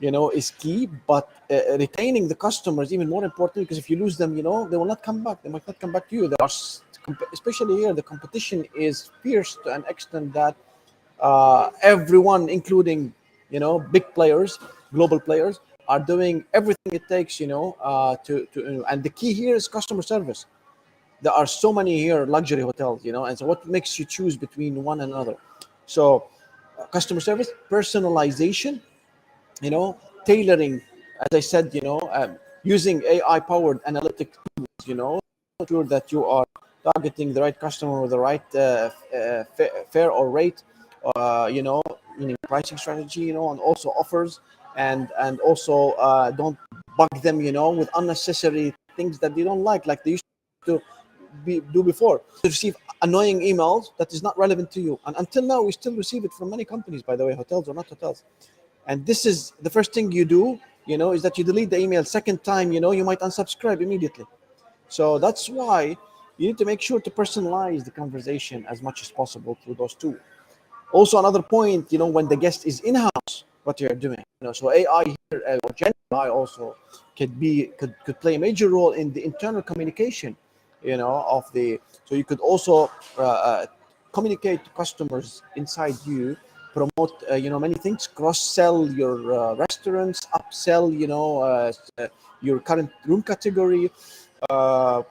you 0.02 0.10
know 0.10 0.30
is 0.30 0.50
key 0.62 0.88
but 1.06 1.24
uh, 1.50 1.78
retaining 1.78 2.26
the 2.26 2.34
customers 2.34 2.92
even 2.92 3.08
more 3.08 3.24
important 3.24 3.60
because 3.64 3.78
if 3.78 3.88
you 3.88 3.96
lose 3.96 4.18
them 4.18 4.36
you 4.36 4.42
know 4.42 4.68
they 4.68 4.76
will 4.76 4.90
not 4.94 5.02
come 5.02 5.22
back. 5.22 5.42
They 5.42 5.48
might 5.48 5.66
not 5.66 5.78
come 5.78 5.92
back 5.92 6.08
to 6.10 6.16
you. 6.16 6.28
There 6.28 6.42
are 6.42 6.52
especially 7.32 7.76
here 7.76 7.92
the 7.94 8.02
competition 8.02 8.66
is 8.74 9.10
fierce 9.22 9.58
to 9.64 9.72
an 9.72 9.84
extent 9.88 10.32
that 10.34 10.56
uh, 11.20 11.70
everyone 11.82 12.48
including 12.48 13.14
you 13.50 13.60
know 13.60 13.78
big 13.78 14.04
players 14.14 14.58
global 14.92 15.20
players 15.20 15.60
are 15.88 16.00
doing 16.00 16.44
everything 16.52 16.92
it 16.92 17.06
takes 17.08 17.40
you 17.40 17.46
know 17.46 17.76
uh, 17.80 18.16
to 18.26 18.46
to 18.52 18.84
and 18.90 19.02
the 19.02 19.10
key 19.10 19.32
here 19.32 19.54
is 19.54 19.68
customer 19.68 20.02
service. 20.02 20.46
There 21.22 21.32
are 21.32 21.46
so 21.46 21.72
many 21.72 22.00
here 22.00 22.26
luxury 22.26 22.62
hotels 22.62 23.04
you 23.04 23.12
know 23.12 23.26
and 23.26 23.38
so 23.38 23.46
what 23.46 23.66
makes 23.66 23.98
you 23.98 24.04
choose 24.04 24.36
between 24.36 24.82
one 24.82 25.00
another? 25.02 25.36
So 25.86 26.26
uh, 26.78 26.86
customer 26.86 27.20
service 27.20 27.50
personalization 27.70 28.80
you 29.62 29.70
know 29.70 29.96
tailoring 30.26 30.80
as 31.20 31.28
i 31.32 31.40
said 31.40 31.72
you 31.74 31.80
know 31.80 32.00
um, 32.12 32.36
using 32.62 33.02
ai 33.04 33.38
powered 33.40 33.80
analytic 33.86 34.32
tools 34.34 34.86
you 34.86 34.94
know 34.94 35.18
sure 35.68 35.84
that 35.84 36.10
you 36.12 36.24
are 36.24 36.44
targeting 36.84 37.32
the 37.32 37.40
right 37.40 37.58
customer 37.58 38.00
with 38.02 38.10
the 38.10 38.18
right 38.18 38.44
uh, 38.54 38.90
uh, 39.16 39.44
fa- 39.56 39.84
fare 39.90 40.10
or 40.10 40.30
rate 40.30 40.62
uh, 41.16 41.48
you 41.50 41.62
know 41.62 41.80
meaning 42.18 42.36
pricing 42.46 42.76
strategy 42.76 43.20
you 43.20 43.32
know 43.32 43.50
and 43.50 43.60
also 43.60 43.88
offers 43.90 44.40
and 44.76 45.08
and 45.20 45.40
also 45.40 45.90
uh, 45.92 46.30
don't 46.30 46.58
bug 46.96 47.08
them 47.22 47.40
you 47.40 47.52
know 47.52 47.70
with 47.70 47.88
unnecessary 47.94 48.74
things 48.96 49.18
that 49.20 49.34
they 49.36 49.44
don't 49.44 49.62
like 49.62 49.86
like 49.86 50.02
they 50.04 50.12
used 50.12 50.24
to 50.66 50.80
be, 51.44 51.60
do 51.72 51.82
before. 51.82 52.20
You 52.44 52.48
receive 52.48 52.76
annoying 53.00 53.40
emails 53.40 53.86
that 53.98 54.12
is 54.12 54.22
not 54.22 54.36
relevant 54.38 54.70
to 54.72 54.80
you, 54.80 55.00
and 55.06 55.16
until 55.16 55.42
now, 55.42 55.62
we 55.62 55.72
still 55.72 55.94
receive 55.96 56.24
it 56.24 56.32
from 56.32 56.50
many 56.50 56.64
companies. 56.64 57.02
By 57.02 57.16
the 57.16 57.24
way, 57.26 57.34
hotels 57.34 57.68
or 57.68 57.74
not 57.74 57.88
hotels, 57.88 58.24
and 58.86 59.06
this 59.06 59.26
is 59.26 59.52
the 59.62 59.70
first 59.70 59.92
thing 59.92 60.12
you 60.12 60.24
do. 60.24 60.58
You 60.86 60.98
know, 60.98 61.12
is 61.12 61.22
that 61.22 61.38
you 61.38 61.44
delete 61.44 61.70
the 61.70 61.78
email. 61.78 62.04
Second 62.04 62.42
time, 62.42 62.72
you 62.72 62.80
know, 62.80 62.90
you 62.90 63.04
might 63.04 63.20
unsubscribe 63.20 63.80
immediately. 63.80 64.24
So 64.88 65.18
that's 65.18 65.48
why 65.48 65.96
you 66.38 66.48
need 66.48 66.58
to 66.58 66.64
make 66.64 66.80
sure 66.80 67.00
to 67.00 67.10
personalize 67.10 67.84
the 67.84 67.92
conversation 67.92 68.66
as 68.68 68.82
much 68.82 69.00
as 69.02 69.10
possible 69.10 69.56
through 69.62 69.74
those 69.74 69.94
two. 69.94 70.18
Also, 70.92 71.18
another 71.18 71.40
point, 71.40 71.92
you 71.92 71.98
know, 71.98 72.06
when 72.06 72.28
the 72.28 72.36
guest 72.36 72.66
is 72.66 72.80
in-house, 72.80 73.44
what 73.64 73.80
you're 73.80 73.90
doing. 73.90 74.22
You 74.40 74.48
know, 74.48 74.52
so 74.52 74.72
AI 74.72 75.04
here, 75.04 75.42
uh, 75.48 75.58
or 75.62 75.70
Gen 75.74 75.92
AI 76.12 76.28
also 76.28 76.76
could 77.16 77.38
be 77.38 77.70
could, 77.78 77.94
could 78.04 78.20
play 78.20 78.34
a 78.34 78.38
major 78.38 78.68
role 78.68 78.92
in 78.92 79.12
the 79.12 79.24
internal 79.24 79.62
communication, 79.62 80.36
you 80.82 80.96
know, 80.96 81.24
of 81.28 81.50
the. 81.52 81.80
So 82.04 82.14
you 82.14 82.24
could 82.24 82.40
also 82.40 82.90
uh, 83.16 83.22
uh, 83.22 83.66
communicate 84.12 84.64
to 84.64 84.70
customers 84.70 85.42
inside 85.56 85.94
you, 86.04 86.36
promote, 86.72 87.22
uh, 87.30 87.34
you 87.34 87.50
know, 87.50 87.58
many 87.58 87.74
things, 87.74 88.06
cross 88.06 88.40
sell 88.40 88.90
your 88.90 89.32
uh, 89.32 89.54
restaurants, 89.54 90.26
upsell, 90.34 90.96
you 90.98 91.06
know, 91.06 91.40
uh, 91.42 91.72
your 92.40 92.58
current 92.60 92.90
room 93.06 93.22
category, 93.22 93.90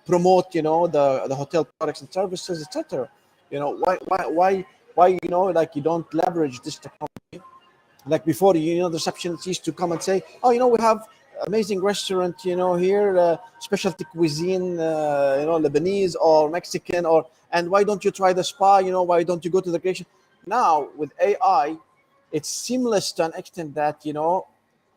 promote, 0.05 0.53
you 0.53 0.61
know, 0.61 0.87
the 0.87 1.27
the 1.27 1.35
hotel 1.35 1.63
products 1.77 2.01
and 2.01 2.11
services, 2.11 2.61
etc. 2.61 3.09
You 3.49 3.59
know, 3.59 3.71
why 3.71 3.97
why 4.07 4.25
why 4.27 4.65
why 4.95 5.07
you 5.23 5.29
know 5.29 5.43
like 5.43 5.75
you 5.75 5.81
don't 5.81 6.11
leverage 6.13 6.61
this 6.61 6.77
technology? 6.77 7.39
Like 8.05 8.25
before 8.25 8.55
you 8.55 8.79
know 8.79 8.89
the 8.89 8.97
receptionist 8.97 9.45
used 9.45 9.63
to 9.65 9.71
come 9.71 9.91
and 9.91 10.01
say 10.01 10.23
oh 10.43 10.49
you 10.49 10.59
know 10.59 10.67
we 10.67 10.81
have 10.81 11.07
amazing 11.47 11.81
restaurant 11.81 12.35
you 12.43 12.55
know 12.55 12.75
here 12.75 13.17
uh, 13.17 13.37
specialty 13.59 14.05
cuisine 14.05 14.79
uh, 14.79 15.37
you 15.39 15.45
know 15.45 15.59
lebanese 15.59 16.15
or 16.19 16.49
mexican 16.49 17.05
or 17.05 17.25
and 17.51 17.69
why 17.69 17.83
don't 17.83 18.03
you 18.03 18.11
try 18.11 18.33
the 18.33 18.43
spa? 18.43 18.79
You 18.79 18.91
know 18.91 19.03
why 19.03 19.23
don't 19.23 19.43
you 19.45 19.51
go 19.51 19.61
to 19.61 19.71
the 19.71 19.79
creation 19.79 20.05
now 20.45 20.89
with 20.97 21.11
ai 21.19 21.77
it's 22.31 22.49
seamless 22.49 23.11
to 23.11 23.23
an 23.25 23.33
extent 23.35 23.73
that 23.75 24.05
you 24.05 24.13
know 24.13 24.47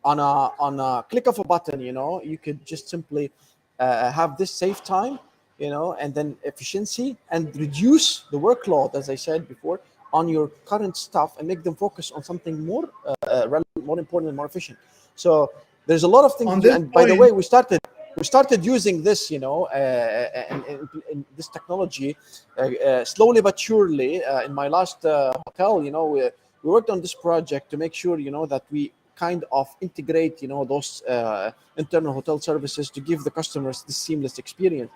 on 0.03 0.19
a 0.19 0.31
on 0.59 0.79
a 0.79 1.03
click 1.09 1.27
of 1.27 1.37
a 1.39 1.43
button 1.43 1.79
you 1.81 1.91
know 1.91 2.21
you 2.21 2.37
could 2.37 2.65
just 2.65 2.89
simply 2.89 3.31
uh, 3.79 4.11
have 4.11 4.37
this 4.37 4.51
save 4.51 4.83
time 4.83 5.19
you 5.57 5.69
know 5.69 5.93
and 5.93 6.13
then 6.13 6.37
efficiency 6.43 7.17
and 7.31 7.55
reduce 7.55 8.25
the 8.31 8.37
workload 8.37 8.93
as 8.95 9.09
i 9.09 9.15
said 9.15 9.47
before 9.47 9.79
on 10.13 10.29
your 10.29 10.47
current 10.65 10.95
stuff 10.95 11.37
and 11.37 11.47
make 11.47 11.61
them 11.63 11.75
focus 11.75 12.11
on 12.11 12.23
something 12.23 12.65
more 12.65 12.85
uh, 13.05 13.13
uh, 13.27 13.45
relevant, 13.53 13.83
more 13.83 13.99
important 13.99 14.29
and 14.29 14.37
more 14.37 14.45
efficient. 14.45 14.77
So 15.15 15.51
there's 15.87 16.03
a 16.03 16.07
lot 16.07 16.23
of 16.23 16.35
things 16.37 16.51
On 16.51 16.61
to- 16.61 16.67
this 16.67 16.75
and 16.77 16.91
by 16.91 17.03
the 17.05 17.15
way 17.21 17.31
we 17.39 17.43
started 17.43 17.79
we 18.17 18.23
started 18.23 18.65
using 18.65 19.03
this 19.03 19.29
you 19.29 19.39
know 19.39 19.65
uh, 19.65 20.45
and, 20.49 20.63
and, 20.65 20.89
and 21.11 21.25
this 21.35 21.47
technology 21.47 22.15
uh, 22.57 22.61
uh, 22.61 23.05
slowly 23.05 23.41
but 23.41 23.59
surely 23.59 24.23
uh, 24.23 24.41
in 24.43 24.53
my 24.53 24.67
last 24.67 25.05
uh, 25.05 25.33
hotel 25.47 25.83
you 25.83 25.91
know 25.91 26.05
we, 26.05 26.21
we 26.63 26.69
worked 26.71 26.89
on 26.89 27.01
this 27.01 27.13
project 27.13 27.69
to 27.69 27.77
make 27.77 27.93
sure 27.93 28.17
you 28.19 28.31
know 28.31 28.45
that 28.45 28.63
we 28.71 28.91
kind 29.15 29.43
of 29.51 29.67
integrate 29.81 30.41
you 30.41 30.47
know 30.47 30.63
those 30.65 31.03
uh, 31.03 31.51
internal 31.77 32.13
hotel 32.13 32.39
services 32.39 32.89
to 32.89 32.99
give 33.01 33.23
the 33.23 33.31
customers 33.31 33.83
this 33.83 33.97
seamless 33.97 34.37
experience 34.39 34.91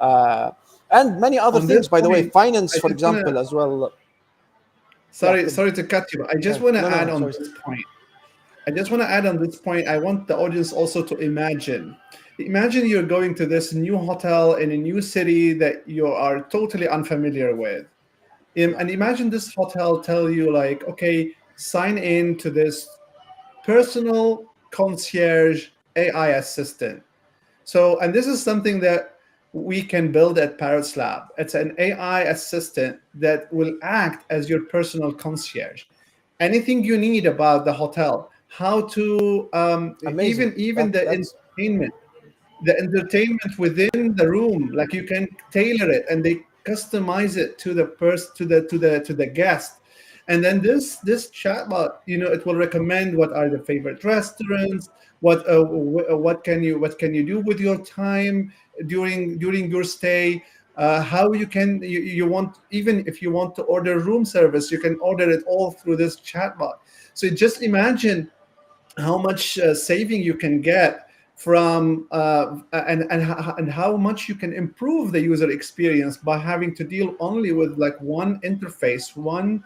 uh, 0.00 0.50
and 0.90 1.20
many 1.20 1.38
other 1.38 1.60
On 1.60 1.66
things 1.66 1.88
by 1.88 2.00
the 2.00 2.08
way 2.08 2.28
finance 2.30 2.76
I 2.76 2.80
for 2.80 2.90
just 2.90 3.02
wanna- 3.02 3.18
example 3.18 3.38
as 3.38 3.52
well 3.52 3.92
Sorry, 5.10 5.42
Yeah. 5.42 5.48
sorry 5.48 5.70
to 5.78 5.84
cut 5.84 6.12
you. 6.12 6.26
I 6.28 6.34
just 6.34 6.58
Yeah. 6.58 6.64
want 6.64 6.74
to 6.74 6.82
No, 6.82 6.88
no, 6.90 6.96
add 6.96 7.08
on 7.08 7.20
sorry. 7.20 7.34
this 7.38 7.48
point. 7.64 7.84
I 8.66 8.72
just 8.72 8.90
want 8.90 9.00
to 9.04 9.08
add 9.08 9.26
on 9.26 9.36
this 9.38 9.54
point. 9.60 9.86
I 9.86 9.96
want 9.96 10.26
the 10.26 10.36
audience 10.36 10.72
also 10.72 11.04
to 11.04 11.14
imagine. 11.18 11.96
Imagine 12.38 12.86
you're 12.88 13.02
going 13.02 13.34
to 13.36 13.46
this 13.46 13.72
new 13.72 13.96
hotel 13.96 14.54
in 14.54 14.72
a 14.72 14.76
new 14.76 15.00
city 15.00 15.52
that 15.54 15.86
you 15.86 16.06
are 16.06 16.42
totally 16.42 16.88
unfamiliar 16.88 17.54
with. 17.54 17.86
And 18.56 18.90
imagine 18.90 19.30
this 19.30 19.54
hotel 19.54 20.00
tell 20.00 20.30
you 20.30 20.52
like, 20.52 20.84
okay, 20.84 21.32
sign 21.56 21.98
in 21.98 22.36
to 22.38 22.50
this 22.50 22.88
personal 23.64 24.52
concierge 24.70 25.68
AI 25.96 26.28
assistant. 26.28 27.02
So, 27.64 27.98
and 28.00 28.14
this 28.14 28.26
is 28.26 28.42
something 28.42 28.80
that 28.80 29.16
we 29.52 29.82
can 29.82 30.10
build 30.10 30.38
at 30.38 30.58
Parrots 30.58 30.96
Lab. 30.96 31.22
It's 31.38 31.54
an 31.54 31.74
AI 31.78 32.22
assistant 32.22 33.00
that 33.14 33.52
will 33.52 33.78
act 33.82 34.26
as 34.30 34.48
your 34.48 34.64
personal 34.64 35.12
concierge. 35.12 35.84
Anything 36.40 36.82
you 36.84 36.98
need 36.98 37.26
about 37.26 37.64
the 37.64 37.72
hotel, 37.72 38.30
how 38.48 38.82
to 38.88 39.48
um, 39.52 39.96
even 40.20 40.52
even 40.56 40.90
That- 40.90 41.06
the 41.06 41.08
entertainment, 41.56 41.94
the 42.62 42.78
entertainment 42.78 43.58
within 43.58 44.14
the 44.14 44.28
room, 44.28 44.70
like 44.72 44.92
you 44.92 45.04
can 45.04 45.28
tailor 45.50 45.90
it 45.90 46.06
and 46.10 46.24
they 46.24 46.44
customize 46.64 47.36
it 47.36 47.58
to 47.58 47.74
the 47.74 47.84
person 47.84 48.30
to 48.36 48.44
the 48.46 48.62
to 48.68 48.78
the 48.78 49.00
to 49.00 49.14
the 49.14 49.26
guest. 49.26 49.80
And 50.28 50.42
then 50.42 50.62
this 50.62 50.96
this 50.96 51.30
chatbot, 51.30 51.98
you 52.06 52.18
know, 52.18 52.28
it 52.28 52.46
will 52.46 52.54
recommend 52.54 53.16
what 53.16 53.32
are 53.32 53.50
the 53.50 53.58
favorite 53.58 54.04
restaurants, 54.04 54.88
what 55.20 55.48
uh, 55.48 55.64
wh- 55.64 56.18
what 56.18 56.44
can 56.44 56.62
you 56.62 56.78
what 56.78 56.98
can 56.98 57.14
you 57.14 57.24
do 57.24 57.40
with 57.40 57.60
your 57.60 57.84
time 57.84 58.52
during 58.86 59.38
during 59.38 59.70
your 59.70 59.84
stay 59.84 60.42
uh, 60.76 61.00
how 61.00 61.32
you 61.32 61.46
can 61.46 61.80
you, 61.82 62.00
you 62.00 62.26
want 62.26 62.58
even 62.70 63.04
if 63.06 63.22
you 63.22 63.30
want 63.30 63.54
to 63.54 63.62
order 63.62 63.98
room 63.98 64.24
service 64.24 64.70
you 64.70 64.78
can 64.78 64.98
order 65.00 65.30
it 65.30 65.42
all 65.46 65.70
through 65.70 65.96
this 65.96 66.20
chatbot 66.20 66.74
so 67.14 67.28
just 67.30 67.62
imagine 67.62 68.30
how 68.98 69.16
much 69.16 69.58
uh, 69.58 69.74
saving 69.74 70.22
you 70.22 70.34
can 70.34 70.60
get 70.60 71.08
from 71.36 72.06
uh, 72.12 72.56
and 72.72 73.02
and 73.10 73.22
and 73.58 73.70
how 73.70 73.96
much 73.96 74.28
you 74.28 74.34
can 74.34 74.52
improve 74.52 75.12
the 75.12 75.20
user 75.20 75.50
experience 75.50 76.16
by 76.16 76.38
having 76.38 76.74
to 76.76 76.84
deal 76.84 77.16
only 77.18 77.52
with 77.52 77.76
like 77.76 78.00
one 78.00 78.40
interface 78.40 79.16
one 79.16 79.62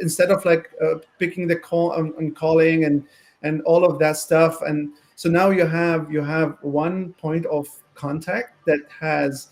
instead 0.00 0.30
of 0.30 0.44
like 0.44 0.70
uh, 0.82 0.94
picking 1.18 1.46
the 1.46 1.56
call 1.56 1.92
and, 1.92 2.14
and 2.14 2.34
calling 2.34 2.84
and 2.84 3.04
and 3.42 3.62
all 3.62 3.84
of 3.84 3.98
that 3.98 4.16
stuff. 4.16 4.62
And 4.62 4.92
so 5.14 5.28
now 5.28 5.50
you 5.50 5.66
have 5.66 6.10
you 6.10 6.22
have 6.22 6.58
one 6.62 7.12
point 7.14 7.46
of 7.46 7.68
contact 7.94 8.64
that 8.66 8.80
has 9.00 9.48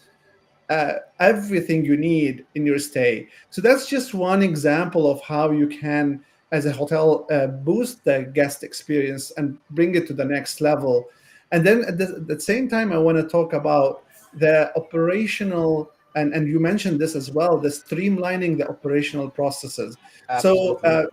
uh, 0.71 0.95
everything 1.19 1.85
you 1.85 1.97
need 1.97 2.47
in 2.55 2.65
your 2.65 2.79
stay. 2.79 3.29
So 3.51 3.61
that's 3.61 3.87
just 3.89 4.15
one 4.15 4.43
example 4.43 5.11
of 5.11 5.21
how 5.21 5.51
you 5.51 5.67
can 5.67 6.25
as 6.53 6.67
a 6.67 6.73
hotel 6.73 7.27
uh, 7.31 7.47
boost 7.49 8.05
the 8.05 8.31
guest 8.35 8.65
experience 8.65 9.33
and 9.37 9.59
bring 9.71 9.95
it 9.95 10.07
to 10.09 10.13
the 10.13 10.25
next 10.25 10.61
level 10.61 11.07
and 11.53 11.67
then 11.67 11.85
at 11.85 11.99
the, 11.99 12.05
at 12.05 12.27
the 12.27 12.41
same 12.41 12.69
time 12.69 12.93
i 12.93 12.99
want 12.99 13.17
to 13.17 13.29
talk 13.29 13.53
about 13.53 14.05
the 14.35 14.71
operational 14.77 15.91
and, 16.17 16.35
and 16.35 16.49
you 16.49 16.59
mentioned 16.59 17.01
this 17.01 17.15
as 17.15 17.31
well 17.31 17.59
the 17.59 17.69
streamlining 17.69 18.57
the 18.59 18.69
operational 18.69 19.31
processes. 19.31 19.97
So 20.41 20.77
uh, 20.79 21.07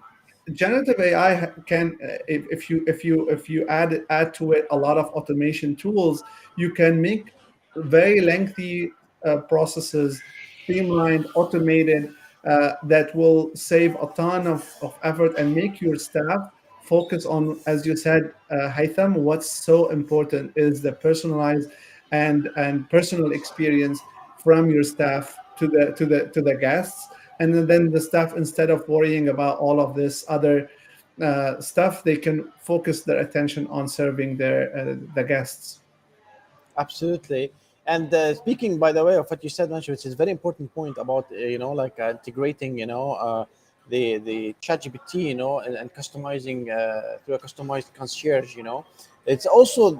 generative 0.53 0.99
ai 0.99 1.51
can 1.65 1.97
if, 2.27 2.45
if 2.49 2.69
you 2.69 2.83
if 2.87 3.03
you 3.03 3.29
if 3.29 3.49
you 3.49 3.67
add 3.67 4.05
add 4.09 4.33
to 4.33 4.53
it 4.53 4.65
a 4.71 4.77
lot 4.77 4.97
of 4.97 5.05
automation 5.07 5.75
tools 5.75 6.23
you 6.55 6.71
can 6.71 7.01
make 7.01 7.33
very 7.75 8.21
lengthy 8.21 8.91
uh, 9.25 9.37
processes 9.37 10.21
streamlined 10.63 11.27
automated 11.35 12.13
uh, 12.47 12.73
that 12.83 13.13
will 13.13 13.51
save 13.55 13.95
a 13.95 14.07
ton 14.15 14.47
of, 14.47 14.73
of 14.81 14.97
effort 15.03 15.37
and 15.37 15.53
make 15.53 15.81
your 15.81 15.97
staff 15.97 16.49
focus 16.87 17.25
on 17.25 17.59
as 17.67 17.85
you 17.85 17.95
said 17.95 18.33
uh, 18.51 18.71
Haitham, 18.71 19.13
what's 19.13 19.51
so 19.51 19.89
important 19.89 20.53
is 20.55 20.81
the 20.81 20.91
personalized 20.91 21.69
and 22.11 22.49
and 22.55 22.89
personal 22.89 23.31
experience 23.31 23.99
from 24.43 24.69
your 24.69 24.83
staff 24.83 25.35
to 25.59 25.67
the 25.67 25.93
to 25.97 26.05
the 26.05 26.27
to 26.29 26.41
the 26.41 26.55
guests 26.55 27.09
and 27.39 27.53
then 27.67 27.91
the 27.91 28.01
staff 28.01 28.35
instead 28.35 28.69
of 28.69 28.87
worrying 28.87 29.29
about 29.29 29.59
all 29.59 29.79
of 29.79 29.93
this 29.93 30.25
other 30.29 30.69
uh, 31.21 31.59
stuff 31.59 32.03
they 32.03 32.15
can 32.15 32.51
focus 32.61 33.01
their 33.01 33.19
attention 33.19 33.67
on 33.67 33.87
serving 33.87 34.37
their 34.37 34.59
uh, 34.77 34.95
the 35.15 35.23
guests 35.23 35.79
Absolutely. 36.77 37.51
And 37.85 38.13
uh, 38.13 38.35
speaking, 38.35 38.77
by 38.77 38.91
the 38.91 39.03
way, 39.03 39.15
of 39.15 39.29
what 39.29 39.43
you 39.43 39.49
said, 39.49 39.71
it's 39.71 40.05
a 40.05 40.15
very 40.15 40.31
important 40.31 40.73
point 40.73 40.97
about 40.97 41.25
uh, 41.31 41.35
you 41.35 41.57
know 41.57 41.71
like 41.71 41.99
uh, 41.99 42.11
integrating 42.11 42.77
you 42.77 42.85
know 42.85 43.13
uh, 43.13 43.45
the 43.89 44.17
the 44.17 44.55
ChatGPT 44.61 45.29
you 45.31 45.35
know 45.35 45.59
and, 45.59 45.75
and 45.75 45.93
customizing 45.93 46.69
uh, 46.69 47.17
through 47.23 47.35
a 47.35 47.39
customized 47.39 47.93
concierge. 47.93 48.55
You 48.55 48.63
know, 48.63 48.85
it's 49.25 49.45
also 49.45 49.91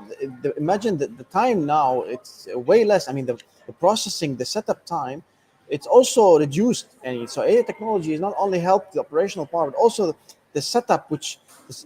the, 0.42 0.54
imagine 0.58 0.98
that 0.98 1.18
the 1.18 1.26
time 1.26 1.66
now 1.66 2.02
it's 2.02 2.48
way 2.54 2.84
less. 2.86 3.10
I 3.10 3.14
mean 3.14 3.26
the, 3.26 3.40
the 3.66 3.74
processing, 3.74 4.36
the 4.36 4.46
setup 4.46 4.86
time, 4.86 5.24
it's 5.70 5.88
also 5.88 6.40
reduced. 6.40 6.88
And 7.04 7.30
so 7.30 7.44
AI 7.44 7.62
technology 7.62 8.14
is 8.14 8.20
not 8.20 8.34
only 8.38 8.60
help 8.60 8.92
the 8.92 9.00
operational 9.00 9.46
part, 9.46 9.74
but 9.74 9.78
also 9.78 10.16
the 10.54 10.62
setup, 10.62 11.12
which 11.12 11.40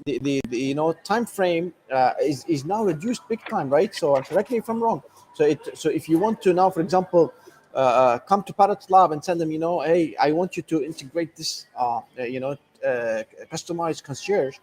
the, 0.05 0.19
the, 0.19 0.41
the 0.49 0.57
you 0.57 0.75
know 0.75 0.93
time 1.03 1.25
frame 1.25 1.73
uh, 1.91 2.13
is, 2.21 2.45
is 2.47 2.65
now 2.65 2.83
reduced 2.83 3.27
big 3.27 3.43
time, 3.45 3.69
right? 3.69 3.93
So 3.93 4.21
correct 4.21 4.51
me 4.51 4.57
if 4.57 4.69
I'm 4.69 4.81
wrong. 4.81 5.01
So 5.33 5.45
it 5.45 5.77
so 5.77 5.89
if 5.89 6.07
you 6.09 6.19
want 6.19 6.41
to 6.43 6.53
now, 6.53 6.69
for 6.69 6.81
example, 6.81 7.33
uh, 7.73 7.77
uh, 7.77 8.19
come 8.19 8.43
to 8.43 8.53
Parrot 8.53 8.85
Lab 8.89 9.11
and 9.11 9.23
tell 9.23 9.35
them, 9.35 9.51
you 9.51 9.59
know, 9.59 9.79
hey, 9.81 10.15
I 10.19 10.31
want 10.33 10.57
you 10.57 10.63
to 10.63 10.83
integrate 10.83 11.35
this, 11.35 11.67
uh, 11.77 12.01
uh, 12.19 12.23
you 12.23 12.39
know, 12.39 12.57
uh, 12.85 13.23
customized 13.51 14.03
concierge. 14.03 14.57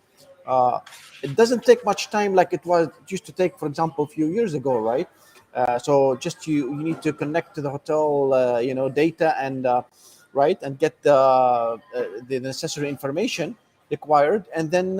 Uh, 0.46 0.80
it 1.22 1.34
doesn't 1.36 1.64
take 1.64 1.84
much 1.84 2.10
time 2.10 2.34
like 2.34 2.52
it 2.52 2.64
was 2.64 2.88
it 2.88 3.10
used 3.10 3.26
to 3.26 3.32
take, 3.32 3.58
for 3.58 3.66
example, 3.66 4.04
a 4.04 4.08
few 4.08 4.26
years 4.26 4.54
ago, 4.54 4.78
right? 4.78 5.08
So 5.82 6.16
just 6.16 6.46
you 6.46 6.70
you 6.76 6.82
need 6.82 7.02
to 7.02 7.12
connect 7.12 7.54
to 7.56 7.60
the 7.60 7.70
hotel, 7.70 8.60
you 8.62 8.74
know, 8.74 8.88
data 8.88 9.34
and 9.38 9.66
right 10.32 10.58
and 10.62 10.78
get 10.78 11.02
the 11.02 11.78
the 12.28 12.40
necessary 12.40 12.88
information 12.88 13.56
required, 13.90 14.46
and 14.54 14.70
then 14.70 14.96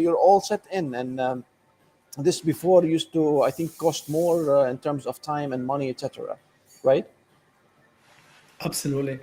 you're 0.00 0.16
all 0.16 0.40
set 0.40 0.62
in. 0.70 0.94
And 0.94 1.20
um, 1.20 1.44
this 2.16 2.40
before 2.40 2.84
used 2.84 3.12
to 3.12 3.42
I 3.42 3.50
think 3.50 3.76
cost 3.76 4.08
more 4.08 4.66
in 4.68 4.78
terms 4.78 5.04
of 5.06 5.20
time 5.20 5.52
and 5.52 5.66
money, 5.66 5.90
etc. 5.90 6.38
Right? 6.84 7.06
Absolutely. 8.62 9.18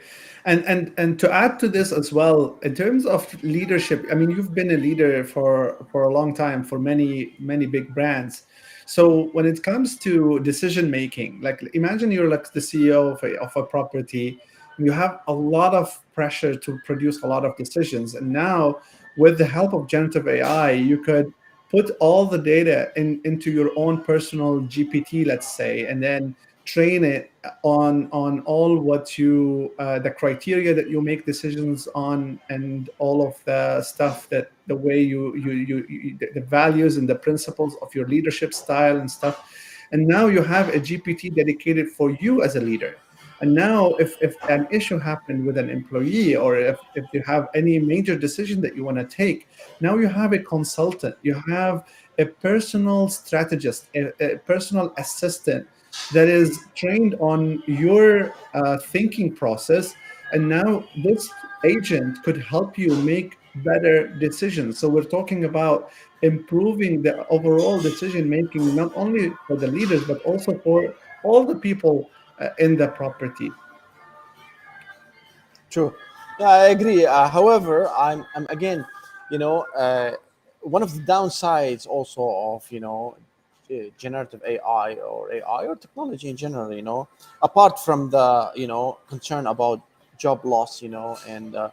And 0.46 0.66
and 0.66 0.94
and 0.98 1.20
to 1.20 1.32
add 1.32 1.60
to 1.60 1.68
this 1.68 1.92
as 1.92 2.12
well, 2.12 2.58
in 2.64 2.74
terms 2.74 3.06
of 3.06 3.22
leadership, 3.44 4.06
I 4.12 4.16
mean, 4.16 4.32
you've 4.32 4.54
been 4.56 4.72
a 4.72 4.78
leader 4.78 5.24
for 5.24 5.86
for 5.92 6.04
a 6.04 6.14
long 6.14 6.34
time 6.34 6.64
for 6.64 6.80
many 6.80 7.36
many 7.40 7.68
big 7.68 7.94
brands. 7.94 8.44
So 8.86 9.26
when 9.34 9.46
it 9.46 9.62
comes 9.62 9.98
to 10.00 10.40
decision 10.40 10.90
making, 10.90 11.42
like 11.42 11.62
imagine 11.74 12.10
you're 12.12 12.30
like 12.30 12.52
the 12.52 12.62
CEO 12.62 13.14
of 13.14 13.22
a, 13.24 13.36
of 13.40 13.56
a 13.56 13.64
property, 13.64 14.40
you 14.80 14.92
have 14.92 15.20
a 15.28 15.34
lot 15.34 15.76
of 15.76 16.00
pressure 16.14 16.56
to 16.56 16.80
produce 16.86 17.22
a 17.22 17.28
lot 17.28 17.46
of 17.46 17.56
decisions, 17.58 18.16
and 18.16 18.28
now 18.28 18.80
with 19.18 19.38
the 19.38 19.46
help 19.46 19.74
of 19.74 19.88
generative 19.88 20.28
AI, 20.28 20.72
you 20.72 20.98
could 21.04 21.32
put 21.70 21.92
all 22.00 22.26
the 22.26 22.38
data 22.38 22.92
in, 22.96 23.20
into 23.26 23.52
your 23.52 23.72
own 23.76 24.04
personal 24.04 24.62
GPT, 24.62 25.26
let's 25.26 25.52
say, 25.52 25.86
and 25.86 26.02
then 26.02 26.36
train 26.68 27.04
it 27.06 27.32
on 27.64 28.10
on 28.12 28.42
all 28.42 28.78
what 28.78 29.18
you 29.18 29.74
uh, 29.80 29.98
the 30.00 30.12
criteria 30.12 30.74
that 30.74 30.90
you 30.90 31.02
make 31.02 31.26
decisions 31.26 31.88
on 31.96 32.40
and 32.50 32.90
all 33.00 33.26
of 33.26 33.34
the 33.46 33.82
stuff 33.82 34.28
that 34.30 34.52
the 34.68 34.76
way 34.76 35.00
you 35.02 35.36
you, 35.36 35.52
you 35.52 35.86
you 35.88 36.18
the 36.34 36.42
values 36.42 36.98
and 36.98 37.08
the 37.08 37.16
principles 37.16 37.76
of 37.82 37.96
your 37.96 38.08
leadership 38.08 38.54
style 38.54 38.98
and 38.98 39.10
stuff. 39.10 39.50
And 39.94 40.06
now 40.06 40.28
you 40.28 40.44
have 40.44 40.68
a 40.70 40.80
gpt 40.88 41.36
dedicated 41.36 41.88
for 41.90 42.12
you 42.12 42.44
as 42.44 42.58
a 42.58 42.62
leader. 42.62 42.98
And 43.40 43.54
now 43.54 43.94
if 44.04 44.22
if 44.22 44.36
an 44.50 44.68
issue 44.70 45.00
happened 45.00 45.46
with 45.48 45.58
an 45.58 45.70
employee 45.70 46.36
or 46.36 46.58
if, 46.58 46.78
if 46.96 47.06
you 47.14 47.22
have 47.26 47.48
any 47.56 47.80
major 47.80 48.18
decision 48.18 48.60
that 48.62 48.76
you 48.76 48.84
want 48.84 48.98
to 48.98 49.06
take 49.06 49.48
now 49.80 49.96
you 49.96 50.10
have 50.10 50.34
a 50.34 50.40
consultant. 50.40 51.16
You 51.22 51.36
have 51.48 51.86
a 52.20 52.26
personal 52.26 53.08
strategist 53.08 53.88
a, 53.96 54.12
a 54.20 54.38
personal 54.40 54.94
assistant 54.98 55.66
that 56.14 56.28
is 56.28 56.66
trained 56.76 57.16
on 57.20 57.62
your 57.68 58.34
uh, 58.54 58.78
thinking 58.78 59.34
process 59.34 59.96
and 60.34 60.48
now 60.48 60.84
this 61.04 61.30
agent 61.64 62.22
could 62.24 62.42
help 62.44 62.78
you 62.78 62.96
make 62.98 63.38
better 63.64 64.08
decisions 64.08 64.78
so 64.78 64.88
we're 64.88 65.04
talking 65.04 65.46
about 65.46 65.90
improving 66.22 67.02
the 67.02 67.28
overall 67.28 67.80
decision 67.80 68.30
making 68.30 68.76
not 68.76 68.92
only 68.96 69.32
for 69.48 69.56
the 69.56 69.68
leaders 69.68 70.04
but 70.06 70.22
also 70.24 70.58
for 70.60 70.94
all 71.24 71.44
the 71.44 71.56
people 71.56 72.10
uh, 72.40 72.50
in 72.60 72.76
the 72.78 72.88
property 72.90 73.52
True. 75.70 75.94
Yeah, 76.40 76.50
I 76.50 76.68
agree. 76.70 77.06
Uh, 77.06 77.28
however, 77.28 77.90
I'm, 77.90 78.26
I'm 78.36 78.46
again, 78.50 78.86
you 79.32 79.38
know, 79.38 79.66
uh, 79.76 80.14
one 80.62 80.82
of 80.82 80.94
the 80.94 81.02
downsides 81.02 81.88
also 81.88 82.22
of 82.56 82.72
you 82.72 82.80
know 82.80 83.18
generative 83.98 84.42
AI 84.46 84.94
or 84.96 85.32
AI 85.32 85.66
or 85.68 85.76
technology 85.76 86.30
in 86.30 86.38
general, 86.38 86.74
you 86.74 86.82
know, 86.82 87.08
apart 87.42 87.80
from 87.80 88.10
the 88.10 88.52
you 88.56 88.68
know 88.68 89.00
concern 89.08 89.48
about 89.48 89.82
job 90.18 90.46
loss, 90.46 90.82
you 90.82 90.90
know, 90.90 91.18
and 91.28 91.56
uh, 91.56 91.70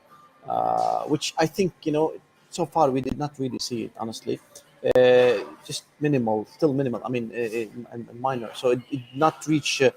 uh, 0.49 1.05
which 1.05 1.35
I 1.39 1.47
think 1.47 1.73
you 1.83 1.93
know 1.93 2.13
so 2.51 2.67
far 2.67 2.91
we 2.91 3.01
did 3.01 3.19
not 3.19 3.33
really 3.39 3.59
see 3.59 3.85
it 3.85 3.93
honestly. 3.99 4.41
Uh, 4.85 5.39
just 5.65 5.85
minimal, 5.99 6.47
still 6.53 6.75
minimal. 6.75 7.01
I 7.05 7.09
mean, 7.09 7.33
uh, 7.33 7.97
minor. 8.21 8.51
So 8.55 8.71
it, 8.71 8.81
it 8.91 9.01
not 9.15 9.47
reach. 9.47 9.81
Uh, 9.81 9.91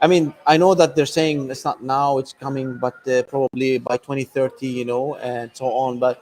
I 0.00 0.08
mean, 0.08 0.34
I 0.44 0.56
know 0.56 0.74
that 0.74 0.96
they're 0.96 1.06
saying 1.06 1.50
it's 1.50 1.64
not 1.64 1.82
now, 1.82 2.18
it's 2.18 2.32
coming, 2.32 2.78
but 2.78 3.06
uh, 3.06 3.22
probably 3.22 3.78
by 3.78 3.96
2030, 3.96 4.66
you 4.66 4.84
know, 4.84 5.14
and 5.16 5.50
so 5.54 5.66
on. 5.66 6.00
But 6.00 6.20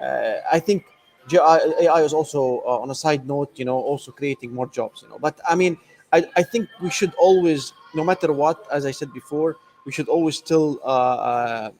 uh, 0.00 0.34
I 0.52 0.60
think 0.60 0.84
AI 1.32 2.02
is 2.02 2.12
also, 2.12 2.62
uh, 2.66 2.78
on 2.80 2.90
a 2.90 2.94
side 2.94 3.26
note, 3.26 3.52
you 3.56 3.64
know, 3.64 3.78
also 3.78 4.12
creating 4.12 4.52
more 4.54 4.66
jobs, 4.66 5.02
you 5.02 5.08
know. 5.08 5.18
But 5.18 5.40
I 5.48 5.54
mean, 5.54 5.78
I, 6.12 6.24
I 6.36 6.42
think 6.42 6.68
we 6.80 6.90
should 6.90 7.14
always, 7.18 7.72
no 7.94 8.04
matter 8.04 8.32
what, 8.32 8.66
as 8.70 8.86
I 8.86 8.90
said 8.90 9.12
before, 9.12 9.56
we 9.86 9.92
should 9.92 10.08
always 10.08 10.36
still, 10.36 10.80
uh, 10.84 10.86
uh, 10.86 11.70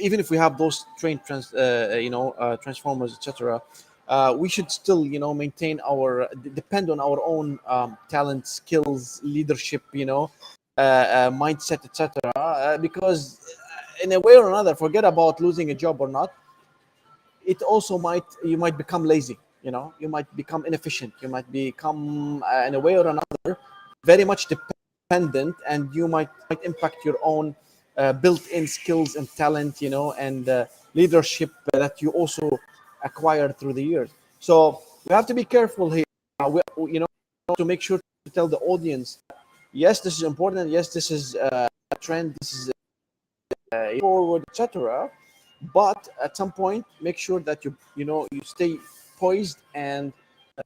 even 0.00 0.20
if 0.20 0.30
we 0.30 0.36
have 0.36 0.58
those 0.58 0.84
trained, 0.98 1.20
trans, 1.26 1.54
uh, 1.54 1.98
you 2.00 2.10
know, 2.10 2.32
uh, 2.32 2.56
transformers, 2.56 3.14
etc. 3.14 3.62
Uh, 4.08 4.34
we 4.36 4.48
should 4.48 4.70
still, 4.70 5.06
you 5.06 5.18
know, 5.18 5.32
maintain 5.32 5.80
our 5.88 6.28
depend 6.54 6.90
on 6.90 7.00
our 7.00 7.22
own 7.24 7.58
um, 7.66 7.96
talent, 8.08 8.46
skills, 8.46 9.20
leadership, 9.22 9.82
you 9.92 10.04
know, 10.04 10.30
uh, 10.76 10.80
uh, 10.80 11.30
mindset, 11.30 11.84
etc. 11.84 12.10
Uh, 12.36 12.76
because 12.78 13.40
in 14.02 14.12
a 14.12 14.20
way 14.20 14.36
or 14.36 14.48
another, 14.48 14.74
forget 14.74 15.04
about 15.04 15.40
losing 15.40 15.70
a 15.70 15.74
job 15.74 16.00
or 16.00 16.08
not. 16.08 16.32
It 17.44 17.62
also 17.62 17.98
might 17.98 18.24
you 18.44 18.56
might 18.56 18.76
become 18.76 19.04
lazy. 19.04 19.38
You 19.62 19.70
know, 19.70 19.94
you 19.98 20.08
might 20.08 20.28
become 20.36 20.66
inefficient. 20.66 21.14
You 21.22 21.28
might 21.28 21.50
become, 21.50 22.42
uh, 22.42 22.64
in 22.66 22.74
a 22.74 22.80
way 22.80 22.98
or 22.98 23.06
another, 23.06 23.58
very 24.04 24.24
much 24.24 24.46
dependent, 24.46 25.56
and 25.66 25.88
you 25.94 26.06
might 26.08 26.28
might 26.50 26.62
impact 26.64 26.96
your 27.04 27.18
own 27.22 27.56
uh, 27.96 28.12
built-in 28.12 28.66
skills 28.66 29.16
and 29.16 29.28
talent. 29.36 29.80
You 29.80 29.90
know, 29.90 30.12
and 30.12 30.48
uh, 30.48 30.66
leadership 30.94 31.50
that 31.72 32.02
you 32.02 32.10
also 32.10 32.58
acquired 33.02 33.56
through 33.58 33.74
the 33.74 33.84
years. 33.84 34.10
So 34.40 34.82
we 35.08 35.14
have 35.14 35.26
to 35.26 35.34
be 35.34 35.44
careful 35.44 35.90
here. 35.90 36.04
Uh, 36.40 36.50
we, 36.50 36.60
you 36.92 37.00
know, 37.00 37.06
to 37.56 37.64
make 37.64 37.80
sure 37.80 37.98
to 37.98 38.30
tell 38.32 38.48
the 38.48 38.58
audience 38.58 39.18
yes, 39.74 40.00
this 40.00 40.16
is 40.16 40.22
important. 40.22 40.70
Yes, 40.70 40.88
this 40.88 41.10
is 41.10 41.36
uh, 41.36 41.68
a 41.90 41.96
trend. 41.96 42.34
This 42.40 42.54
is 42.54 42.70
uh, 43.72 43.98
forward, 44.00 44.44
etc. 44.48 45.10
But 45.72 46.08
at 46.22 46.36
some 46.36 46.52
point, 46.52 46.84
make 47.00 47.18
sure 47.18 47.40
that 47.40 47.64
you 47.64 47.76
you 47.96 48.04
know 48.04 48.26
you 48.32 48.40
stay 48.42 48.78
poised 49.16 49.58
and 49.74 50.12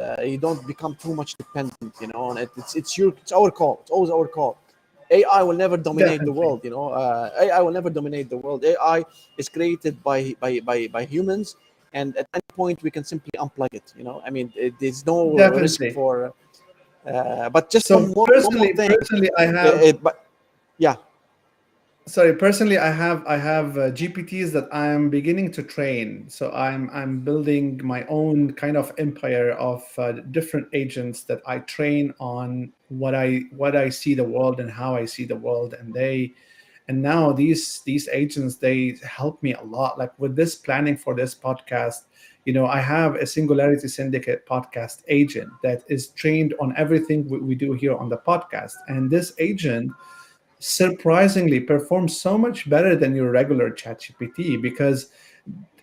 uh, 0.01 0.22
you 0.22 0.38
don't 0.38 0.66
become 0.66 0.94
too 0.96 1.14
much 1.14 1.34
dependent. 1.36 1.94
You 2.01 2.09
know, 2.09 2.30
on 2.30 2.38
it, 2.38 2.51
it's 2.57 2.76
it's 2.76 2.96
your 2.99 3.11
it's 3.22 3.32
our 3.32 3.51
call. 3.51 3.78
It's 3.82 3.90
always 3.90 4.11
our 4.11 4.28
call. 4.28 4.59
AI 5.11 5.42
will 5.42 5.57
never 5.57 5.76
dominate 5.76 6.24
the 6.24 6.32
world. 6.32 6.64
You 6.64 6.70
know, 6.70 6.88
uh, 6.90 7.30
AI 7.38 7.61
will 7.61 7.72
never 7.72 7.90
dominate 7.90 8.28
the 8.28 8.36
world. 8.36 8.64
AI 8.64 9.05
is 9.36 9.49
created 9.49 10.03
by 10.03 10.34
by 10.40 10.61
by 10.61 10.88
by 10.88 11.05
humans, 11.05 11.57
and 11.92 12.16
at 12.16 12.26
any 12.34 12.49
point 12.55 12.82
we 12.82 12.90
can 12.90 13.05
simply 13.05 13.30
unplug 13.38 13.72
it. 13.72 13.94
You 13.96 14.05
know, 14.05 14.20
I 14.24 14.30
mean, 14.30 14.53
it, 14.57 14.74
there's 14.80 15.05
no 15.07 15.49
risk 15.51 15.84
for. 15.88 16.34
Uh, 17.07 17.49
but 17.51 17.70
just 17.70 17.88
so 17.88 17.96
one 17.96 18.12
more, 18.14 18.28
one 18.36 18.55
more 18.57 18.68
personally 18.68 18.74
thing. 18.74 18.94
personally 18.94 19.28
i 19.38 19.46
Uh, 19.62 19.72
have 19.72 19.82
it- 19.88 20.03
but 20.03 20.26
yeah, 20.78 20.96
sorry 22.09 22.33
personally 22.35 22.79
i 22.79 22.91
have 22.91 23.23
i 23.27 23.37
have 23.37 23.77
uh, 23.77 23.91
gpts 23.91 24.51
that 24.51 24.67
i 24.73 24.87
am 24.87 25.11
beginning 25.11 25.53
to 25.53 25.63
train. 25.63 26.25
So 26.29 26.51
i'm 26.53 26.89
i'm 26.91 27.21
building 27.21 27.81
my 27.85 28.05
own 28.07 28.55
kind 28.55 28.79
of 28.79 28.93
empire 28.97 29.51
of 29.51 29.83
uh, 29.99 30.13
different 30.31 30.69
agents 30.73 31.25
that 31.25 31.43
i 31.47 31.59
train 31.59 32.15
on 32.19 32.73
what 32.89 33.15
i 33.15 33.43
what 33.55 33.77
i 33.77 33.91
see 33.91 34.15
the 34.15 34.25
world 34.25 34.59
and 34.59 34.71
how 34.71 34.95
i 34.95 35.05
see 35.05 35.27
the 35.27 35.37
world. 35.37 35.75
And 35.75 35.93
they 35.93 36.33
and 36.89 37.03
now 37.03 37.31
these 37.31 37.83
these 37.83 38.09
agents 38.09 38.57
they 38.57 38.97
help 39.07 39.43
me 39.43 39.53
a 39.53 39.63
lot. 39.63 39.99
Like 39.99 40.19
with 40.19 40.35
this 40.35 40.55
planning 40.57 40.97
for 40.97 41.15
this 41.15 41.35
podcast 41.35 42.05
you 42.45 42.55
know 42.55 42.67
i 42.67 42.81
have 42.81 43.17
a 43.17 43.27
singularity 43.27 43.89
syndicate 43.89 44.47
podcast 44.47 45.03
agent 45.09 45.51
that 45.63 45.83
is 45.89 46.09
trained 46.09 46.55
on 46.61 46.73
everything 46.79 47.29
we, 47.29 47.39
we 47.41 47.55
do 47.55 47.75
here 47.75 47.95
on 47.95 48.09
the 48.09 48.17
podcast. 48.17 48.73
And 48.87 49.11
this 49.11 49.35
agent 49.39 49.93
surprisingly 50.59 51.61
performs 51.61 52.21
so 52.21 52.37
much 52.37 52.69
better 52.69 52.97
than 52.97 53.15
your 53.15 53.31
regular 53.31 53.71
ChatGPT 53.71 54.61
because 54.61 55.11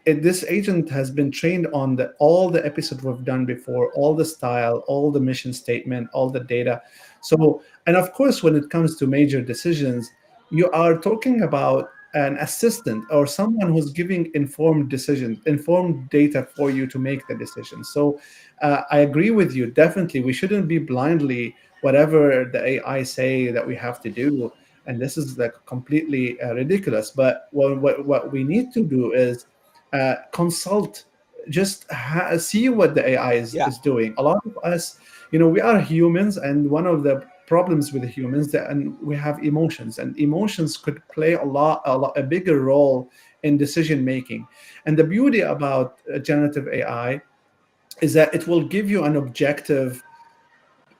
it, 0.06 0.22
this 0.22 0.44
agent 0.46 0.90
has 0.90 1.10
been 1.10 1.32
trained 1.32 1.68
on 1.74 1.96
the, 1.96 2.14
all 2.20 2.50
the 2.50 2.66
episodes 2.66 3.04
we've 3.04 3.24
done 3.24 3.46
before, 3.46 3.92
all 3.94 4.14
the 4.14 4.26
style, 4.26 4.84
all 4.88 5.12
the 5.12 5.20
mission 5.20 5.54
statement, 5.54 6.10
all 6.14 6.30
the 6.30 6.42
data. 6.42 6.82
So, 7.22 7.64
and 7.88 7.96
of 7.96 8.14
course, 8.14 8.44
when 8.44 8.56
it 8.56 8.70
comes 8.70 8.98
to 8.98 9.08
major 9.08 9.42
decisions, 9.42 10.10
you 10.52 10.70
are 10.72 10.98
talking 10.98 11.42
about 11.42 11.90
an 12.14 12.38
assistant 12.38 13.04
or 13.10 13.28
someone 13.28 13.74
who's 13.74 13.92
giving 13.92 14.32
informed 14.36 14.90
decisions, 14.90 15.40
informed 15.48 16.10
data 16.12 16.48
for 16.56 16.70
you 16.70 16.88
to 16.88 17.00
make 17.00 17.28
the 17.28 17.36
decision. 17.36 17.84
So, 17.84 18.20
uh, 18.62 18.84
I 18.92 19.00
agree 19.00 19.32
with 19.32 19.54
you. 19.54 19.72
Definitely, 19.72 20.22
we 20.22 20.34
shouldn't 20.34 20.68
be 20.68 20.78
blindly 20.78 21.56
whatever 21.82 22.50
the 22.52 22.64
AI 22.64 23.04
say 23.04 23.52
that 23.52 23.66
we 23.66 23.76
have 23.76 24.02
to 24.02 24.10
do 24.10 24.52
and 24.88 25.02
this 25.02 25.18
is 25.18 25.38
like 25.38 25.54
completely 25.66 26.40
uh, 26.42 26.54
ridiculous 26.54 27.12
but 27.12 27.48
what, 27.52 27.82
what, 27.82 28.06
what 28.06 28.32
we 28.32 28.44
need 28.44 28.74
to 28.74 28.84
do 28.84 29.14
is 29.14 29.46
uh, 29.94 30.16
consult 30.32 31.06
just 31.50 31.90
ha- 31.92 32.38
see 32.38 32.70
what 32.70 32.96
the 32.96 33.08
ai 33.10 33.34
is, 33.34 33.54
Yeah. 33.54 33.68
is 33.68 33.78
doing 33.80 34.14
a 34.18 34.24
lot 34.24 34.42
of 34.46 34.58
us 34.64 35.00
you 35.32 35.40
know 35.40 35.48
we 35.48 35.62
are 35.62 35.80
humans 35.80 36.38
and 36.38 36.70
one 36.70 36.88
of 36.88 37.04
the 37.04 37.24
problems 37.48 37.94
with 37.94 38.04
humans 38.04 38.52
that 38.52 38.72
and 38.72 39.00
we 39.02 39.16
have 39.16 39.44
emotions 39.44 40.00
and 40.00 40.18
emotions 40.18 40.78
could 40.78 41.00
play 41.10 41.34
a 41.34 41.44
lot 41.44 41.82
a, 41.86 41.96
lot, 41.96 42.18
a 42.18 42.24
bigger 42.24 42.62
role 42.62 43.12
in 43.44 43.58
decision 43.58 44.04
making 44.04 44.48
and 44.88 44.98
the 44.98 45.04
beauty 45.04 45.42
about 45.42 46.00
uh, 46.14 46.18
generative 46.18 46.68
ai 46.70 47.22
is 48.02 48.14
that 48.14 48.34
it 48.34 48.48
will 48.48 48.64
give 48.64 48.90
you 48.90 49.04
an 49.04 49.16
objective 49.16 50.04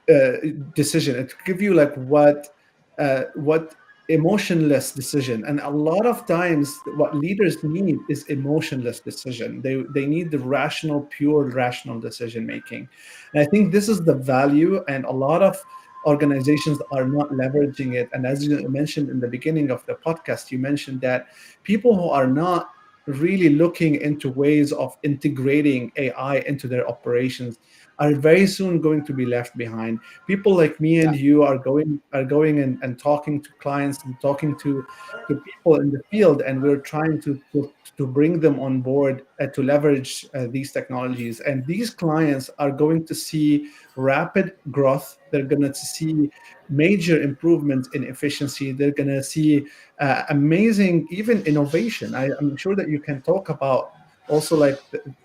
uh, 0.10 0.34
decision. 0.76 1.16
It 1.16 1.34
give 1.46 1.62
you 1.62 1.74
like 1.74 1.94
what 1.96 2.55
uh, 3.00 3.24
what 3.36 3.76
emotionless 4.10 4.92
decision. 4.92 5.44
And 5.46 5.60
a 5.60 5.70
lot 5.70 6.06
of 6.06 6.28
times 6.28 6.80
what 6.96 7.16
leaders 7.16 7.64
need 7.64 7.98
is 8.08 8.24
emotionless 8.26 9.00
decision. 9.00 9.62
They 9.62 9.84
they 9.94 10.06
need 10.06 10.32
the 10.32 10.40
rational 10.40 11.02
pure 11.10 11.46
rational 11.46 12.00
decision 12.00 12.46
making 12.46 12.88
and 13.34 13.42
i 13.42 13.46
think 13.50 13.72
this 13.72 13.90
is 13.90 14.04
the 14.04 14.16
value 14.16 14.84
and 14.88 15.06
a 15.06 15.12
lot 15.12 15.42
of 15.42 15.64
organizations 16.06 16.80
are 16.92 17.08
not 17.08 17.32
leveraging 17.32 17.96
it. 17.96 18.10
And 18.14 18.26
as 18.26 18.46
you 18.46 18.70
mentioned 18.70 19.10
in 19.10 19.20
the 19.20 19.28
beginning 19.28 19.72
of 19.72 19.86
the 19.88 19.96
podcast 19.96 20.52
you 20.52 20.60
mentioned 20.60 21.02
that 21.02 21.28
people 21.64 21.96
who 21.96 22.10
are 22.10 22.28
not 22.28 22.70
really 23.08 23.50
looking 23.50 23.96
into 23.96 24.30
ways 24.30 24.72
of 24.72 24.98
integrating 25.04 25.92
ai 25.98 26.38
into 26.48 26.68
their 26.68 26.88
operations 26.88 27.60
are 28.00 28.14
very 28.14 28.46
soon 28.48 28.82
going 28.82 29.06
to 29.06 29.14
be 29.14 29.26
left 29.26 29.58
behind. 29.58 30.00
People 30.28 30.56
like 30.56 30.80
me 30.80 31.02
and 31.02 31.16
yeah. 31.16 31.22
you 31.22 31.44
are 31.44 31.58
going 31.58 32.02
are 32.14 32.26
going 32.26 32.60
and, 32.60 32.80
and 32.84 33.00
talking 33.00 33.42
to 33.42 33.50
clients 33.60 34.04
and 34.04 34.20
talking 34.22 34.58
to, 34.60 34.86
to 35.28 35.36
people 35.36 35.80
in 35.80 35.92
the 35.92 36.02
field, 36.12 36.42
and 36.42 36.62
we're 36.62 36.78
trying 36.78 37.22
to 37.22 37.40
to, 37.54 37.72
to 37.98 38.08
bring 38.08 38.40
them 38.40 38.60
on 38.60 38.82
board 38.82 39.26
uh, 39.40 39.48
to 39.48 39.64
leverage 39.64 40.26
uh, 40.34 40.48
these 40.50 40.72
technologies. 40.72 41.40
And 41.40 41.66
these 41.66 41.90
clients 41.90 42.50
are 42.60 42.72
going 42.72 43.06
to 43.06 43.16
see 43.16 43.70
rapid 43.96 44.54
growth. 44.72 45.18
They're 45.32 45.46
going 45.46 45.62
to 45.62 45.74
see 45.74 46.30
major 46.70 47.22
improvements 47.22 47.90
in 47.94 48.04
efficiency. 48.04 48.72
They're 48.72 48.92
going 48.92 49.10
to 49.10 49.24
see 49.24 49.68
uh, 50.00 50.24
amazing 50.30 51.08
even 51.12 51.44
innovation. 51.46 52.16
I, 52.16 52.30
I'm 52.40 52.58
sure 52.58 52.76
that 52.76 52.90
you 52.90 53.00
can 53.00 53.22
talk 53.22 53.50
about 53.50 53.94
also 54.28 54.56
like 54.58 54.80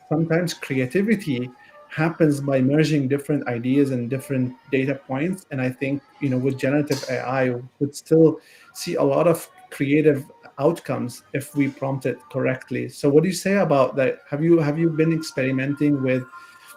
sometimes 0.09 0.55
creativity 0.55 1.51
happens 1.91 2.41
by 2.41 2.61
merging 2.61 3.09
different 3.09 3.47
ideas 3.49 3.91
and 3.91 4.09
different 4.09 4.55
data 4.70 4.95
points. 4.95 5.47
And 5.51 5.61
I 5.61 5.70
think, 5.70 6.03
you 6.20 6.30
know, 6.30 6.38
with 6.38 6.57
generative 6.57 7.05
AI, 7.11 7.51
we 7.51 7.62
would 7.80 7.95
still 7.95 8.41
see 8.74 8.95
a 8.95 9.03
lot 9.03 9.26
of 9.26 9.49
creative 9.70 10.24
outcomes 10.59 11.22
if 11.32 11.55
we 11.57 11.68
prompt 11.68 12.07
it 12.07 12.18
correctly. 12.30 12.88
So 12.88 13.09
what 13.09 13.22
do 13.22 13.28
you 13.28 13.34
say 13.34 13.57
about 13.57 13.97
that? 13.97 14.20
Have 14.28 14.43
you 14.43 14.59
have 14.59 14.78
you 14.78 14.91
been 14.91 15.12
experimenting 15.12 16.03
with, 16.03 16.24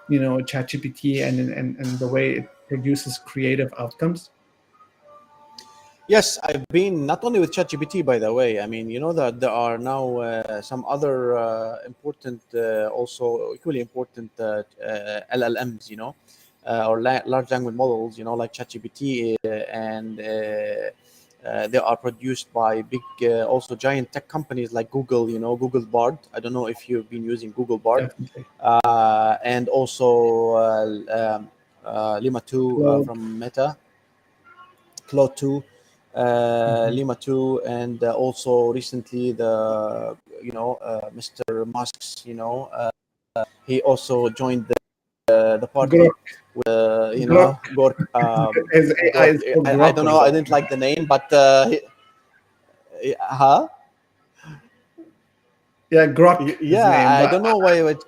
you 0.10 0.20
know, 0.20 0.38
ChatGPT 0.38 1.24
and 1.28 1.40
and, 1.40 1.78
and 1.78 2.00
the 2.00 2.08
way 2.08 2.38
it 2.38 2.50
produces 2.68 3.20
creative 3.20 3.72
outcomes? 3.78 4.32
Yes, 6.14 6.38
I've 6.44 6.68
been 6.68 7.08
not 7.08 7.24
only 7.24 7.40
with 7.40 7.52
ChatGPT, 7.52 8.06
by 8.06 8.20
the 8.20 8.32
way. 8.32 8.62
I 8.62 8.68
mean, 8.68 8.88
you 8.88 9.00
know 9.00 9.14
that 9.14 9.40
there 9.40 9.50
are 9.50 9.80
now 9.80 10.18
uh, 10.18 10.62
some 10.62 10.86
other 10.88 11.36
uh, 11.36 11.78
important, 11.88 12.40
uh, 12.54 12.86
also 13.00 13.56
equally 13.56 13.80
important 13.80 14.30
uh, 14.40 14.62
uh, 14.80 15.22
LLMs, 15.34 15.90
you 15.90 15.98
know, 15.98 16.14
uh, 16.68 16.88
or 16.88 17.02
la- 17.02 17.26
large 17.26 17.50
language 17.50 17.74
models, 17.74 18.16
you 18.20 18.26
know, 18.26 18.36
like 18.36 18.54
ChatGPT, 18.54 19.38
and 19.44 20.20
they 20.20 21.80
are 21.80 21.98
produced 21.98 22.54
by 22.54 22.84
big, 22.84 23.02
also 23.48 23.76
giant 23.76 24.12
tech 24.12 24.28
companies 24.28 24.72
like 24.72 24.92
Google, 24.92 25.28
you 25.28 25.40
know, 25.40 25.56
Google 25.56 25.82
Bard. 25.82 26.20
I 26.32 26.40
don't 26.40 26.54
know 26.54 26.68
if 26.68 26.88
you've 26.88 27.10
been 27.10 27.24
using 27.24 27.52
Google 27.54 27.80
Bard, 27.80 28.14
and 29.44 29.68
also 29.68 30.58
um, 30.58 31.50
Llama 31.84 32.42
2 32.42 33.04
from 33.04 33.40
Meta, 33.40 33.76
Claude 35.08 35.36
2 35.38 35.58
uh, 35.58 35.62
mm-hmm. 36.16 36.96
Llama 36.96 37.16
2, 37.16 37.62
and 37.66 38.04
uh, 38.04 38.14
also 38.14 38.72
recently 38.72 39.32
the 39.32 40.16
you 40.42 40.52
know 40.52 40.78
uh, 40.82 41.10
Mr. 41.16 41.66
Musk's 41.74 42.24
you 42.26 42.36
know 42.36 42.70
he 43.66 43.82
also 43.82 44.30
joined 44.30 44.68
the 44.68 45.58
the 45.58 45.68
party 45.68 45.98
Gork. 45.98 46.12
with 46.56 46.68
uh, 46.68 47.12
you 47.16 47.26
know 47.26 47.60
Gork. 47.76 47.98
Um, 48.14 48.54
I, 49.16 49.40
I, 49.88 49.92
don't 49.92 50.06
know. 50.06 50.20
I 50.20 50.30
didn't 50.30 50.50
like 50.50 50.70
the 50.70 50.78
name, 50.78 51.06
but 51.06 51.32
uh, 51.34 51.70
he, 51.70 51.82
huh? 53.20 53.68
Yeah, 55.90 56.08
Grok. 56.08 56.58
Yeah, 56.62 56.90
name, 56.90 57.28
I 57.28 57.32
don't 57.32 57.44
know 57.44 57.58
why 57.58 57.82
it 57.82 58.04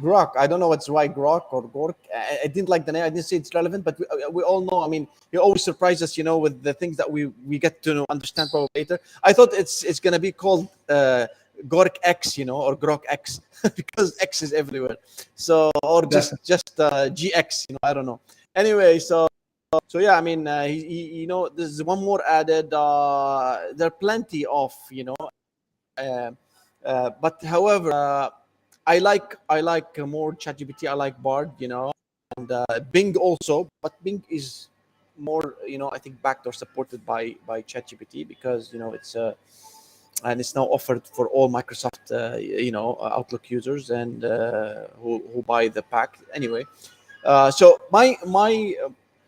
Grok. 0.00 0.32
I 0.36 0.46
don't 0.46 0.60
know 0.60 0.68
what's 0.68 0.88
right, 0.88 1.12
Grok 1.14 1.52
or 1.52 1.68
Gork. 1.68 1.94
I, 2.14 2.40
I, 2.44 2.46
didn't 2.46 2.68
like 2.68 2.86
the 2.86 2.92
name. 2.92 3.04
I 3.04 3.10
didn't 3.10 3.24
say 3.24 3.36
it's 3.36 3.54
relevant, 3.54 3.84
but 3.84 3.98
we, 3.98 4.06
uh, 4.06 4.30
we 4.30 4.42
all 4.42 4.60
know. 4.60 4.82
I 4.82 4.88
mean, 4.88 5.06
you 5.32 5.40
always 5.40 5.64
surprise 5.64 6.02
us, 6.02 6.16
you 6.16 6.24
know, 6.24 6.38
with 6.38 6.62
the 6.62 6.72
things 6.72 6.96
that 6.96 7.10
we 7.10 7.26
we 7.44 7.58
get 7.58 7.82
to 7.82 7.94
know, 7.94 8.06
understand 8.08 8.50
probably 8.50 8.68
later. 8.74 8.98
I 9.22 9.32
thought 9.32 9.52
it's 9.52 9.84
it's 9.84 10.00
gonna 10.00 10.18
be 10.18 10.32
called 10.32 10.68
uh, 10.88 11.26
Gork 11.68 11.96
X, 12.02 12.38
you 12.38 12.44
know, 12.44 12.56
or 12.56 12.76
Grok 12.76 13.02
X, 13.08 13.40
because 13.76 14.16
X 14.20 14.42
is 14.42 14.52
everywhere. 14.52 14.96
So 15.34 15.70
or 15.82 16.06
just 16.06 16.34
just 16.44 16.78
uh, 16.78 17.10
GX, 17.10 17.66
you 17.68 17.74
know, 17.74 17.82
I 17.82 17.92
don't 17.92 18.06
know. 18.06 18.20
Anyway, 18.54 18.98
so 18.98 19.28
so 19.88 19.98
yeah, 19.98 20.16
I 20.16 20.20
mean, 20.20 20.46
uh, 20.46 20.64
he, 20.64 20.82
he, 20.84 21.02
you 21.20 21.26
know, 21.26 21.48
there's 21.48 21.82
one 21.82 22.02
more 22.02 22.24
added. 22.26 22.72
Uh, 22.72 23.72
there 23.74 23.88
are 23.88 23.98
plenty 23.98 24.46
of, 24.46 24.72
you 24.90 25.04
know, 25.04 25.16
uh, 25.98 26.30
uh, 26.84 27.10
but 27.20 27.42
however. 27.44 27.92
Uh, 27.92 28.30
I 28.86 28.98
like 28.98 29.36
I 29.48 29.60
like 29.60 29.98
more 29.98 30.32
ChatGPT. 30.32 30.88
I 30.88 30.92
like 30.94 31.20
Bard, 31.22 31.50
you 31.58 31.68
know, 31.68 31.92
and 32.36 32.50
uh, 32.50 32.64
Bing 32.92 33.16
also. 33.16 33.68
But 33.82 33.92
Bing 34.02 34.22
is 34.30 34.68
more, 35.18 35.54
you 35.66 35.78
know, 35.78 35.90
I 35.92 35.98
think 35.98 36.20
backed 36.22 36.46
or 36.46 36.52
supported 36.52 37.04
by 37.04 37.34
by 37.46 37.62
ChatGPT 37.62 38.26
because 38.28 38.72
you 38.72 38.78
know 38.78 38.92
it's 38.92 39.16
uh, 39.16 39.34
and 40.24 40.40
it's 40.40 40.54
now 40.54 40.64
offered 40.64 41.02
for 41.06 41.28
all 41.28 41.50
Microsoft, 41.50 42.10
uh, 42.10 42.36
you 42.36 42.70
know, 42.70 42.96
Outlook 43.02 43.50
users 43.50 43.90
and 43.90 44.24
uh, 44.24 44.86
who 45.02 45.22
who 45.32 45.42
buy 45.42 45.68
the 45.68 45.82
pack 45.82 46.18
anyway. 46.32 46.64
Uh, 47.24 47.50
so 47.50 47.80
my 47.90 48.16
my 48.24 48.74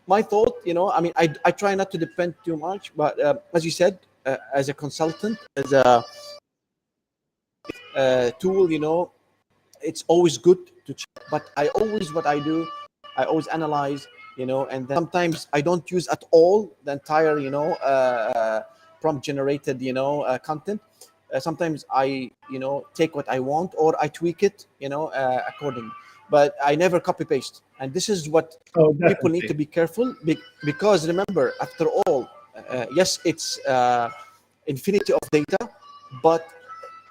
my 0.07 0.21
thought, 0.21 0.55
you 0.65 0.73
know, 0.73 0.89
I 0.89 1.01
mean, 1.01 1.13
I 1.17 1.33
I 1.43 1.51
try 1.51 1.75
not 1.75 1.91
to 1.91 1.97
depend 1.97 2.33
too 2.45 2.55
much, 2.55 2.93
but 2.95 3.19
uh, 3.19 3.35
as 3.53 3.65
you 3.65 3.71
said, 3.71 3.99
uh, 4.25 4.37
as 4.53 4.69
a 4.69 4.73
consultant, 4.73 5.37
as 5.57 5.73
a 5.73 6.03
uh, 7.95 8.31
tool, 8.39 8.71
you 8.71 8.79
know, 8.79 9.11
it's 9.81 10.03
always 10.07 10.37
good 10.37 10.57
to 10.85 10.93
check 10.93 11.23
but 11.31 11.49
i 11.57 11.67
always 11.69 12.13
what 12.13 12.25
i 12.25 12.39
do 12.39 12.67
i 13.17 13.23
always 13.23 13.47
analyze 13.47 14.07
you 14.37 14.45
know 14.45 14.65
and 14.67 14.87
then 14.87 14.95
sometimes 14.95 15.47
i 15.53 15.61
don't 15.61 15.91
use 15.91 16.07
at 16.07 16.23
all 16.31 16.75
the 16.83 16.91
entire 16.91 17.37
you 17.39 17.49
know 17.49 17.73
uh, 17.83 17.85
uh 17.85 18.61
prompt 19.01 19.23
generated 19.23 19.81
you 19.81 19.93
know 19.93 20.21
uh, 20.23 20.37
content. 20.37 20.81
Uh, 21.33 21.39
sometimes 21.39 21.85
i 21.93 22.29
you 22.49 22.59
know 22.59 22.85
take 22.93 23.15
what 23.15 23.27
i 23.29 23.39
want 23.39 23.73
or 23.77 23.95
i 24.01 24.07
tweak 24.07 24.43
it 24.43 24.65
you 24.79 24.89
know 24.89 25.07
uh, 25.07 25.41
according 25.47 25.89
but 26.29 26.55
i 26.63 26.75
never 26.75 26.99
copy 26.99 27.25
paste. 27.25 27.63
And 27.79 27.93
this 27.93 28.07
is 28.09 28.29
what 28.29 28.57
oh, 28.75 28.93
people 28.93 29.29
need 29.29 29.47
to 29.47 29.53
be 29.53 29.65
careful 29.65 30.13
because 30.63 31.07
remember 31.07 31.53
after 31.61 31.85
all 31.87 32.29
uh, 32.69 32.85
yes 32.93 33.19
it's 33.25 33.59
infinity 34.67 35.13
of 35.13 35.23
data 35.31 35.57
but 36.21 36.47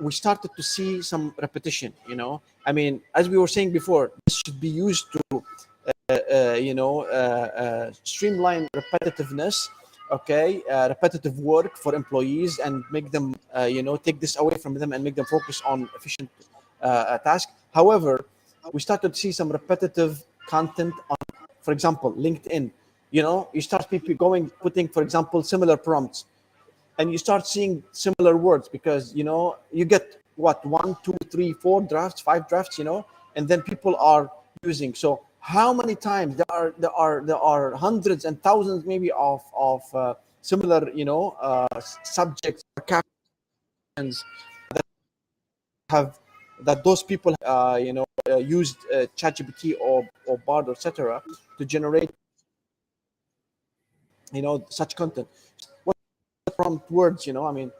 we 0.00 0.12
started 0.12 0.50
to 0.56 0.62
see 0.62 1.02
some 1.02 1.34
repetition 1.40 1.92
you 2.08 2.16
know? 2.16 2.40
I 2.66 2.72
mean 2.72 3.00
as 3.14 3.28
we 3.28 3.38
were 3.38 3.48
saying 3.48 3.72
before 3.72 4.12
this 4.26 4.40
should 4.44 4.60
be 4.60 4.68
used 4.68 5.06
to 5.12 5.20
uh, 6.10 6.18
uh, 6.32 6.52
you 6.54 6.74
know 6.74 7.02
uh, 7.04 7.48
uh 7.62 7.92
streamline 8.04 8.68
repetitiveness 8.74 9.68
okay? 10.10 10.62
Uh, 10.70 10.88
repetitive 10.88 11.38
work 11.38 11.76
for 11.76 11.94
employees 11.94 12.58
and 12.58 12.84
make 12.90 13.10
them 13.10 13.34
uh, 13.56 13.64
you 13.64 13.82
know 13.82 13.96
take 13.96 14.20
this 14.20 14.36
away 14.38 14.56
from 14.56 14.74
them 14.74 14.92
and 14.92 15.04
make 15.04 15.14
them 15.14 15.26
focus 15.26 15.62
on 15.66 15.88
efficient 15.96 16.30
task. 17.24 17.48
However 17.74 18.24
we 18.72 18.80
started 18.80 19.14
to 19.14 19.18
see 19.18 19.32
some 19.32 19.50
repetitive 19.50 20.24
content 20.46 20.94
on 21.10 21.16
for 21.60 21.72
example 21.72 22.12
linkedin. 22.14 22.70
You 23.10 23.22
know 23.22 23.48
you 23.52 23.60
start 23.60 23.88
people 23.90 24.14
going 24.14 24.50
putting 24.64 24.88
for 24.88 25.02
example 25.02 25.42
similar 25.42 25.76
prompts 25.76 26.24
and 26.98 27.10
you 27.12 27.18
start 27.18 27.46
seeing 27.46 27.82
similar 27.92 28.36
words 28.36 28.68
because 28.68 29.14
you 29.14 29.24
know 29.24 29.56
you 29.72 29.84
get 29.84 30.20
what 30.36 30.64
one 30.66 30.96
two 31.02 31.16
three 31.30 31.52
four 31.52 31.80
drafts 31.80 32.20
five 32.20 32.48
drafts 32.48 32.78
you 32.78 32.84
know 32.84 33.06
and 33.36 33.48
then 33.48 33.62
people 33.62 33.96
are 33.96 34.30
using 34.64 34.94
so 34.94 35.22
how 35.40 35.72
many 35.72 35.94
times 35.94 36.36
there 36.36 36.50
are 36.50 36.74
there 36.78 36.90
are 36.92 37.22
there 37.24 37.42
are 37.54 37.74
hundreds 37.74 38.24
and 38.24 38.42
thousands 38.42 38.84
maybe 38.84 39.10
of 39.12 39.42
of 39.56 39.82
uh, 39.94 40.14
similar 40.42 40.90
you 40.92 41.04
know 41.04 41.36
uh, 41.40 41.80
subjects 42.02 42.62
or 42.76 42.82
captions 42.82 44.24
that 44.74 44.84
have 45.90 46.18
that 46.62 46.82
those 46.84 47.02
people 47.02 47.34
uh, 47.44 47.78
you 47.80 47.92
know 47.92 48.04
uh, 48.28 48.36
used 48.36 48.76
uh, 48.92 49.06
ChatGPT 49.16 49.74
or 49.80 50.08
or 50.26 50.38
Bard 50.38 50.68
etc. 50.68 51.22
to 51.58 51.64
generate 51.64 52.10
you 54.32 54.42
know 54.42 54.66
such 54.68 54.96
content 54.96 55.28
prompt 56.58 56.90
words 56.90 57.26
you 57.26 57.32
know 57.32 57.46
i 57.46 57.52
mean 57.52 57.70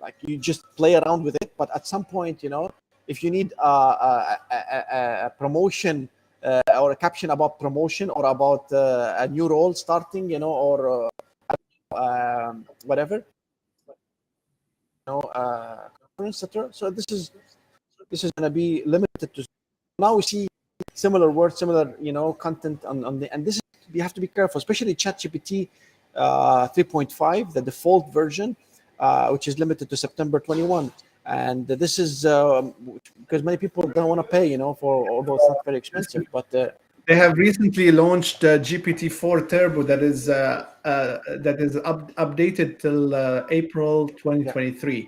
like 0.00 0.14
you 0.22 0.38
just 0.38 0.62
play 0.76 0.94
around 0.94 1.22
with 1.24 1.36
it 1.42 1.52
but 1.58 1.68
at 1.74 1.86
some 1.86 2.04
point 2.04 2.42
you 2.42 2.48
know 2.48 2.70
if 3.06 3.22
you 3.24 3.30
need 3.30 3.52
a, 3.58 3.68
a, 3.68 4.38
a, 4.52 5.26
a 5.26 5.30
promotion 5.36 6.08
uh, 6.44 6.62
or 6.80 6.92
a 6.92 6.96
caption 6.96 7.30
about 7.30 7.58
promotion 7.58 8.08
or 8.08 8.24
about 8.26 8.72
uh, 8.72 9.16
a 9.18 9.26
new 9.28 9.48
role 9.48 9.74
starting 9.74 10.30
you 10.30 10.38
know 10.38 10.54
or 10.68 10.76
uh, 10.88 11.96
um, 12.02 12.64
whatever 12.84 13.16
you 13.88 13.94
know 15.08 15.20
uh, 15.34 15.88
etc 16.24 16.68
so 16.70 16.90
this 16.90 17.06
is 17.10 17.32
this 18.10 18.24
is 18.24 18.30
going 18.36 18.46
to 18.50 18.54
be 18.62 18.82
limited 18.86 19.28
to 19.34 19.44
now 19.98 20.14
we 20.14 20.22
see 20.22 20.46
similar 20.94 21.30
words 21.30 21.58
similar 21.58 21.94
you 22.00 22.12
know 22.12 22.32
content 22.32 22.84
on, 22.84 23.04
on 23.04 23.18
the 23.18 23.32
and 23.34 23.44
this 23.44 23.56
is 23.56 23.60
you 23.92 24.02
have 24.02 24.14
to 24.14 24.20
be 24.20 24.26
careful, 24.26 24.58
especially 24.58 24.94
ChatGPT 24.94 25.64
uh, 25.64 25.68
3.5, 26.16 27.52
the 27.52 27.62
default 27.62 28.12
version, 28.12 28.56
uh, 28.98 29.28
which 29.30 29.48
is 29.48 29.58
limited 29.58 29.88
to 29.90 29.96
September 29.96 30.40
21. 30.40 30.92
And 31.26 31.66
this 31.68 31.98
is 31.98 32.26
um, 32.26 32.74
because 33.20 33.42
many 33.42 33.56
people 33.56 33.86
don't 33.86 34.08
want 34.08 34.20
to 34.20 34.26
pay, 34.26 34.46
you 34.46 34.58
know, 34.58 34.74
for 34.74 35.08
although 35.10 35.36
it's 35.36 35.48
not 35.48 35.64
very 35.64 35.76
expensive, 35.76 36.24
but 36.32 36.52
uh, 36.54 36.70
they 37.06 37.16
have 37.16 37.38
recently 37.38 37.90
launched 37.90 38.44
uh, 38.44 38.58
GPT-4 38.58 39.48
Turbo 39.48 39.82
that 39.82 40.00
is 40.00 40.28
uh, 40.28 40.66
uh, 40.84 41.18
that 41.38 41.60
is 41.60 41.76
up, 41.76 42.12
updated 42.14 42.78
till 42.78 43.14
uh, 43.14 43.46
April 43.50 44.08
2023. 44.08 44.96
Yeah. 44.96 45.04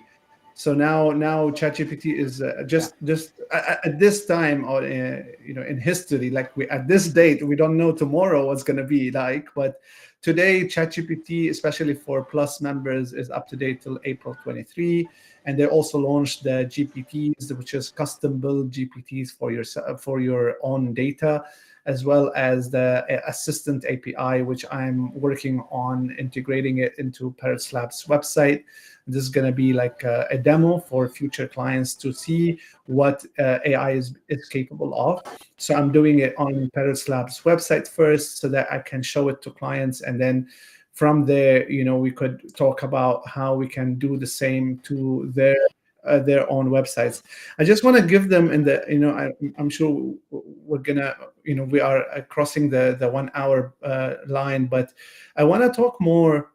So 0.55 0.75
now 0.75 1.11
now 1.11 1.51
ChatGPT 1.51 2.19
is 2.19 2.43
uh, 2.43 2.63
just 2.67 2.95
yeah. 3.01 3.07
just 3.07 3.33
at, 3.53 3.81
at, 3.85 3.99
this 3.99 4.27
time 4.27 4.65
or 4.65 4.83
uh, 4.83 5.23
you 5.45 5.55
know 5.55 5.63
in 5.63 5.79
history, 5.81 6.31
like 6.31 6.57
we 6.57 6.69
at 6.69 6.87
this 6.87 7.09
date, 7.09 7.47
we 7.47 7.57
don't 7.57 7.77
know 7.77 7.93
tomorrow 7.93 8.47
what's 8.47 8.63
going 8.63 8.77
to 8.77 8.85
be 8.85 9.11
like, 9.11 9.49
but 9.55 9.81
today 10.21 10.65
ChatGPT, 10.65 11.51
especially 11.51 11.95
for 11.95 12.25
Plus 12.25 12.61
members, 12.61 13.13
is 13.13 13.31
up 13.31 13.49
to 13.49 13.57
date 13.57 13.83
till 13.83 13.99
April 14.05 14.37
23 14.43 15.09
and 15.45 15.59
they 15.59 15.67
also 15.67 15.99
launched 15.99 16.45
the 16.45 16.67
GPTs, 16.71 17.57
which 17.57 17.75
is 17.75 17.91
custom 17.91 18.39
built 18.39 18.71
GPTs 18.71 19.31
for 19.31 19.51
your 19.51 19.65
for 19.99 20.21
your 20.21 20.57
own 20.63 20.95
data, 20.95 21.45
as 21.87 22.05
well 22.05 22.33
as 22.37 22.71
the 22.71 23.05
Assistant 23.27 23.85
API, 23.85 24.43
which 24.43 24.65
I'm 24.71 25.13
working 25.15 25.61
on 25.71 26.15
integrating 26.19 26.79
it 26.79 26.95
into 26.99 27.33
Parrots 27.39 27.73
Labs 27.73 28.05
website. 28.05 28.65
This 29.07 29.23
is 29.23 29.29
going 29.29 29.47
to 29.47 29.53
be 29.53 29.73
like 29.73 30.05
a, 30.05 30.29
a, 30.31 30.39
demo 30.39 30.79
for 30.79 31.09
future 31.09 31.49
clients 31.49 31.95
to 31.95 32.13
see 32.13 32.61
what 32.87 33.25
uh, 33.39 33.59
AI 33.65 33.93
is, 33.93 34.15
is 34.29 34.49
capable 34.49 34.95
of. 34.95 35.23
So 35.57 35.75
I'm 35.75 35.91
doing 35.91 36.21
it 36.21 36.35
on 36.39 36.71
Parrots 36.73 37.09
Labs 37.09 37.41
website 37.41 37.89
first 37.89 38.39
so 38.39 38.49
that 38.51 38.73
I 38.73 38.79
can 38.79 39.03
show 39.03 39.29
it 39.29 39.43
to 39.43 39.51
clients 39.51 40.03
and 40.03 40.21
then 40.21 40.49
from 40.93 41.25
there, 41.25 41.69
you 41.71 41.85
know, 41.85 41.97
we 41.97 42.11
could 42.11 42.55
talk 42.55 42.83
about 42.83 43.27
how 43.27 43.55
we 43.55 43.67
can 43.67 43.95
do 43.95 44.19
the 44.19 44.27
same 44.27 44.79
to 44.81 45.33
their 45.35 45.57
uh, 46.05 46.19
their 46.19 46.51
own 46.51 46.69
websites. 46.69 47.23
I 47.59 47.65
just 47.65 47.85
want 47.85 47.97
to 47.97 48.03
give 48.03 48.29
them 48.29 48.51
in 48.51 48.65
the, 48.65 48.85
you 48.89 48.99
know, 48.99 49.13
I, 49.13 49.31
am 49.59 49.71
sure 49.71 50.15
we're 50.31 50.79
gonna, 50.79 51.15
you 51.45 51.55
know, 51.55 51.65
we 51.65 51.81
are 51.81 52.09
uh, 52.11 52.23
crossing 52.23 52.71
the 52.71 52.97
the 52.99 53.09
one 53.09 53.31
hour 53.35 53.75
uh, 53.83 54.15
line, 54.27 54.67
but 54.67 54.93
I 55.37 55.45
want 55.45 55.63
to 55.63 55.71
talk 55.71 56.01
more 56.01 56.53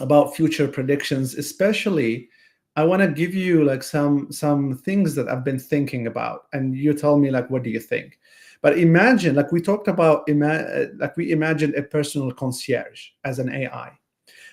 about 0.00 0.34
future 0.36 0.68
predictions, 0.68 1.34
especially. 1.34 2.28
I 2.76 2.84
want 2.84 3.02
to 3.02 3.08
give 3.08 3.34
you 3.34 3.64
like 3.64 3.82
some 3.82 4.30
some 4.30 4.76
things 4.76 5.14
that 5.16 5.28
I've 5.28 5.44
been 5.44 5.58
thinking 5.58 6.06
about, 6.06 6.46
and 6.52 6.76
you 6.76 6.94
tell 6.94 7.18
me 7.18 7.30
like, 7.30 7.50
what 7.50 7.64
do 7.64 7.70
you 7.70 7.80
think? 7.80 8.18
But 8.60 8.78
imagine, 8.78 9.36
like 9.36 9.52
we 9.52 9.60
talked 9.60 9.88
about, 9.88 10.28
ima- 10.28 10.88
like 10.96 11.16
we 11.16 11.30
imagined 11.32 11.74
a 11.74 11.82
personal 11.82 12.32
concierge 12.32 13.08
as 13.24 13.38
an 13.38 13.52
AI. 13.52 13.92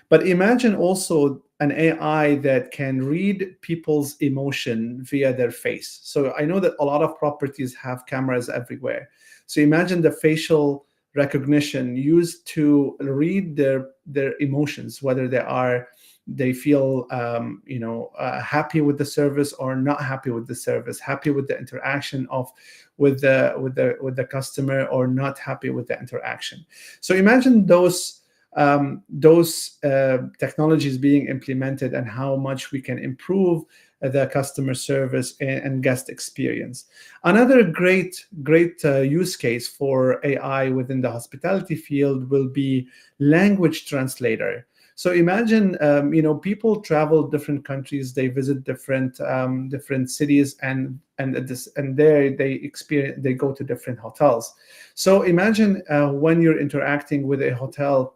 But 0.09 0.27
imagine 0.27 0.75
also 0.75 1.43
an 1.59 1.71
AI 1.71 2.35
that 2.35 2.71
can 2.71 3.01
read 3.01 3.55
people's 3.61 4.17
emotion 4.17 5.01
via 5.03 5.33
their 5.33 5.51
face. 5.51 5.99
So 6.03 6.33
I 6.33 6.43
know 6.43 6.59
that 6.59 6.73
a 6.79 6.85
lot 6.85 7.01
of 7.01 7.17
properties 7.17 7.73
have 7.75 8.05
cameras 8.05 8.49
everywhere. 8.49 9.09
So 9.45 9.61
imagine 9.61 10.01
the 10.01 10.11
facial 10.11 10.85
recognition 11.15 11.95
used 11.95 12.45
to 12.47 12.97
read 12.99 13.55
their 13.55 13.91
their 14.05 14.33
emotions, 14.39 15.01
whether 15.01 15.27
they 15.27 15.39
are 15.39 15.87
they 16.27 16.53
feel 16.53 17.05
um, 17.11 17.61
you 17.65 17.79
know 17.79 18.11
uh, 18.17 18.41
happy 18.41 18.81
with 18.81 18.97
the 18.97 19.05
service 19.05 19.53
or 19.53 19.75
not 19.75 20.01
happy 20.03 20.31
with 20.31 20.47
the 20.47 20.55
service 20.55 20.99
happy 20.99 21.29
with 21.29 21.47
the 21.47 21.57
interaction 21.57 22.27
of 22.31 22.51
with 22.97 23.21
the 23.21 23.53
with 23.59 23.75
the 23.75 23.95
with 24.01 24.15
the 24.15 24.25
customer 24.25 24.85
or 24.85 25.05
not 25.07 25.37
happy 25.37 25.69
with 25.69 25.87
the 25.87 25.99
interaction 25.99 26.65
so 26.99 27.13
imagine 27.13 27.65
those 27.65 28.21
um, 28.55 29.03
those 29.09 29.77
uh, 29.83 30.19
technologies 30.39 30.97
being 30.97 31.27
implemented 31.27 31.93
and 31.93 32.07
how 32.07 32.35
much 32.35 32.71
we 32.71 32.81
can 32.81 32.97
improve 32.97 33.63
the 34.01 34.27
customer 34.27 34.73
service 34.73 35.35
and, 35.39 35.81
guest 35.81 36.09
experience. 36.09 36.85
Another 37.23 37.63
great, 37.63 38.25
great 38.43 38.83
uh, 38.83 38.99
use 38.99 39.35
case 39.35 39.67
for 39.67 40.19
AI 40.23 40.69
within 40.69 41.01
the 41.01 41.11
hospitality 41.11 41.75
field 41.75 42.29
will 42.29 42.47
be 42.47 42.87
language 43.19 43.87
translator. 43.87 44.67
So 44.97 45.11
imagine, 45.11 45.77
um, 45.81 46.13
you 46.13 46.21
know, 46.21 46.35
people 46.35 46.79
travel 46.79 47.27
different 47.27 47.65
countries, 47.65 48.13
they 48.13 48.27
visit 48.27 48.63
different 48.63 49.19
um, 49.19 49.67
different 49.67 50.09
cities, 50.09 50.55
and 50.61 50.97
and 51.17 51.35
this 51.35 51.67
and 51.75 51.97
there 51.97 52.33
they 52.33 52.53
experience 52.53 53.21
they 53.21 53.33
go 53.33 53.51
to 53.51 53.63
different 53.63 53.99
hotels. 53.99 54.53
So 54.93 55.23
imagine 55.23 55.83
uh, 55.89 56.11
when 56.11 56.41
you're 56.41 56.59
interacting 56.59 57.27
with 57.27 57.41
a 57.41 57.51
hotel 57.51 58.14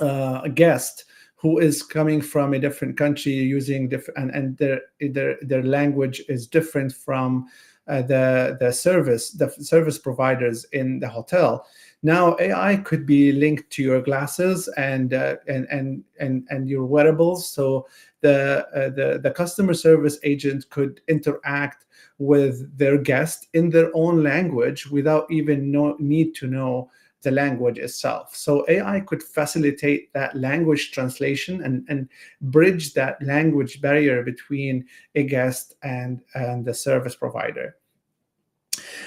uh, 0.00 0.40
a 0.44 0.48
guest 0.48 1.04
who 1.36 1.58
is 1.58 1.82
coming 1.82 2.20
from 2.22 2.54
a 2.54 2.58
different 2.58 2.96
country 2.96 3.32
using 3.32 3.88
different 3.88 4.18
and, 4.18 4.30
and 4.30 4.58
their 4.58 4.80
their 5.10 5.36
their 5.42 5.62
language 5.62 6.22
is 6.28 6.46
different 6.46 6.92
from 6.92 7.46
uh, 7.86 8.02
the 8.02 8.56
the 8.60 8.72
service 8.72 9.30
the 9.32 9.50
service 9.50 9.98
providers 9.98 10.64
in 10.72 10.98
the 11.00 11.08
hotel 11.08 11.66
now 12.04 12.36
AI 12.38 12.76
could 12.76 13.06
be 13.06 13.32
linked 13.32 13.70
to 13.70 13.82
your 13.82 14.02
glasses 14.02 14.68
and 14.76 15.14
uh, 15.14 15.36
and 15.48 15.66
and 15.70 16.04
and 16.20 16.46
and 16.50 16.68
your 16.68 16.84
wearables. 16.84 17.50
So 17.50 17.88
the 18.20 18.68
uh, 18.74 18.90
the 18.90 19.20
the 19.22 19.30
customer 19.30 19.72
service 19.72 20.18
agent 20.22 20.68
could 20.68 21.00
interact 21.08 21.86
with 22.18 22.76
their 22.76 22.98
guest 22.98 23.48
in 23.54 23.70
their 23.70 23.90
own 23.94 24.22
language 24.22 24.86
without 24.86 25.26
even 25.30 25.72
no, 25.72 25.96
need 25.98 26.34
to 26.34 26.46
know 26.46 26.90
the 27.24 27.30
language 27.32 27.78
itself. 27.78 28.36
So 28.36 28.64
AI 28.68 29.00
could 29.00 29.22
facilitate 29.22 30.12
that 30.12 30.36
language 30.36 30.92
translation 30.92 31.62
and, 31.62 31.84
and 31.88 32.08
bridge 32.40 32.94
that 32.94 33.20
language 33.22 33.80
barrier 33.80 34.22
between 34.22 34.86
a 35.16 35.24
guest 35.24 35.74
and, 35.82 36.22
and 36.34 36.64
the 36.64 36.74
service 36.74 37.16
provider. 37.16 37.76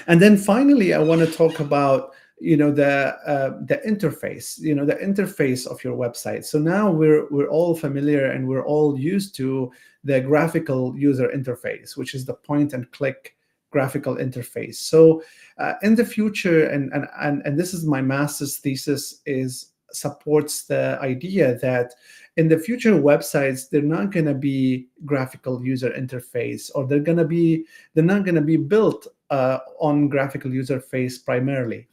And 0.06 0.20
then 0.20 0.36
finally, 0.36 0.92
I 0.92 0.98
want 0.98 1.20
to 1.22 1.32
talk 1.32 1.60
about 1.60 2.12
you 2.40 2.56
know 2.56 2.70
the 2.70 3.16
uh, 3.26 3.58
the 3.66 3.80
interface 3.84 4.60
you 4.60 4.74
know 4.74 4.84
the 4.84 4.94
interface 4.94 5.66
of 5.66 5.82
your 5.82 5.96
website 5.96 6.44
so 6.44 6.56
now 6.56 6.88
we're 6.88 7.26
we're 7.30 7.48
all 7.48 7.74
familiar 7.74 8.30
and 8.30 8.46
we're 8.46 8.64
all 8.64 8.96
used 8.96 9.34
to 9.34 9.72
the 10.04 10.20
graphical 10.20 10.96
user 10.96 11.28
interface 11.34 11.96
which 11.96 12.14
is 12.14 12.24
the 12.24 12.34
point 12.34 12.74
and 12.74 12.90
click 12.92 13.34
graphical 13.70 14.16
interface 14.16 14.76
so 14.76 15.22
uh, 15.58 15.74
in 15.82 15.94
the 15.94 16.04
future 16.04 16.68
and, 16.68 16.92
and 16.92 17.06
and 17.20 17.42
and 17.44 17.58
this 17.58 17.74
is 17.74 17.84
my 17.84 18.00
master's 18.00 18.58
thesis 18.58 19.20
is 19.26 19.72
supports 19.90 20.64
the 20.64 20.98
idea 21.00 21.58
that 21.58 21.94
in 22.36 22.46
the 22.48 22.58
future 22.58 22.92
websites 22.92 23.68
they're 23.68 23.82
not 23.82 24.12
going 24.12 24.26
to 24.26 24.34
be 24.34 24.86
graphical 25.04 25.64
user 25.64 25.90
interface 25.90 26.70
or 26.74 26.86
they're 26.86 27.00
going 27.00 27.18
to 27.18 27.24
be 27.24 27.64
they're 27.94 28.04
not 28.04 28.24
going 28.24 28.34
to 28.34 28.40
be 28.40 28.56
built 28.56 29.06
uh, 29.30 29.58
on 29.80 30.08
graphical 30.08 30.52
user 30.52 30.80
face 30.80 31.18
primarily. 31.18 31.86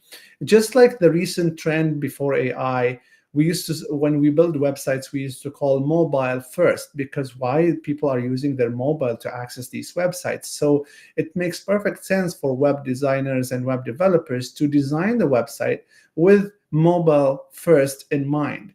Just 0.44 0.74
like 0.74 0.98
the 0.98 1.10
recent 1.10 1.58
trend 1.58 2.00
before 2.00 2.34
AI, 2.34 3.00
we 3.36 3.44
used 3.44 3.66
to 3.66 3.74
when 3.94 4.18
we 4.18 4.30
build 4.30 4.56
websites 4.56 5.12
we 5.12 5.20
used 5.20 5.42
to 5.42 5.50
call 5.50 5.80
mobile 5.80 6.40
first 6.40 6.96
because 6.96 7.36
why 7.36 7.72
people 7.82 8.08
are 8.08 8.18
using 8.18 8.56
their 8.56 8.70
mobile 8.70 9.16
to 9.16 9.34
access 9.34 9.68
these 9.68 9.94
websites 9.94 10.46
so 10.46 10.86
it 11.16 11.34
makes 11.36 11.60
perfect 11.60 12.04
sense 12.04 12.34
for 12.34 12.56
web 12.56 12.84
designers 12.84 13.52
and 13.52 13.64
web 13.64 13.84
developers 13.84 14.52
to 14.52 14.66
design 14.66 15.18
the 15.18 15.32
website 15.36 15.80
with 16.14 16.52
mobile 16.70 17.44
first 17.52 18.06
in 18.10 18.26
mind 18.26 18.72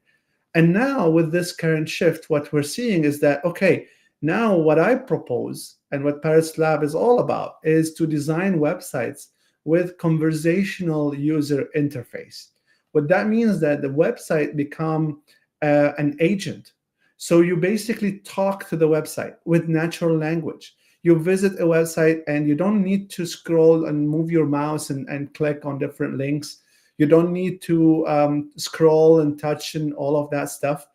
and 0.53 0.71
now 0.71 1.09
with 1.09 1.31
this 1.31 1.51
current 1.51 1.89
shift 1.89 2.29
what 2.29 2.53
we're 2.53 2.63
seeing 2.63 3.03
is 3.03 3.19
that 3.19 3.43
okay 3.43 3.87
now, 4.23 4.55
what 4.55 4.77
I 4.77 4.95
propose 4.95 5.77
and 5.91 6.03
what 6.03 6.21
Parrots 6.21 6.59
Lab 6.59 6.83
is 6.83 6.93
all 6.93 7.19
about 7.21 7.55
is 7.63 7.95
to 7.95 8.05
design 8.05 8.59
websites 8.59 9.29
with 9.63 9.97
conversational 9.97 11.15
user 11.15 11.69
interface. 11.75 12.49
What 12.91 13.07
that 13.07 13.27
means 13.27 13.59
that 13.61 13.81
the 13.81 13.87
website 13.87 14.55
become 14.55 15.21
uh, 15.61 15.91
an 15.97 16.17
agent. 16.19 16.73
So 17.17 17.41
you 17.41 17.55
basically 17.55 18.19
talk 18.19 18.67
to 18.69 18.75
the 18.75 18.87
website 18.87 19.35
with 19.45 19.67
natural 19.67 20.17
language. 20.17 20.75
You 21.03 21.17
visit 21.17 21.59
a 21.59 21.65
website 21.65 22.21
and 22.27 22.47
you 22.47 22.55
don't 22.55 22.83
need 22.83 23.09
to 23.11 23.25
scroll 23.25 23.85
and 23.85 24.09
move 24.09 24.31
your 24.31 24.45
mouse 24.45 24.89
and, 24.89 25.07
and 25.09 25.33
click 25.33 25.65
on 25.65 25.79
different 25.79 26.17
links. 26.17 26.59
You 26.97 27.05
don't 27.07 27.31
need 27.31 27.61
to 27.63 28.07
um, 28.07 28.51
scroll 28.57 29.21
and 29.21 29.39
touch 29.39 29.75
and 29.75 29.93
all 29.93 30.17
of 30.17 30.29
that 30.31 30.49
stuff. 30.49 30.87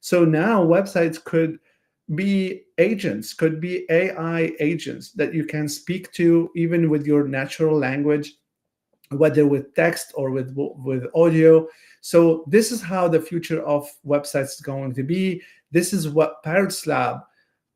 So 0.00 0.24
now 0.24 0.62
websites 0.62 1.22
could 1.22 1.58
be 2.14 2.64
agents, 2.76 3.32
could 3.32 3.60
be 3.60 3.86
AI 3.88 4.52
agents 4.60 5.12
that 5.12 5.32
you 5.32 5.44
can 5.44 5.68
speak 5.68 6.12
to 6.12 6.50
even 6.54 6.90
with 6.90 7.06
your 7.06 7.26
natural 7.26 7.78
language, 7.78 8.34
whether 9.18 9.46
with 9.46 9.74
text 9.74 10.12
or 10.14 10.30
with 10.30 10.52
with 10.54 11.06
audio. 11.14 11.66
So 12.00 12.44
this 12.46 12.70
is 12.70 12.82
how 12.82 13.08
the 13.08 13.20
future 13.20 13.62
of 13.62 13.88
websites 14.06 14.54
is 14.54 14.60
going 14.60 14.94
to 14.94 15.02
be. 15.02 15.42
This 15.70 15.92
is 15.92 16.08
what 16.08 16.42
Parrots 16.42 16.86
Lab 16.86 17.20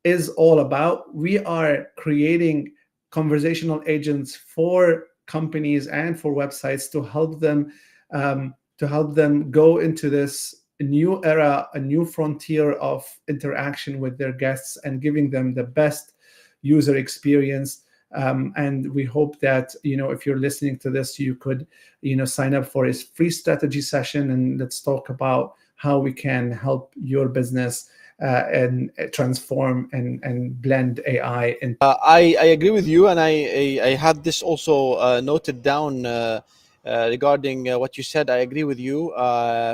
is 0.03 0.29
all 0.29 0.59
about. 0.59 1.13
We 1.13 1.39
are 1.39 1.87
creating 1.97 2.73
conversational 3.11 3.81
agents 3.87 4.35
for 4.35 5.07
companies 5.25 5.87
and 5.87 6.19
for 6.19 6.33
websites 6.33 6.91
to 6.91 7.03
help 7.03 7.39
them 7.39 7.71
um, 8.11 8.53
to 8.77 8.87
help 8.87 9.13
them 9.13 9.51
go 9.51 9.79
into 9.79 10.09
this 10.09 10.63
new 10.79 11.21
era, 11.25 11.67
a 11.73 11.79
new 11.79 12.05
frontier 12.05 12.73
of 12.73 13.05
interaction 13.27 13.99
with 13.99 14.17
their 14.17 14.31
guests 14.31 14.77
and 14.83 15.01
giving 15.01 15.29
them 15.29 15.53
the 15.53 15.63
best 15.63 16.13
user 16.61 16.95
experience. 16.95 17.83
Um, 18.15 18.53
and 18.57 18.91
we 18.93 19.05
hope 19.05 19.39
that 19.39 19.75
you 19.83 19.97
know 19.97 20.11
if 20.11 20.25
you're 20.25 20.39
listening 20.39 20.77
to 20.79 20.89
this, 20.89 21.19
you 21.19 21.35
could 21.35 21.67
you 22.01 22.15
know 22.15 22.25
sign 22.25 22.53
up 22.53 22.65
for 22.65 22.85
his 22.85 23.03
free 23.03 23.29
strategy 23.29 23.81
session 23.81 24.31
and 24.31 24.59
let's 24.59 24.81
talk 24.81 25.09
about 25.09 25.55
how 25.75 25.97
we 25.97 26.11
can 26.11 26.51
help 26.51 26.93
your 26.95 27.29
business 27.29 27.89
uh, 28.21 28.43
and 28.51 28.91
transform 29.13 29.89
and, 29.93 30.21
and 30.23 30.61
blend 30.61 30.99
AI. 31.07 31.55
And 31.61 31.77
uh, 31.79 31.95
I, 32.03 32.35
I 32.39 32.45
agree 32.47 32.69
with 32.69 32.85
you, 32.85 33.07
and 33.07 33.19
I 33.19 33.29
I, 33.29 33.79
I 33.83 33.95
had 33.95 34.23
this 34.23 34.43
also 34.43 34.95
uh, 34.95 35.21
noted 35.23 35.63
down 35.63 36.05
uh, 36.05 36.41
uh, 36.85 37.07
regarding 37.09 37.69
uh, 37.69 37.79
what 37.79 37.97
you 37.97 38.03
said. 38.03 38.29
I 38.29 38.37
agree 38.37 38.65
with 38.65 38.77
you. 38.77 39.13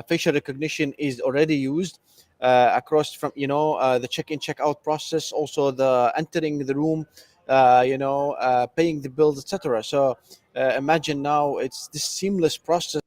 facial 0.07 0.33
recognition 0.33 0.93
is 0.99 1.21
already 1.21 1.55
used 1.55 1.99
across 2.39 3.13
from 3.13 3.31
you 3.35 3.47
know 3.47 3.97
the 3.97 4.07
check-in 4.07 4.39
check-out 4.39 4.83
process, 4.83 5.31
also 5.31 5.71
the 5.71 6.13
entering 6.15 6.59
the 6.59 6.75
room, 6.75 7.07
you 7.47 7.97
know 7.97 8.67
paying 8.75 9.01
the 9.01 9.09
bills, 9.09 9.39
etc. 9.39 9.83
So 9.83 10.17
imagine 10.55 11.21
now 11.21 11.57
it's 11.57 11.87
this 11.87 12.03
seamless 12.03 12.57
process, 12.57 13.01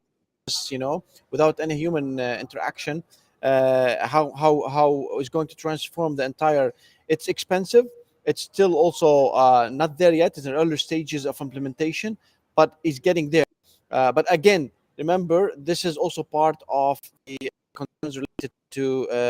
you 0.70 0.78
know, 0.78 1.04
without 1.30 1.60
any 1.60 1.76
human 1.76 2.18
interaction 2.20 3.02
uh, 3.42 4.06
how 4.06 4.32
how 4.32 4.68
how 4.68 5.18
is 5.20 5.28
going 5.28 5.46
to 5.46 5.54
transform 5.54 6.16
the 6.16 6.24
entire. 6.24 6.74
It's 7.08 7.28
expensive. 7.28 7.86
It's 8.24 8.42
still 8.42 8.74
also 8.74 9.28
uh, 9.28 9.70
not 9.72 9.96
there 9.96 10.12
yet. 10.12 10.36
It's 10.36 10.46
in 10.46 10.54
early 10.54 10.76
stages 10.76 11.24
of 11.24 11.40
implementation, 11.40 12.18
but 12.54 12.76
it's 12.84 12.98
getting 12.98 13.30
there. 13.30 13.44
Uh, 13.90 14.12
but 14.12 14.26
again, 14.28 14.70
remember 14.98 15.52
this 15.56 15.84
is 15.84 15.96
also 15.96 16.22
part 16.22 16.56
of 16.68 17.00
the 17.26 17.38
concerns 17.74 18.18
related 18.18 18.52
to 18.72 19.08
uh, 19.10 19.28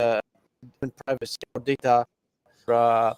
uh, 0.00 0.20
privacy 1.06 1.38
or 1.54 1.60
data 1.60 2.04
uh, 2.72 3.14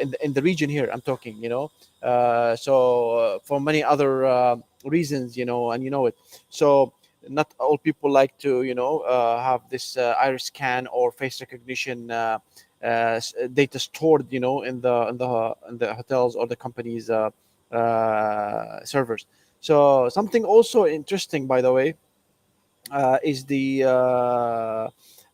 in, 0.00 0.14
in 0.22 0.32
the 0.32 0.42
region 0.42 0.68
here 0.68 0.90
i'm 0.92 1.00
talking 1.00 1.36
you 1.42 1.48
know? 1.48 1.70
Uh, 2.02 2.56
so 2.56 3.10
uh, 3.12 3.38
for 3.40 3.60
many 3.60 3.84
other 3.84 4.24
uh, 4.24 4.56
reasons 4.84 5.36
you 5.36 5.44
know 5.44 5.72
and 5.72 5.84
you 5.84 5.90
know 5.90 6.06
it. 6.06 6.16
So 6.48 6.92
not 7.28 7.52
all 7.58 7.76
people 7.76 8.10
like 8.10 8.38
to 8.38 8.62
you 8.62 8.74
know 8.74 9.00
uh, 9.00 9.42
have 9.42 9.68
this 9.68 9.96
uh, 9.96 10.14
iris 10.18 10.44
scan 10.44 10.86
or 10.86 11.12
face 11.12 11.40
recognition 11.40 12.06
data 12.06 13.78
stored 13.78 14.26
you 14.32 14.40
know 14.40 14.62
in 14.62 14.80
the 14.80 15.08
in 15.08 15.18
the 15.18 15.54
in 15.68 15.78
the 15.78 15.94
hotels 15.94 16.36
or 16.36 16.46
the 16.46 16.56
company's 16.56 17.10
uh, 17.10 17.30
uh, 17.70 18.82
servers. 18.84 19.26
So 19.60 20.08
something 20.08 20.44
also 20.44 20.86
interesting 20.86 21.46
by 21.46 21.60
the 21.60 21.72
way 21.72 21.94
is 23.22 23.44
the 23.44 23.84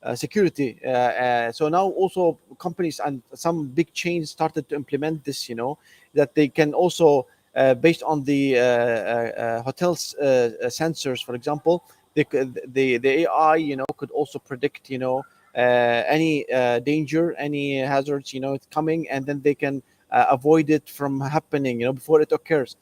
Uh, 0.06 0.14
security 0.14 0.78
uh, 0.84 0.88
uh, 0.88 1.50
so 1.50 1.68
now 1.68 1.86
also 1.88 2.38
companies 2.58 3.00
and 3.04 3.22
some 3.34 3.66
big 3.66 3.92
chains 3.92 4.30
started 4.30 4.68
to 4.68 4.76
implement 4.76 5.24
this 5.24 5.48
you 5.48 5.56
know 5.56 5.76
that 6.14 6.32
they 6.36 6.46
can 6.46 6.72
also 6.72 7.26
uh, 7.56 7.72
based 7.72 8.02
on 8.02 8.22
the 8.24 8.58
uh, 8.58 8.62
uh, 8.62 9.62
hotels 9.62 10.14
sensors, 10.20 11.24
for 11.24 11.34
example, 11.34 11.82
the, 12.12 12.26
the 12.66 12.98
the 12.98 13.24
AI, 13.24 13.56
you 13.56 13.76
know, 13.76 13.86
could 13.96 14.10
also 14.10 14.38
predict, 14.38 14.90
you 14.90 14.98
know, 14.98 15.24
any 15.54 16.44
danger, 16.84 17.32
any 17.38 17.78
hazards, 17.78 18.34
you 18.34 18.40
know, 18.40 18.52
it's 18.52 18.66
coming, 18.66 19.08
and 19.08 19.24
then 19.24 19.40
they 19.40 19.54
can 19.54 19.82
avoid 20.10 20.68
it 20.68 20.86
from 20.90 21.18
happening, 21.18 21.80
you 21.80 21.86
know, 21.86 21.94
before 21.94 22.20
it 22.20 22.30
occurs. 22.30 22.76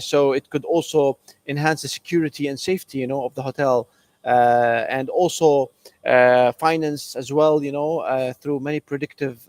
so 0.00 0.32
it 0.32 0.50
could 0.50 0.66
also 0.66 1.18
enhance 1.46 1.80
the 1.80 1.88
security 1.88 2.48
and 2.48 2.60
safety, 2.60 2.98
you 2.98 3.06
know, 3.06 3.24
of 3.24 3.34
the 3.34 3.42
hotel. 3.42 3.88
Uh, 4.24 4.84
and 4.90 5.08
also 5.08 5.70
uh, 6.04 6.52
finance 6.52 7.16
as 7.16 7.32
well 7.32 7.64
you 7.64 7.72
know 7.72 8.00
uh, 8.00 8.34
through 8.34 8.60
many 8.60 8.78
predictive 8.78 9.48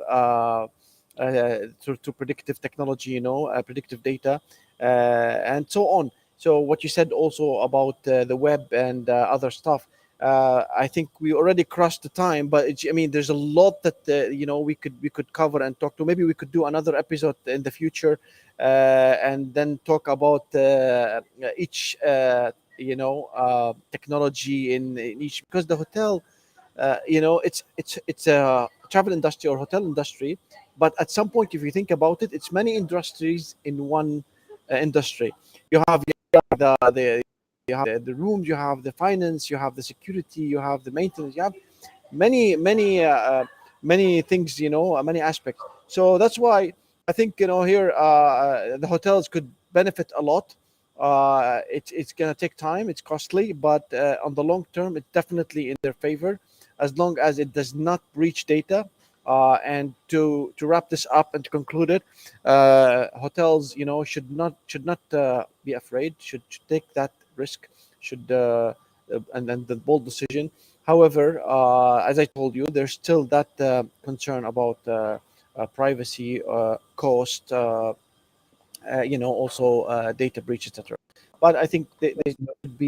through, 1.18 1.98
through 2.02 2.14
predictive 2.14 2.62
technology, 2.62 3.12
you 3.12 3.22
know, 3.22 3.52
predictive 3.66 4.02
data, 4.02 4.40
and 4.80 5.70
so 5.70 5.88
on. 5.90 6.10
So 6.38 6.60
what 6.60 6.84
you 6.84 6.90
said 6.90 7.12
also 7.12 7.60
about 7.60 8.02
the 8.04 8.36
web 8.36 8.72
and 8.72 9.10
other 9.10 9.52
stuff. 9.52 9.88
Uh, 10.22 10.66
I 10.78 10.88
think 10.88 11.10
we 11.20 11.34
already 11.34 11.64
crossed 11.64 12.04
the 12.04 12.10
time, 12.10 12.48
but 12.48 12.68
I 12.88 12.92
mean, 12.92 13.10
there's 13.10 13.32
a 13.32 13.34
lot 13.34 13.82
that 13.82 13.98
uh, 14.08 14.30
you 14.30 14.46
know 14.46 14.60
we 14.60 14.76
could 14.76 14.94
we 15.02 15.10
could 15.10 15.34
cover 15.34 15.64
and 15.64 15.80
talk 15.80 15.98
to. 15.98 16.06
Maybe 16.06 16.24
we 16.24 16.36
could 16.36 16.52
do 16.52 16.66
another 16.66 16.96
episode 16.96 17.36
in 17.48 17.64
the 17.64 17.72
future, 17.72 18.20
uh, 18.60 19.18
and 19.24 19.52
then 19.52 19.80
talk 19.84 20.08
about 20.08 20.46
each 21.58 21.98
you 22.82 22.96
know 22.96 23.76
technology 23.92 24.74
in, 24.76 24.98
in, 24.98 25.22
each 25.22 25.44
because 25.46 25.66
the 25.66 25.76
hotel, 25.76 26.24
you 27.08 27.22
know, 27.22 27.40
it's 27.40 27.64
it's 27.78 28.00
it's 28.08 28.28
a 28.28 28.68
travel 28.90 29.14
industry 29.14 29.50
or 29.50 29.58
hotel 29.58 29.84
industry 29.86 30.38
but 30.82 30.94
at 31.00 31.12
some 31.12 31.30
point, 31.30 31.54
if 31.54 31.62
you 31.62 31.72
think 31.72 31.92
about 31.92 32.24
it, 32.24 32.34
it's 32.34 32.52
many 32.52 32.76
industries 32.76 33.56
in 33.66 33.88
one 33.88 34.24
uh, 34.72 34.78
industry. 34.78 35.32
You 35.70 35.84
have 35.88 36.04
the, 36.58 36.76
the 36.98 37.22
you 37.68 37.76
have 37.76 37.86
the, 37.86 38.00
the 38.00 38.16
rooms, 38.16 38.48
you 38.48 38.56
have 38.56 38.82
the 38.82 38.92
finance, 38.92 39.50
you 39.50 39.58
have 39.58 39.76
the 39.76 39.84
security, 39.84 40.42
you 40.42 40.58
have 40.58 40.84
the 40.84 40.90
maintenance, 40.90 41.36
you 41.36 41.44
have 41.44 41.54
many 42.12 42.56
many 42.56 43.04
uh, 43.04 43.16
uh 43.16 43.46
many 43.84 44.24
things, 44.24 44.60
you 44.60 44.72
know, 44.72 44.98
uh, 44.98 45.04
many 45.04 45.22
aspects. 45.22 45.64
So 45.88 46.18
that's 46.18 46.40
why 46.40 46.74
I 47.08 47.12
think 47.12 47.40
you 47.40 47.46
know 47.46 47.62
here 47.62 47.94
uh, 47.96 48.02
uh 48.02 48.78
the 48.78 48.88
hotels 48.88 49.28
could 49.28 49.48
benefit 49.74 50.12
a 50.18 50.22
lot. 50.22 50.56
Uh, 51.02 51.62
it's 51.68 51.92
it's 51.92 52.14
gonna 52.14 52.36
take 52.36 52.56
time, 52.56 52.88
it's 52.88 53.02
costly, 53.02 53.54
but 53.54 53.92
uh, 53.92 54.18
on 54.24 54.36
the 54.36 54.44
long 54.44 54.68
term, 54.72 54.96
it's 54.96 55.12
definitely 55.14 55.72
in 55.72 55.76
their 55.82 55.94
favor 55.94 56.40
as 56.78 56.96
long 56.96 57.18
as 57.18 57.40
it 57.40 57.52
does 57.54 57.74
not 57.74 58.02
breach 58.14 58.46
data 58.46 58.88
uh, 59.26 59.54
and 59.66 59.96
to 60.10 60.54
to 60.58 60.68
wrap 60.68 60.92
this 60.92 61.08
up 61.12 61.34
and 61.34 61.44
to 61.44 61.50
conclude 61.50 61.90
it, 61.90 62.04
uh, 62.46 63.08
hotels, 63.16 63.76
you 63.76 63.86
know, 63.86 64.04
should 64.04 64.30
not 64.30 64.54
should 64.68 64.86
not 64.86 65.00
uh, 65.12 65.44
be 65.66 65.74
afraid. 65.74 66.14
Should, 66.20 66.44
should 66.50 66.68
take 66.68 66.94
that 66.94 67.12
risk. 67.36 67.68
Should 68.00 68.32
uh, 68.32 68.74
and 69.34 69.50
then 69.50 69.66
the 69.68 69.78
bold 69.78 70.06
decision. 70.06 70.52
However, 70.86 71.42
as 72.08 72.20
I 72.20 72.26
told 72.26 72.56
you, 72.56 72.66
there's 72.66 72.94
still 72.94 73.24
that 73.26 73.50
concern 74.04 74.46
about 74.46 74.80
privacy, 75.74 76.42
cost, 76.96 77.52
you 79.04 79.18
know, 79.18 79.32
also 79.32 80.12
data 80.14 80.42
breach, 80.42 80.68
etc. 80.68 80.98
But 81.40 81.56
I 81.56 81.66
think 81.66 81.88
they 82.00 82.14
should 82.26 82.78
be. 82.78 82.88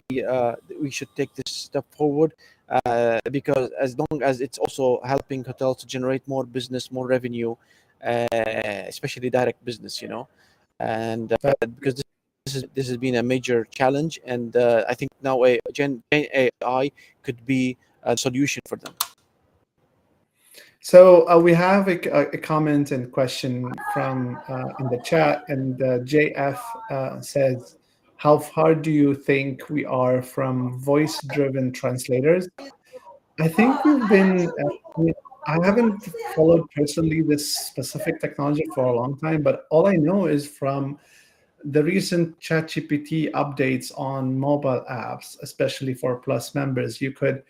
we 0.79 0.89
should 0.91 1.13
take 1.15 1.33
this 1.35 1.51
step 1.51 1.85
forward 1.95 2.33
uh, 2.69 3.19
because 3.31 3.69
as 3.79 3.97
long 3.97 4.21
as 4.23 4.41
it's 4.41 4.57
also 4.57 4.99
helping 5.03 5.43
hotels 5.43 5.77
to 5.77 5.87
generate 5.87 6.27
more 6.27 6.43
business, 6.45 6.91
more 6.91 7.07
revenue, 7.07 7.55
uh, 8.03 8.27
especially 8.87 9.29
direct 9.29 9.63
business, 9.65 10.01
you 10.01 10.07
know, 10.07 10.27
and 10.79 11.33
uh, 11.33 11.53
because 11.75 11.95
this, 11.95 12.03
this, 12.45 12.55
is, 12.55 12.63
this 12.73 12.87
has 12.87 12.97
been 12.97 13.15
a 13.15 13.23
major 13.23 13.65
challenge, 13.65 14.19
and 14.25 14.55
uh, 14.55 14.83
I 14.87 14.93
think 14.93 15.11
now 15.21 15.43
a 15.45 15.59
Gen 15.71 16.03
AI 16.11 16.91
could 17.21 17.45
be 17.45 17.77
a 18.03 18.17
solution 18.17 18.61
for 18.67 18.77
them. 18.77 18.93
So 20.85 21.25
uh, 21.29 21.39
we 21.39 21.53
have 21.53 21.87
a, 21.87 21.97
a, 22.33 22.37
comment 22.37 22.91
and 22.91 23.09
question 23.09 23.71
from 23.93 24.37
uh, 24.49 24.65
in 24.81 24.89
the 24.89 25.01
chat, 25.01 25.45
and 25.47 25.81
uh, 25.81 25.99
JF 25.99 26.59
uh, 26.91 27.21
says, 27.21 27.77
how 28.17 28.37
far 28.37 28.75
do 28.75 28.91
you 28.91 29.15
think 29.15 29.69
we 29.69 29.85
are 29.85 30.21
from 30.21 30.77
voice 30.81 31.21
driven 31.33 31.71
translators? 31.71 32.49
I 33.39 33.47
think 33.47 33.85
we've 33.85 34.09
been, 34.09 34.49
uh, 34.49 35.03
I 35.47 35.65
haven't 35.65 36.03
followed 36.35 36.69
personally 36.75 37.21
this 37.21 37.57
specific 37.59 38.19
technology 38.19 38.65
for 38.75 38.83
a 38.83 38.93
long 38.93 39.17
time, 39.17 39.41
but 39.41 39.67
all 39.71 39.87
I 39.87 39.95
know 39.95 40.25
is 40.25 40.45
from 40.45 40.99
the 41.63 41.81
recent 41.81 42.37
ChatGPT 42.41 43.31
updates 43.31 43.97
on 43.97 44.37
mobile 44.37 44.83
apps, 44.91 45.37
especially 45.41 45.93
for 45.93 46.17
Plus 46.17 46.53
members, 46.53 46.99
you 46.99 47.13
could 47.13 47.43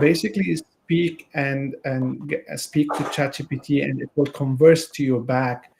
basically 0.00 0.56
speak 0.92 1.28
and 1.34 1.74
and 1.84 2.28
get, 2.28 2.44
uh, 2.52 2.56
speak 2.56 2.86
to 2.92 3.02
ChatGPT, 3.04 3.82
and 3.84 4.02
it 4.02 4.10
will 4.14 4.26
converse 4.26 4.90
to 4.90 5.02
you 5.02 5.20
back 5.20 5.72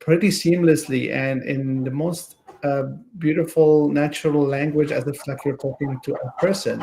pretty 0.00 0.28
seamlessly 0.28 1.14
and 1.14 1.42
in 1.44 1.84
the 1.84 1.90
most 1.90 2.36
a 2.62 2.82
beautiful 3.18 3.88
natural 3.88 4.42
language 4.42 4.92
as 4.92 5.06
if 5.06 5.16
like 5.26 5.38
you're 5.44 5.56
talking 5.56 5.98
to 6.04 6.14
a 6.14 6.30
person 6.38 6.82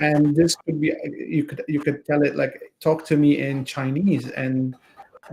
and 0.00 0.36
this 0.36 0.56
could 0.56 0.78
be 0.78 0.92
uh, 0.92 0.96
you 1.36 1.44
could 1.44 1.62
you 1.68 1.80
could 1.80 2.04
tell 2.04 2.22
it 2.22 2.36
like 2.36 2.54
talk 2.80 3.02
to 3.06 3.16
me 3.16 3.30
in 3.38 3.64
chinese 3.64 4.28
and 4.30 4.76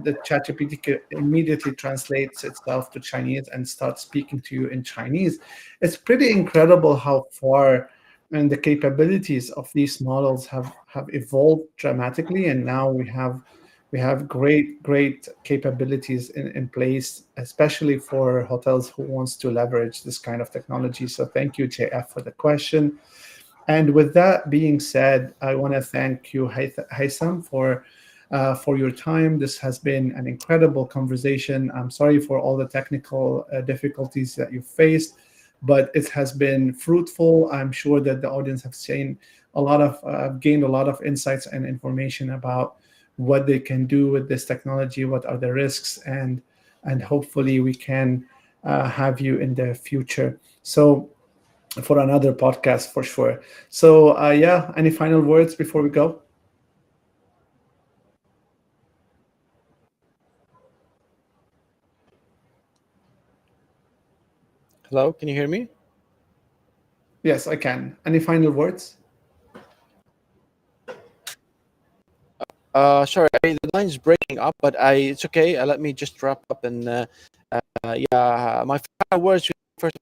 the 0.03 0.13
ChatGPT 0.27 0.99
immediately 1.11 1.73
translates 1.73 2.43
itself 2.43 2.89
to 2.91 2.99
Chinese 2.99 3.47
and 3.53 3.61
starts 3.67 4.01
speaking 4.01 4.39
to 4.39 4.55
you 4.55 4.65
in 4.69 4.83
Chinese. 4.83 5.37
It's 5.81 5.95
pretty 5.95 6.31
incredible 6.31 6.95
how 6.95 7.27
far 7.29 7.91
and 8.33 8.51
the 8.51 8.57
capabilities 8.57 9.51
of 9.51 9.69
these 9.73 10.01
models 10.01 10.45
have 10.47 10.73
have 10.87 11.07
evolved 11.13 11.63
dramatically, 11.77 12.47
and 12.47 12.65
now 12.65 12.89
we 12.89 13.07
have 13.07 13.41
we 13.91 13.99
have 13.99 14.27
great 14.27 14.81
great 14.83 15.27
capabilities 15.43 16.31
in, 16.31 16.47
in 16.57 16.67
place 16.67 17.23
especially 17.37 17.99
for 17.99 18.41
hotels 18.43 18.89
who 18.89 19.03
wants 19.03 19.35
to 19.37 19.51
leverage 19.51 20.03
this 20.03 20.17
kind 20.17 20.41
of 20.41 20.49
technology 20.49 21.07
so 21.07 21.25
thank 21.27 21.57
you 21.59 21.67
jf 21.67 22.09
for 22.09 22.21
the 22.21 22.31
question 22.31 22.97
And 23.67 23.93
with 23.93 24.13
that 24.15 24.49
being 24.49 24.79
said, 24.79 25.33
I 25.41 25.55
want 25.55 25.73
to 25.73 25.81
thank 25.81 26.33
you, 26.33 26.47
Haitham, 26.49 27.43
for 27.45 27.85
uh, 28.31 28.55
for 28.55 28.77
your 28.77 28.91
time. 28.91 29.39
This 29.39 29.57
has 29.59 29.77
been 29.79 30.11
an 30.13 30.27
incredible 30.27 30.85
conversation. 30.87 31.71
I'm 31.73 31.91
sorry 31.91 32.19
for 32.19 32.39
all 32.39 32.57
the 32.57 32.67
technical 32.67 33.45
uh, 33.53 33.61
difficulties 33.61 34.35
that 34.35 34.51
you 34.51 34.61
faced, 34.61 35.15
but 35.63 35.91
it 35.95 36.09
has 36.09 36.31
been 36.31 36.73
fruitful. 36.73 37.49
I'm 37.51 37.71
sure 37.71 37.99
that 38.01 38.21
the 38.21 38.29
audience 38.29 38.61
have 38.63 38.75
seen 38.75 39.17
a 39.55 39.61
lot 39.61 39.81
of 39.81 39.99
uh, 40.03 40.29
gained 40.39 40.63
a 40.63 40.67
lot 40.67 40.89
of 40.89 41.01
insights 41.03 41.47
and 41.47 41.65
information 41.65 42.31
about 42.31 42.77
what 43.15 43.45
they 43.45 43.59
can 43.59 43.85
do 43.85 44.11
with 44.11 44.27
this 44.27 44.45
technology, 44.45 45.05
what 45.05 45.25
are 45.25 45.37
the 45.37 45.51
risks, 45.51 45.99
and 46.05 46.41
and 46.83 47.01
hopefully 47.01 47.59
we 47.59 47.73
can 47.73 48.25
uh, 48.63 48.89
have 48.89 49.21
you 49.21 49.37
in 49.37 49.55
the 49.55 49.73
future. 49.73 50.39
So 50.63 51.09
for 51.81 51.99
another 51.99 52.33
podcast 52.33 52.91
for 52.91 53.03
sure. 53.03 53.41
So 53.69 54.17
uh, 54.17 54.31
yeah, 54.31 54.71
any 54.75 54.91
final 54.91 55.21
words 55.21 55.55
before 55.55 55.81
we 55.81 55.89
go? 55.89 56.22
Hello, 64.93 65.11
can 65.11 65.27
you 65.27 65.33
hear 65.33 65.47
me? 65.47 65.69
Yes, 67.23 67.47
I 67.47 67.55
can. 67.55 67.97
Any 68.05 68.19
final 68.19 68.51
words? 68.51 68.97
Uh, 72.75 73.03
sorry, 73.03 73.27
I, 73.43 73.57
the 73.57 73.69
line's 73.73 73.97
breaking 73.97 74.37
up, 74.37 74.53
but 74.61 74.79
I 74.79 75.09
it's 75.09 75.25
okay. 75.25 75.57
Uh, 75.57 75.65
let 75.65 75.81
me 75.81 75.93
just 75.93 76.21
wrap 76.21 76.45
up 76.51 76.63
and 76.63 76.87
uh, 76.87 77.05
uh, 77.51 77.97
yeah, 77.97 78.63
my 78.67 78.77
final 79.09 79.25
words 79.25 79.49
first. 79.79 79.97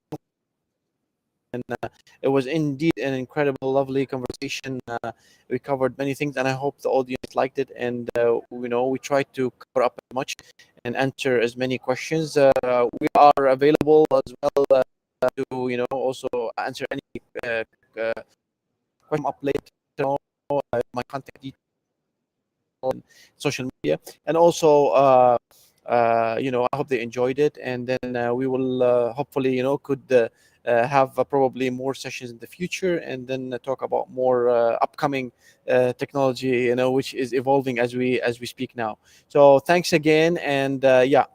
And 1.52 1.62
uh, 1.82 1.88
it 2.22 2.28
was 2.28 2.46
indeed 2.46 2.92
an 2.96 3.14
incredible, 3.14 3.72
lovely 3.72 4.06
conversation. 4.06 4.80
Uh, 4.88 5.12
we 5.50 5.58
covered 5.58 5.98
many 5.98 6.14
things, 6.14 6.36
and 6.36 6.48
I 6.48 6.52
hope 6.52 6.80
the 6.80 6.88
audience 6.88 7.34
liked 7.34 7.58
it. 7.58 7.70
And 7.76 8.08
uh, 8.16 8.40
you 8.50 8.68
know, 8.68 8.88
we 8.88 8.98
tried 8.98 9.32
to 9.34 9.52
cover 9.60 9.84
up 9.84 9.94
as 9.98 10.14
much 10.14 10.36
and 10.84 10.96
answer 10.96 11.40
as 11.40 11.56
many 11.56 11.78
questions. 11.78 12.36
Uh, 12.36 12.50
we 13.00 13.06
are 13.14 13.46
available 13.46 14.06
as 14.12 14.34
well 14.42 14.64
uh, 14.70 14.82
to 15.36 15.68
you 15.68 15.76
know 15.76 15.86
also 15.90 16.28
answer 16.58 16.84
any 16.90 17.00
uh, 17.44 17.64
uh, 18.00 18.12
question 19.08 19.26
up 19.26 19.38
later. 19.42 20.16
My 20.94 21.02
contact 21.08 21.40
details 21.40 21.60
on 22.82 23.02
social 23.36 23.68
media 23.76 23.98
and 24.26 24.36
also 24.36 25.38
you 26.40 26.50
know 26.50 26.66
i 26.72 26.76
hope 26.76 26.88
they 26.88 27.00
enjoyed 27.00 27.38
it 27.38 27.56
and 27.62 27.86
then 27.86 28.34
we 28.34 28.46
will 28.46 29.12
hopefully 29.12 29.54
you 29.56 29.62
know 29.62 29.78
could 29.78 30.02
have 30.64 31.18
uh, 31.18 31.24
probably 31.24 31.70
more 31.70 31.94
sessions 31.94 32.30
in 32.30 32.38
the 32.38 32.46
future 32.46 32.98
and 32.98 33.26
then 33.26 33.52
uh, 33.52 33.58
talk 33.58 33.82
about 33.82 34.10
more 34.10 34.48
uh, 34.48 34.78
upcoming 34.80 35.32
uh, 35.68 35.92
technology 35.94 36.48
you 36.48 36.74
know 36.76 36.90
which 36.90 37.14
is 37.14 37.32
evolving 37.32 37.78
as 37.78 37.94
we 37.94 38.20
as 38.20 38.40
we 38.40 38.46
speak 38.46 38.76
now. 38.76 38.98
So 39.28 39.58
thanks 39.58 39.92
again 39.92 40.38
and 40.38 40.84
uh, 40.84 41.04
yeah 41.06 41.26